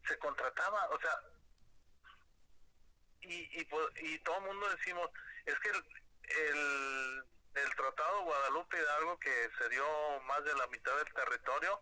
Se 0.06 0.18
contrataba, 0.18 0.88
o 0.90 1.00
sea, 1.00 1.10
y, 3.22 3.34
y, 3.34 3.68
y 4.02 4.18
todo 4.20 4.38
el 4.38 4.44
mundo 4.44 4.68
decimos, 4.76 5.10
es 5.44 5.54
que 5.60 5.68
el, 5.70 5.76
el, 6.46 7.24
el 7.54 7.74
Tratado 7.74 8.24
Guadalupe 8.24 8.78
Hidalgo, 8.78 9.18
que 9.18 9.50
se 9.58 9.68
dio 9.68 9.84
más 10.26 10.44
de 10.44 10.54
la 10.54 10.66
mitad 10.68 10.96
del 10.96 11.12
territorio, 11.12 11.80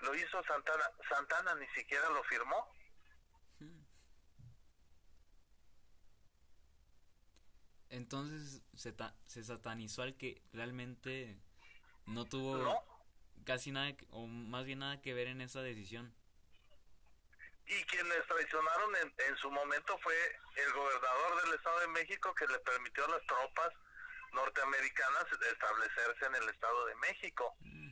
lo 0.00 0.14
hizo 0.14 0.42
Santana. 0.44 0.84
Santana 1.08 1.54
ni 1.56 1.66
siquiera 1.68 2.08
lo 2.10 2.22
firmó. 2.24 2.74
Entonces 7.90 8.62
se, 8.74 8.94
se 9.26 9.42
satanizó 9.42 10.02
al 10.02 10.16
que 10.16 10.40
realmente 10.52 11.40
no 12.10 12.26
tuvo 12.26 12.84
casi 13.44 13.72
nada, 13.72 13.92
o 14.10 14.26
más 14.26 14.64
bien 14.64 14.80
nada 14.80 15.00
que 15.00 15.14
ver 15.14 15.28
en 15.28 15.40
esa 15.40 15.62
decisión. 15.62 16.14
Y 17.66 17.84
quienes 17.84 18.26
traicionaron 18.26 18.96
en, 18.96 19.14
en 19.28 19.36
su 19.36 19.50
momento 19.50 19.96
fue 19.98 20.14
el 20.56 20.72
gobernador 20.72 21.44
del 21.44 21.54
Estado 21.54 21.80
de 21.80 21.88
México 21.88 22.34
que 22.34 22.46
le 22.48 22.58
permitió 22.58 23.04
a 23.04 23.10
las 23.10 23.24
tropas 23.26 23.72
norteamericanas 24.32 25.24
establecerse 25.52 26.26
en 26.26 26.34
el 26.34 26.48
Estado 26.48 26.86
de 26.86 26.94
México, 26.96 27.56
mm. 27.60 27.90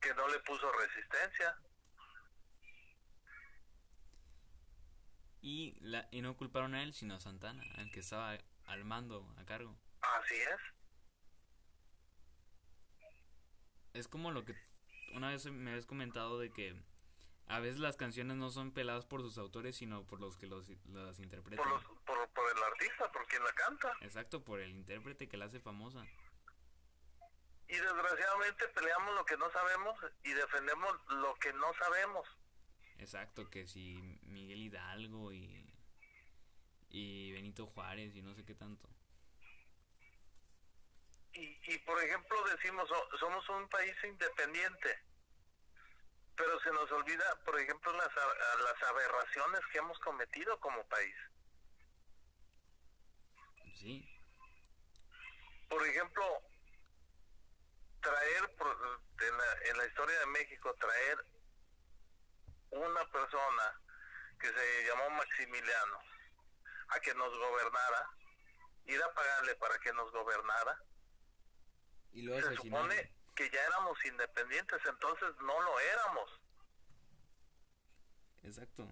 que 0.00 0.14
no 0.14 0.28
le 0.28 0.40
puso 0.40 0.70
resistencia. 0.72 1.56
Y, 5.40 5.76
la, 5.80 6.08
y 6.10 6.20
no 6.20 6.36
culparon 6.36 6.74
a 6.74 6.82
él, 6.82 6.92
sino 6.92 7.14
a 7.14 7.20
Santana, 7.20 7.62
el 7.78 7.92
que 7.92 8.00
estaba 8.00 8.36
al 8.66 8.84
mando, 8.84 9.32
a 9.38 9.44
cargo. 9.44 9.78
Así 10.00 10.34
es. 10.34 10.77
Es 13.94 14.08
como 14.08 14.30
lo 14.30 14.44
que 14.44 14.54
una 15.14 15.30
vez 15.30 15.44
me 15.46 15.70
habías 15.70 15.86
comentado 15.86 16.38
de 16.38 16.50
que 16.50 16.76
a 17.46 17.60
veces 17.60 17.78
las 17.78 17.96
canciones 17.96 18.36
no 18.36 18.50
son 18.50 18.72
peladas 18.72 19.06
por 19.06 19.22
sus 19.22 19.38
autores, 19.38 19.76
sino 19.76 20.06
por 20.06 20.20
los 20.20 20.36
que 20.36 20.46
los, 20.46 20.68
las 20.86 21.18
interpretan. 21.18 21.66
Por, 22.04 22.28
por, 22.28 22.56
el 22.56 22.62
artista, 22.62 23.10
por 23.10 23.26
quien 23.26 23.42
la 23.42 23.52
canta. 23.52 23.92
Exacto, 24.02 24.44
por 24.44 24.60
el 24.60 24.70
intérprete 24.70 25.28
que 25.28 25.38
la 25.38 25.46
hace 25.46 25.58
famosa. 25.58 26.04
Y 27.68 27.76
desgraciadamente 27.76 28.68
peleamos 28.68 29.14
lo 29.14 29.24
que 29.24 29.36
no 29.36 29.50
sabemos 29.50 29.98
y 30.24 30.32
defendemos 30.32 30.94
lo 31.08 31.34
que 31.36 31.52
no 31.54 31.72
sabemos. 31.74 32.28
Exacto, 32.98 33.48
que 33.48 33.66
si 33.66 34.00
Miguel 34.22 34.62
Hidalgo 34.62 35.32
y, 35.32 35.74
y 36.90 37.32
Benito 37.32 37.66
Juárez 37.66 38.14
y 38.14 38.22
no 38.22 38.34
sé 38.34 38.44
qué 38.44 38.54
tanto. 38.54 38.88
Y, 41.38 41.60
y 41.72 41.78
por 41.78 42.02
ejemplo 42.02 42.42
decimos, 42.44 42.88
somos 43.18 43.48
un 43.48 43.68
país 43.68 43.94
independiente 44.04 45.08
pero 46.38 46.58
se 46.60 46.70
nos 46.70 46.90
olvida, 46.92 47.24
por 47.44 47.60
ejemplo, 47.60 47.92
las, 47.94 48.08
las 48.14 48.82
aberraciones 48.88 49.60
que 49.72 49.78
hemos 49.78 49.98
cometido 49.98 50.58
como 50.60 50.86
país. 50.86 51.14
Sí. 53.74 54.08
Por 55.68 55.84
ejemplo, 55.84 56.24
traer 58.00 58.56
en 59.20 59.36
la, 59.36 59.52
en 59.68 59.78
la 59.78 59.86
historia 59.86 60.18
de 60.20 60.26
México, 60.26 60.72
traer 60.74 61.26
una 62.70 63.04
persona 63.10 63.80
que 64.40 64.46
se 64.46 64.86
llamó 64.86 65.10
Maximiliano 65.10 65.98
a 66.90 67.00
que 67.00 67.14
nos 67.14 67.36
gobernara, 67.36 68.10
ir 68.86 69.02
a 69.02 69.12
pagarle 69.12 69.56
para 69.56 69.76
que 69.80 69.92
nos 69.92 70.10
gobernara. 70.12 70.80
Y 72.18 72.22
luego 72.22 72.48
se 72.48 72.56
supone 72.56 73.12
que 73.36 73.48
ya 73.48 73.62
éramos 73.64 73.96
independientes, 74.04 74.80
entonces 74.84 75.28
no 75.40 75.62
lo 75.62 75.78
éramos. 75.78 76.40
Exacto. 78.42 78.88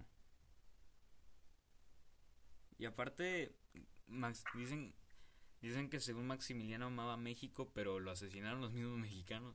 Y 2.77 2.85
aparte, 2.85 3.53
Max, 4.05 4.45
dicen, 4.53 4.95
dicen 5.59 5.89
que 5.89 5.99
según 5.99 6.25
Maximiliano 6.25 6.85
amaba 6.85 7.17
México, 7.17 7.69
pero 7.73 7.99
lo 7.99 8.11
asesinaron 8.11 8.61
los 8.61 8.71
mismos 8.71 8.97
mexicanos. 8.97 9.53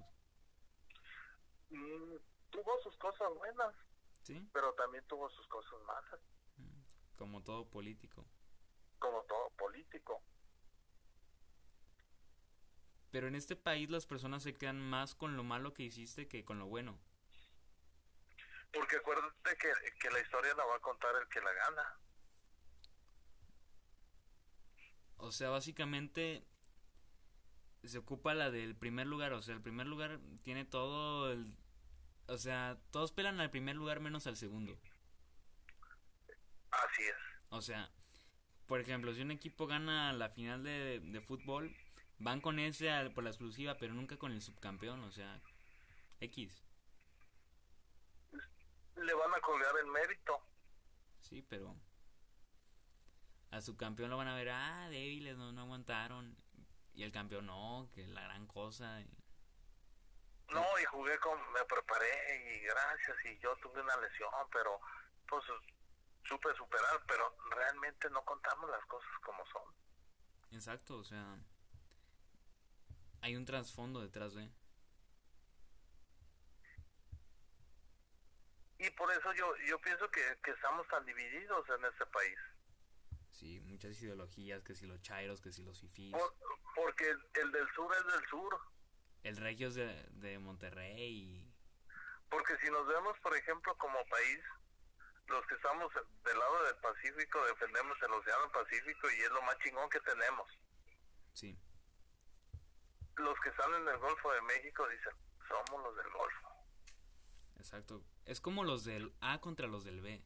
Mm, 1.71 2.17
tuvo 2.51 2.83
sus 2.83 2.95
cosas 2.99 3.33
buenas. 3.39 3.75
Sí. 4.21 4.47
Pero 4.53 4.75
también 4.75 5.03
tuvo 5.07 5.31
sus 5.31 5.47
cosas 5.47 5.81
malas. 5.87 6.21
Mm, 6.59 7.17
como 7.17 7.43
todo 7.43 7.71
político. 7.71 8.27
Como 8.99 9.23
todo 9.23 9.49
político. 9.57 10.23
Pero 13.13 13.29
en 13.29 13.35
este 13.35 13.57
país 13.57 13.91
las 13.91 14.07
personas 14.07 14.43
se 14.43 14.55
quedan 14.55 14.81
más 14.81 15.15
con 15.15 15.37
lo 15.37 15.45
malo 15.45 15.75
que 15.75 15.83
hiciste 15.83 16.27
que 16.29 16.45
con 16.45 16.59
lo 16.59 16.67
bueno. 16.67 16.99
Porque 18.73 18.97
acuérdate 18.97 19.57
que, 19.59 19.71
que 20.01 20.11
la 20.11 20.19
historia 20.19 20.55
la 20.55 20.65
va 20.65 20.77
a 20.77 20.81
contar 20.81 21.15
el 21.21 21.29
que 21.29 21.41
la 21.43 21.53
gana. 21.53 22.01
O 25.19 25.31
sea, 25.31 25.51
básicamente 25.51 26.43
se 27.85 27.99
ocupa 27.99 28.33
la 28.33 28.51
del 28.51 28.75
primer 28.75 29.07
lugar. 29.07 29.35
O 29.35 29.43
sea, 29.43 29.55
el 29.55 29.61
primer 29.63 29.87
lugar 29.87 30.19
tiene 30.43 30.65
todo 30.65 31.31
el... 31.31 31.55
O 32.29 32.39
sea, 32.39 32.79
todos 32.93 33.13
pelan 33.13 33.41
al 33.41 33.51
primer 33.51 33.77
lugar 33.77 34.01
menos 34.01 34.27
al 34.27 34.39
segundo. 34.39 34.81
Así 36.71 37.03
es. 37.03 37.17
O 37.51 37.61
sea, 37.61 37.91
por 38.67 38.81
ejemplo, 38.81 39.13
si 39.13 39.21
un 39.21 39.33
equipo 39.33 39.67
gana 39.67 40.15
la 40.15 40.31
final 40.31 40.63
de, 40.65 41.01
de 41.01 41.21
fútbol, 41.21 41.77
Van 42.19 42.41
con 42.41 42.59
ese 42.59 42.91
por 43.11 43.25
la 43.25 43.31
exclusiva, 43.31 43.77
pero 43.77 43.95
nunca 43.95 44.17
con 44.17 44.33
el 44.33 44.41
subcampeón, 44.41 45.03
o 45.05 45.11
sea, 45.11 45.41
X. 46.21 46.65
Le 48.97 49.15
van 49.15 49.35
a 49.35 49.41
colgar 49.41 49.75
el 49.79 49.87
mérito. 49.87 50.41
Sí, 51.21 51.43
pero 51.43 51.77
a 53.51 53.61
subcampeón 53.61 54.11
lo 54.11 54.17
van 54.17 54.29
a 54.29 54.35
ver, 54.35 54.51
ah, 54.51 54.89
débiles, 54.89 55.37
no, 55.37 55.53
no 55.53 55.63
aguantaron. 55.63 56.37
Y 56.95 57.05
el 57.05 57.13
campeón 57.13 57.47
no, 57.47 57.91
que 57.93 58.03
es 58.03 58.09
la 58.09 58.23
gran 58.23 58.47
cosa. 58.47 59.01
No, 60.49 60.65
y 60.81 60.85
jugué 60.85 61.19
con, 61.19 61.39
me 61.53 61.65
preparé 61.65 62.57
y 62.57 62.61
gracias, 62.61 63.17
y 63.25 63.39
yo 63.41 63.57
tuve 63.57 63.81
una 63.81 63.97
lesión, 63.97 64.31
pero 64.53 64.79
pues 65.29 65.43
supe 66.25 66.55
superar, 66.55 67.03
pero 67.07 67.35
realmente 67.51 68.11
no 68.11 68.23
contamos 68.25 68.71
las 68.71 68.85
cosas 68.87 69.11
como 69.23 69.45
son. 69.47 69.63
Exacto, 70.53 70.99
o 70.99 71.05
sea, 71.05 71.39
hay 73.23 73.37
un 73.37 73.45
trasfondo 73.45 74.01
detrás 74.01 74.35
de. 74.35 74.51
Y 78.79 78.91
por 78.91 79.11
eso 79.13 79.33
yo, 79.35 79.55
yo 79.69 79.81
pienso 79.81 80.11
que, 80.11 80.21
estamos 80.51 80.87
tan 80.89 81.07
divididos 81.07 81.65
en 81.71 81.85
este 81.85 82.05
país. 82.07 82.37
Sí, 83.31 83.61
muchas 83.61 84.01
ideologías, 84.03 84.63
que 84.65 84.75
si 84.75 84.87
los 84.87 85.01
chairos, 85.03 85.41
que 85.41 85.53
si 85.53 85.63
los 85.63 85.81
fifís. 85.81 86.13
porque 86.75 87.09
el, 87.11 87.53
del 87.53 87.69
sur 87.75 87.95
es 87.95 88.13
del 88.13 88.29
sur. 88.29 88.61
El 89.23 89.37
regio 89.37 89.69
es 89.69 89.77
de, 89.77 90.05
de 90.11 90.39
Monterrey. 90.41 91.49
Porque 92.29 92.57
si 92.59 92.71
nos 92.71 92.87
vemos, 92.89 93.17
por 93.21 93.37
ejemplo, 93.37 93.77
como 93.79 94.05
país, 94.07 94.41
los 95.29 95.47
que 95.47 95.55
estamos 95.55 95.93
del 96.25 96.39
lado 96.39 96.65
del 96.65 96.77
Pacífico 96.77 97.45
defendemos 97.47 97.97
el 98.03 98.13
Océano 98.15 98.51
Pacífico 98.51 99.09
y 99.13 99.21
es 99.21 99.31
lo 99.31 99.43
más 99.43 99.57
chingón 99.59 99.89
que 99.91 100.01
tenemos. 100.01 100.49
Sí 101.35 101.57
los 103.17 103.39
que 103.41 103.49
están 103.51 103.75
en 103.75 103.89
el 103.89 103.99
Golfo 103.99 104.33
de 104.33 104.43
México 104.43 104.89
dicen, 104.89 105.13
somos 105.49 105.83
los 105.83 105.97
del 105.97 106.11
Golfo. 106.11 106.49
Exacto. 107.57 108.03
Es 108.25 108.41
como 108.41 108.65
los 108.65 108.85
del 108.85 109.15
A 109.21 109.41
contra 109.41 109.67
los 109.67 109.85
del 109.85 110.01
B. 110.01 110.23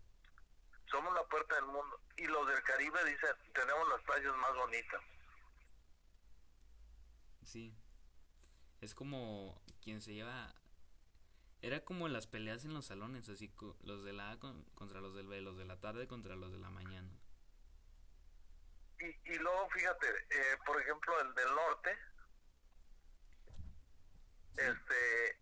Somos 0.90 1.12
la 1.14 1.24
puerta 1.24 1.54
del 1.56 1.66
mundo. 1.66 2.00
Y 2.16 2.26
los 2.26 2.46
del 2.46 2.62
Caribe 2.62 3.04
dicen, 3.04 3.30
tenemos 3.52 3.88
las 3.88 4.02
playas 4.02 4.36
más 4.36 4.54
bonitas. 4.54 5.02
Sí. 7.42 7.76
Es 8.80 8.94
como 8.94 9.60
quien 9.82 10.00
se 10.00 10.14
lleva... 10.14 10.54
Era 11.62 11.84
como 11.84 12.06
las 12.08 12.26
peleas 12.26 12.64
en 12.64 12.74
los 12.74 12.86
salones, 12.86 13.28
así 13.28 13.52
los 13.82 14.04
del 14.04 14.20
A 14.20 14.38
contra 14.74 15.00
los 15.00 15.14
del 15.14 15.26
B, 15.26 15.40
los 15.40 15.56
de 15.56 15.64
la 15.64 15.80
tarde 15.80 16.06
contra 16.06 16.36
los 16.36 16.52
de 16.52 16.58
la 16.58 16.70
mañana. 16.70 17.10
Y, 18.98 19.06
y 19.32 19.38
luego, 19.38 19.68
fíjate, 19.70 20.06
eh, 20.06 20.58
por 20.64 20.80
ejemplo, 20.80 21.20
el 21.20 21.34
del 21.34 21.54
norte, 21.54 21.98
este, 24.56 25.38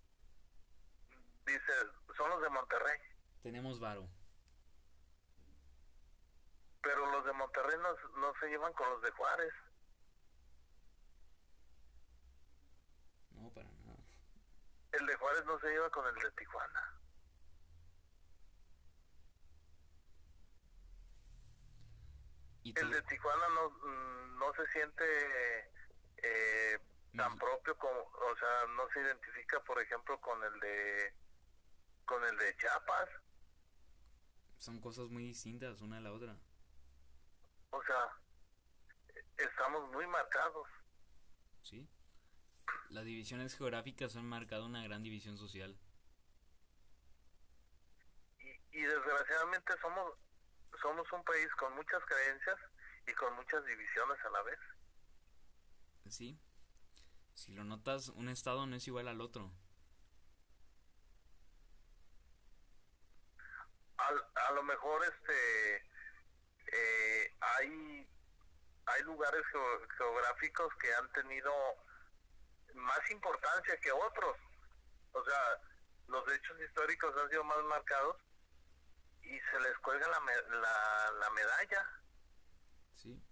dice, 1.46 1.72
son 2.16 2.30
los 2.30 2.42
de 2.42 2.50
Monterrey. 2.50 2.98
Tenemos 3.42 3.80
varo. 3.80 4.08
Pero 6.82 7.10
los 7.12 7.24
de 7.24 7.32
Monterrey 7.32 7.78
no, 7.78 8.20
no 8.20 8.32
se 8.40 8.48
llevan 8.48 8.72
con 8.74 8.88
los 8.90 9.02
de 9.02 9.10
Juárez. 9.12 9.52
No, 13.30 13.50
para 13.50 13.70
nada. 13.70 13.98
El 14.92 15.06
de 15.06 15.16
Juárez 15.16 15.44
no 15.46 15.58
se 15.60 15.68
lleva 15.68 15.90
con 15.90 16.06
el 16.06 16.14
de 16.14 16.30
Tijuana. 16.32 17.00
El 22.64 22.90
de 22.90 23.02
Tijuana 23.02 23.48
no, 23.50 23.70
mm, 23.70 24.38
no 24.38 24.52
se 24.54 24.66
siente 24.72 25.70
eh, 26.16 26.78
tan 27.16 27.38
propio 27.38 27.76
como, 27.78 28.00
o 28.00 28.36
sea, 28.36 28.66
no 28.76 28.88
se 28.92 29.00
identifica, 29.00 29.60
por 29.64 29.80
ejemplo, 29.80 30.20
con 30.20 30.42
el 30.42 30.60
de, 30.60 31.14
con 32.04 32.24
el 32.24 32.36
de 32.36 32.56
Chiapas. 32.56 33.08
Son 34.58 34.80
cosas 34.80 35.08
muy 35.08 35.24
distintas 35.24 35.80
una 35.80 35.96
de 35.96 36.02
la 36.02 36.12
otra. 36.12 36.36
O 37.70 37.82
sea, 37.82 38.18
estamos 39.36 39.90
muy 39.92 40.06
marcados. 40.06 40.68
Sí. 41.62 41.88
Las 42.90 43.04
divisiones 43.04 43.56
geográficas 43.56 44.16
han 44.16 44.26
marcado 44.26 44.66
una 44.66 44.82
gran 44.84 45.02
división 45.02 45.36
social. 45.36 45.76
Y, 48.38 48.78
y 48.78 48.82
desgraciadamente 48.82 49.72
somos 49.80 50.14
somos 50.80 51.10
un 51.12 51.24
país 51.24 51.48
con 51.58 51.74
muchas 51.74 52.02
creencias 52.04 52.56
y 53.06 53.12
con 53.14 53.34
muchas 53.36 53.64
divisiones 53.64 54.18
a 54.24 54.30
la 54.30 54.42
vez. 54.42 54.58
Sí. 56.08 56.38
Si 57.34 57.52
lo 57.52 57.64
notas, 57.64 58.08
un 58.08 58.28
estado 58.28 58.66
no 58.66 58.76
es 58.76 58.86
igual 58.86 59.08
al 59.08 59.20
otro. 59.20 59.52
A, 63.98 64.48
a 64.48 64.52
lo 64.52 64.62
mejor 64.62 65.04
este 65.04 65.76
eh, 66.72 67.36
hay 67.40 68.08
hay 68.86 69.02
lugares 69.02 69.42
geográficos 69.96 70.72
que 70.80 70.94
han 70.94 71.12
tenido 71.12 71.52
más 72.74 73.10
importancia 73.10 73.78
que 73.80 73.92
otros. 73.92 74.36
O 75.12 75.24
sea, 75.24 75.60
los 76.08 76.24
hechos 76.32 76.60
históricos 76.60 77.14
han 77.16 77.30
sido 77.30 77.44
más 77.44 77.62
marcados 77.64 78.16
y 79.22 79.38
se 79.40 79.60
les 79.60 79.78
cuelga 79.78 80.06
la, 80.08 80.20
la, 80.20 81.12
la 81.18 81.30
medalla. 81.30 82.02
Sí. 82.94 83.22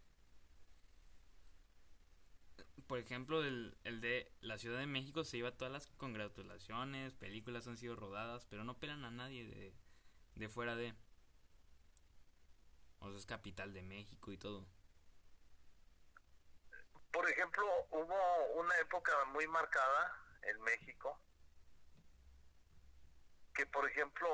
Por 2.92 2.98
ejemplo, 2.98 3.42
el, 3.42 3.74
el 3.84 4.02
de 4.02 4.30
la 4.42 4.58
Ciudad 4.58 4.78
de 4.78 4.86
México 4.86 5.24
se 5.24 5.38
lleva 5.38 5.56
todas 5.56 5.72
las 5.72 5.86
congratulaciones, 5.96 7.14
películas 7.14 7.66
han 7.66 7.78
sido 7.78 7.96
rodadas, 7.96 8.44
pero 8.50 8.64
no 8.64 8.78
pelan 8.78 9.06
a 9.06 9.10
nadie 9.10 9.46
de, 9.46 9.74
de 10.34 10.48
fuera 10.50 10.76
de... 10.76 10.94
O 12.98 13.08
sea, 13.08 13.18
es 13.18 13.24
capital 13.24 13.72
de 13.72 13.80
México 13.80 14.30
y 14.30 14.36
todo. 14.36 14.66
Por 17.10 17.30
ejemplo, 17.30 17.64
hubo 17.92 18.60
una 18.60 18.76
época 18.80 19.24
muy 19.32 19.46
marcada 19.46 20.14
en 20.42 20.60
México 20.60 21.18
que, 23.54 23.64
por 23.64 23.88
ejemplo, 23.88 24.28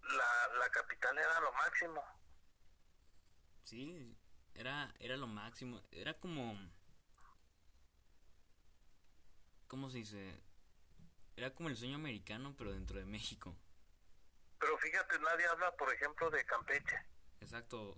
la, 0.00 0.58
la 0.58 0.68
capital 0.70 1.16
era 1.16 1.40
lo 1.40 1.52
máximo. 1.52 2.02
Sí, 3.62 4.18
era, 4.54 4.92
era 4.98 5.16
lo 5.16 5.28
máximo. 5.28 5.80
Era 5.92 6.18
como... 6.18 6.81
¿Cómo 9.72 9.88
se 9.88 9.96
dice? 9.96 10.38
Era 11.34 11.48
como 11.54 11.70
el 11.70 11.78
sueño 11.78 11.96
americano, 11.96 12.54
pero 12.58 12.74
dentro 12.74 12.98
de 12.98 13.06
México. 13.06 13.56
Pero 14.58 14.76
fíjate, 14.76 15.18
nadie 15.20 15.46
habla, 15.46 15.74
por 15.76 15.90
ejemplo, 15.90 16.28
de 16.28 16.44
Campeche. 16.44 16.94
Exacto. 17.40 17.96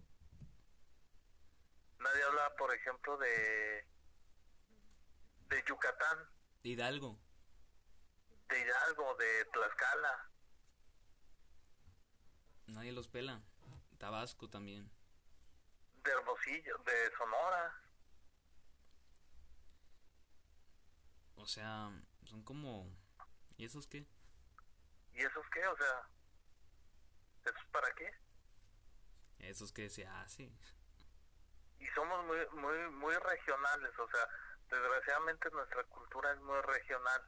Nadie 1.99 2.23
habla, 2.23 2.55
por 2.55 2.73
ejemplo, 2.73 3.17
de 3.17 3.85
de 5.49 5.65
Yucatán. 5.67 6.19
De 6.63 6.69
Hidalgo. 6.69 7.19
De 8.49 8.61
Hidalgo, 8.61 9.17
de 9.17 9.45
Tlaxcala. 9.47 10.31
Nadie 12.69 12.93
los 12.93 13.09
pela. 13.09 13.43
Tabasco 13.99 14.49
también. 14.49 14.89
De 16.05 16.13
Hermosillo, 16.13 16.79
de 16.87 17.17
Sonora. 17.19 17.84
O 21.37 21.47
sea, 21.47 21.91
son 22.25 22.43
como... 22.43 22.91
¿Y 23.57 23.65
esos 23.65 23.87
qué? 23.87 24.07
¿Y 25.13 25.21
esos 25.21 25.47
qué? 25.53 25.67
O 25.67 25.77
sea, 25.77 26.09
¿esos 27.45 27.65
para 27.71 27.93
qué? 27.95 28.11
Esos 29.39 29.73
que 29.73 29.89
se 29.91 30.07
hace. 30.07 30.51
Y 31.79 31.87
somos 31.95 32.25
muy, 32.25 32.39
muy, 32.61 32.91
muy 32.91 33.15
regionales, 33.15 33.99
o 33.99 34.09
sea, 34.09 34.29
desgraciadamente 34.71 35.51
nuestra 35.51 35.85
cultura 35.85 36.33
es 36.33 36.41
muy 36.41 36.61
regional. 36.63 37.23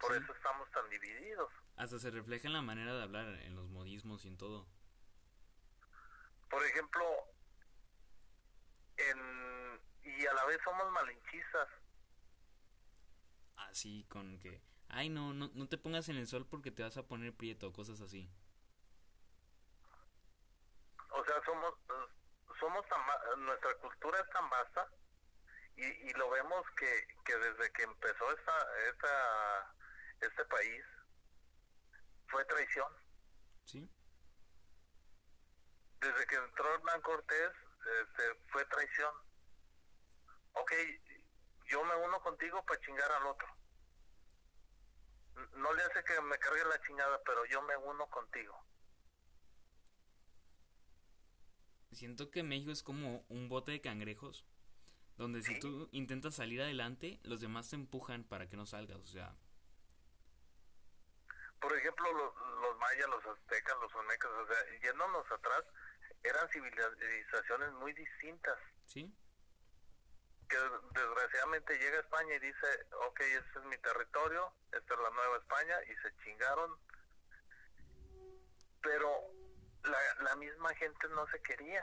Por 0.00 0.16
eso 0.16 0.32
estamos 0.34 0.68
tan 0.72 0.88
divididos. 0.90 1.52
Hasta 1.76 1.98
se 1.98 2.10
refleja 2.10 2.48
en 2.48 2.54
la 2.54 2.62
manera 2.62 2.94
de 2.94 3.02
hablar, 3.02 3.26
en 3.28 3.54
los 3.54 3.68
modismos 3.68 4.24
y 4.24 4.28
en 4.28 4.36
todo. 4.36 4.66
Por 6.50 6.64
ejemplo, 6.64 7.04
en, 8.96 9.80
y 10.02 10.26
a 10.26 10.34
la 10.34 10.44
vez 10.46 10.58
somos 10.64 10.90
malinchistas. 10.90 11.68
Así, 13.70 14.04
con 14.08 14.38
que, 14.40 14.62
ay 14.88 15.08
no, 15.08 15.32
no, 15.32 15.50
no 15.54 15.68
te 15.68 15.78
pongas 15.78 16.08
en 16.08 16.16
el 16.16 16.26
sol 16.26 16.46
porque 16.46 16.70
te 16.70 16.82
vas 16.82 16.96
a 16.96 17.06
poner 17.06 17.34
prieto, 17.34 17.72
cosas 17.72 18.00
así. 18.00 18.30
O 21.10 21.24
sea, 21.24 21.42
somos, 21.44 21.74
somos 22.58 22.86
tan, 22.88 23.44
nuestra 23.44 23.74
cultura 23.78 24.20
es 24.20 24.30
tan 24.30 24.48
vasta 24.50 24.88
y, 25.76 25.84
y 25.84 26.12
lo 26.14 26.30
vemos 26.30 26.64
que, 26.76 27.06
que 27.24 27.36
desde 27.36 27.72
que 27.72 27.82
empezó 27.82 28.30
esta, 28.32 28.88
esta, 28.90 29.74
este 30.20 30.44
país 30.46 30.84
fue 32.28 32.44
traición. 32.46 32.92
Sí. 33.64 33.88
Desde 36.00 36.26
que 36.26 36.36
entró 36.36 36.74
Hernán 36.74 37.00
Cortés 37.02 37.52
este, 38.02 38.34
fue 38.50 38.64
traición. 38.66 39.14
Ok, 40.54 40.72
yo 41.72 41.82
me 41.84 41.96
uno 41.96 42.20
contigo 42.20 42.62
para 42.66 42.80
chingar 42.80 43.10
al 43.10 43.26
otro. 43.26 43.48
No 45.56 45.72
le 45.72 45.82
hace 45.82 46.04
que 46.04 46.20
me 46.20 46.38
cargue 46.38 46.64
la 46.66 46.80
chingada, 46.82 47.18
pero 47.24 47.46
yo 47.46 47.62
me 47.62 47.74
uno 47.78 48.06
contigo. 48.10 48.62
Siento 51.92 52.30
que 52.30 52.42
México 52.42 52.70
es 52.70 52.82
como 52.82 53.24
un 53.28 53.48
bote 53.48 53.72
de 53.72 53.80
cangrejos 53.80 54.44
donde 55.16 55.42
si 55.42 55.58
tú 55.60 55.88
intentas 55.92 56.34
salir 56.34 56.60
adelante, 56.60 57.20
los 57.22 57.40
demás 57.40 57.70
te 57.70 57.76
empujan 57.76 58.24
para 58.24 58.48
que 58.48 58.56
no 58.56 58.66
salgas, 58.66 58.98
o 58.98 59.06
sea. 59.06 59.34
Por 61.60 61.76
ejemplo, 61.76 62.12
los, 62.12 62.34
los 62.60 62.78
mayas, 62.78 63.08
los 63.08 63.24
aztecas, 63.26 63.76
los 63.80 63.94
olmecas, 63.94 64.30
o 64.30 64.46
sea, 64.46 64.80
yéndonos 64.82 65.30
atrás, 65.30 65.62
eran 66.22 66.48
civilizaciones 66.48 67.72
muy 67.74 67.92
distintas. 67.92 68.58
Sí. 68.86 69.14
Que 70.52 70.58
desgraciadamente 71.00 71.78
llega 71.78 71.96
a 71.96 72.00
España 72.02 72.34
y 72.34 72.40
dice, 72.40 72.66
ok, 73.08 73.20
este 73.20 73.58
es 73.58 73.64
mi 73.64 73.78
territorio, 73.78 74.52
esta 74.70 74.94
es 74.94 75.00
la 75.00 75.08
nueva 75.08 75.38
España, 75.38 75.76
y 75.84 75.96
se 75.96 76.14
chingaron. 76.22 76.78
Pero 78.82 79.08
la, 79.84 79.98
la 80.24 80.36
misma 80.36 80.74
gente 80.74 81.08
no 81.08 81.26
se 81.28 81.40
quería. 81.40 81.82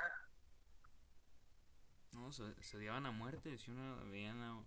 No, 2.11 2.31
se, 2.31 2.61
se 2.61 2.77
odiaban 2.77 3.07
a 3.07 3.11
muerte, 3.11 3.57
si 3.57 3.71
uno 3.71 4.07
veían 4.11 4.39
a, 4.39 4.63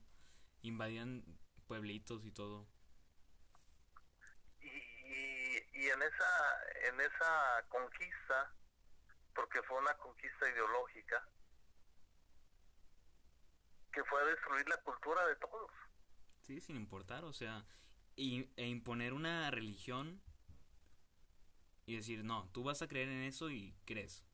invadían 0.62 1.22
pueblitos 1.68 2.24
y 2.24 2.32
todo. 2.32 2.66
Y, 4.58 4.66
y, 4.66 5.70
y, 5.74 5.90
en 5.90 6.02
esa 6.02 6.88
en 6.88 7.00
esa 7.02 7.64
conquista, 7.68 8.52
porque 9.32 9.62
fue 9.62 9.78
una 9.78 9.96
conquista 9.98 10.48
ideológica, 10.50 11.24
que 13.92 14.04
fue 14.04 14.20
a 14.20 14.24
destruir 14.24 14.68
la 14.68 14.76
cultura 14.78 15.26
de 15.26 15.36
todos. 15.36 15.70
Sí, 16.42 16.60
sin 16.60 16.76
importar, 16.76 17.24
o 17.24 17.32
sea, 17.32 17.64
y, 18.16 18.50
e 18.56 18.66
imponer 18.66 19.12
una 19.12 19.50
religión 19.50 20.20
y 21.86 21.96
decir, 21.96 22.24
no, 22.24 22.50
tú 22.52 22.64
vas 22.64 22.82
a 22.82 22.88
creer 22.88 23.08
en 23.08 23.22
eso 23.22 23.50
y 23.50 23.74
crees. 23.84 24.24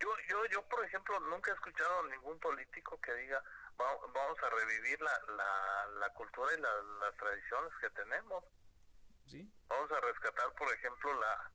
Yo, 0.00 0.08
yo, 0.28 0.46
yo, 0.46 0.68
por 0.68 0.84
ejemplo, 0.84 1.18
nunca 1.20 1.50
he 1.50 1.54
escuchado 1.54 2.00
a 2.00 2.08
ningún 2.08 2.38
político 2.40 3.00
que 3.00 3.14
diga 3.14 3.42
vamos 3.76 4.38
a 4.42 4.50
revivir 4.50 5.00
la, 5.00 5.20
la, 5.36 5.86
la 6.00 6.08
cultura 6.10 6.52
y 6.56 6.60
la, 6.60 6.70
las 7.00 7.16
tradiciones 7.16 7.72
que 7.80 7.90
tenemos. 7.90 8.44
¿Sí? 9.26 9.50
Vamos 9.68 9.90
a 9.90 10.00
rescatar, 10.00 10.52
por 10.54 10.72
ejemplo, 10.72 11.20
la 11.20 11.50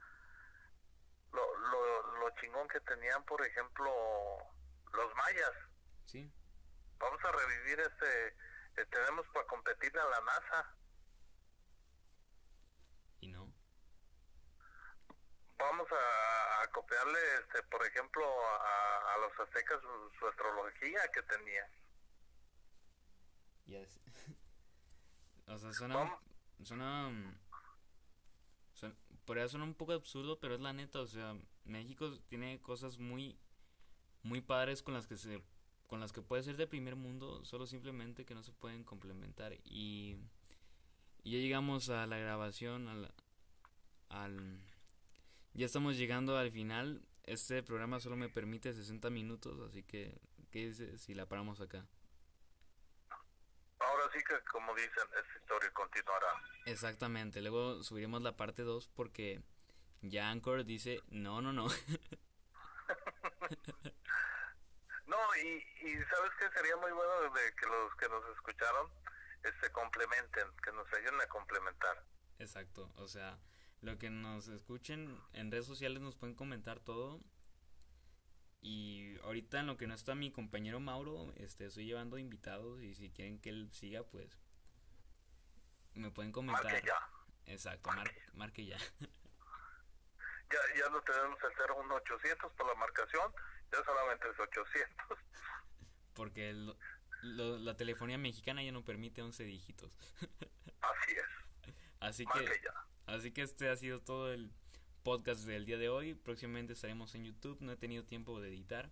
lo, 1.32 1.58
lo, 1.58 2.20
lo 2.20 2.30
chingón 2.42 2.68
que 2.68 2.80
tenían, 2.82 3.24
por 3.26 3.46
ejemplo, 3.46 3.92
los 4.94 5.16
mayas. 5.16 5.52
Sí. 6.10 6.28
Vamos 6.98 7.24
a 7.24 7.32
revivir 7.32 7.80
este, 7.82 8.28
eh, 8.78 8.86
tenemos 8.90 9.28
para 9.28 9.46
competir 9.46 9.96
a 9.96 10.10
la 10.10 10.22
NASA. 10.22 10.76
¿Y 13.20 13.28
no? 13.28 13.54
Vamos 15.60 15.88
a, 15.92 16.64
a 16.64 16.68
copiarle, 16.72 17.20
este, 17.42 17.62
por 17.64 17.86
ejemplo, 17.86 18.26
a, 18.26 19.14
a 19.14 19.18
los 19.20 19.40
aztecas 19.40 19.80
su, 19.82 20.18
su, 20.18 20.28
astrología 20.28 21.00
que 21.14 21.22
tenían. 21.22 21.72
Yes. 23.68 24.00
o 25.46 25.60
sea, 25.60 25.74
suena, 25.74 26.20
suena, 26.64 27.12
suena, 28.74 28.96
por 29.26 29.38
eso 29.38 29.50
suena 29.50 29.66
un 29.66 29.76
poco 29.76 29.94
absurdo, 29.94 30.40
pero 30.40 30.56
es 30.56 30.62
la 30.62 30.74
neta, 30.74 31.02
o 31.02 31.06
sea, 31.06 31.36
México 31.66 32.18
tiene 32.30 32.60
cosas 32.64 32.98
muy, 32.98 33.40
muy 34.24 34.42
padres 34.42 34.82
con 34.82 34.96
las 34.96 35.06
que 35.06 35.16
se 35.16 35.44
con 35.90 36.00
las 36.00 36.14
que 36.14 36.22
puede 36.22 36.44
ser 36.44 36.56
de 36.56 36.68
primer 36.68 36.96
mundo, 36.96 37.44
solo 37.44 37.66
simplemente 37.66 38.24
que 38.24 38.36
no 38.36 38.44
se 38.44 38.54
pueden 38.54 38.84
complementar 38.84 39.54
y, 39.66 40.18
y 41.24 41.32
ya 41.32 41.40
llegamos 41.40 41.90
a 41.90 42.06
la 42.06 42.18
grabación 42.18 42.88
al, 42.88 43.12
al 44.10 44.62
ya 45.54 45.66
estamos 45.66 45.98
llegando 45.98 46.38
al 46.38 46.52
final. 46.52 47.02
Este 47.24 47.64
programa 47.64 48.00
solo 48.00 48.16
me 48.16 48.30
permite 48.30 48.74
60 48.74 49.10
minutos, 49.10 49.60
así 49.68 49.84
que 49.84 50.22
¿qué 50.52 50.68
dices 50.68 51.02
si 51.02 51.16
la 51.16 51.26
paramos 51.26 51.60
acá? 51.60 51.86
Ahora 53.80 54.04
sí 54.14 54.20
que, 54.28 54.36
como 54.52 54.74
dicen, 54.76 55.04
esta 55.18 55.40
historia 55.42 55.72
continuará. 55.74 56.28
Exactamente, 56.66 57.42
luego 57.42 57.84
subiremos 57.84 58.22
la 58.22 58.38
parte 58.38 58.62
2 58.62 58.90
porque 58.90 59.42
ya 60.02 60.30
Anchor 60.30 60.66
dice, 60.66 61.02
no, 61.10 61.42
no, 61.42 61.52
no. 61.52 61.68
no, 65.10 65.36
y, 65.44 65.66
y 65.88 66.04
¿sabes 66.06 66.32
que 66.40 66.50
Sería 66.52 66.76
muy 66.78 66.92
bueno 66.92 67.34
de 67.34 67.56
que 67.56 67.66
los 67.68 67.96
que 67.96 68.10
nos 68.10 68.26
escucharon 68.36 68.90
este 69.44 69.72
complementen, 69.72 70.48
que 70.64 70.72
nos 70.72 70.92
ayuden 70.94 71.22
a 71.22 71.28
complementar. 71.28 72.06
Exacto, 72.40 72.92
o 72.96 73.08
sea, 73.08 73.38
lo 73.82 73.98
que 73.98 74.10
nos 74.10 74.48
escuchen 74.48 75.22
en 75.34 75.52
redes 75.52 75.66
sociales 75.66 76.02
nos 76.02 76.16
pueden 76.16 76.36
comentar 76.36 76.80
todo. 76.80 77.22
Y 78.62 79.18
ahorita 79.24 79.62
en 79.62 79.68
lo 79.68 79.78
que 79.78 79.88
no 79.88 79.94
está 79.94 80.16
mi 80.16 80.32
compañero 80.32 80.82
Mauro, 80.82 81.32
este 81.38 81.66
estoy 81.66 81.86
llevando 81.86 82.18
invitados 82.18 82.82
y 82.82 82.94
si 82.94 83.10
quieren 83.10 83.40
que 83.40 83.50
él 83.50 83.70
siga, 83.72 84.04
pues 84.04 84.38
me 85.94 86.12
pueden 86.12 86.34
comentar. 86.34 86.66
Marque 86.66 86.86
ya. 86.86 87.10
Exacto, 87.46 87.90
marque, 88.34 88.66
ya. 88.66 88.78
ya. 88.78 90.60
Ya 90.78 90.90
no 90.90 91.02
tenemos 91.02 91.38
el 91.44 91.86
01800 91.86 92.52
por 92.54 92.68
la 92.68 92.76
marcación, 92.76 93.34
ya 93.72 93.84
solamente 93.84 94.30
es 94.30 94.40
800. 94.40 95.20
Porque 96.14 96.54
la 97.22 97.78
telefonía 97.78 98.18
mexicana 98.18 98.64
ya 98.64 98.72
no 98.72 98.84
permite 98.84 99.22
11 99.22 99.44
dígitos. 99.44 99.92
Así 100.82 101.12
es. 101.12 101.74
Así 102.00 102.26
que 102.26 102.62
Así 103.06 103.32
que 103.32 103.42
este 103.42 103.70
ha 103.70 103.76
sido 103.76 104.00
todo 104.02 104.32
el 104.32 104.52
podcast 105.04 105.42
del 105.42 105.66
día 105.66 105.78
de 105.78 105.90
hoy. 105.90 106.14
Próximamente 106.14 106.74
estaremos 106.74 107.16
en 107.16 107.26
YouTube. 107.26 107.58
No 107.62 107.72
he 107.72 107.78
tenido 107.78 108.04
tiempo 108.06 108.40
de 108.40 108.50
editar. 108.50 108.92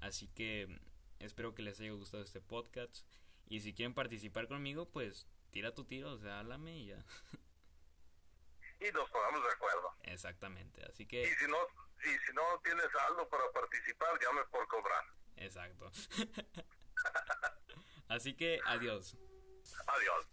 Así 0.00 0.28
que 0.28 0.78
espero 1.18 1.54
que 1.54 1.62
les 1.62 1.80
haya 1.80 1.92
gustado 1.92 2.22
este 2.22 2.40
podcast. 2.40 3.06
Y 3.48 3.60
si 3.60 3.72
quieren 3.72 3.94
participar 3.94 4.48
conmigo, 4.48 4.90
pues 4.90 5.26
tira 5.50 5.74
tu 5.74 5.84
tiro, 5.84 6.12
o 6.12 6.18
sea, 6.18 6.40
háblame 6.40 6.76
y 6.76 6.86
ya. 6.86 7.04
Y 8.78 8.92
nos 8.92 9.08
pongamos 9.08 9.42
de 9.42 9.50
acuerdo. 9.50 9.94
Exactamente, 10.02 10.84
así 10.84 11.06
que... 11.06 11.22
Y 11.22 11.34
si 11.34 11.46
no, 11.48 11.56
y 12.04 12.26
si 12.26 12.32
no 12.34 12.42
tienes 12.62 12.88
algo 13.08 13.28
para 13.28 13.50
participar, 13.52 14.18
llame 14.20 14.42
por 14.50 14.66
cobrar. 14.68 15.04
Exacto. 15.36 15.90
así 18.08 18.34
que 18.34 18.60
adiós. 18.64 19.16
Adiós. 19.86 20.26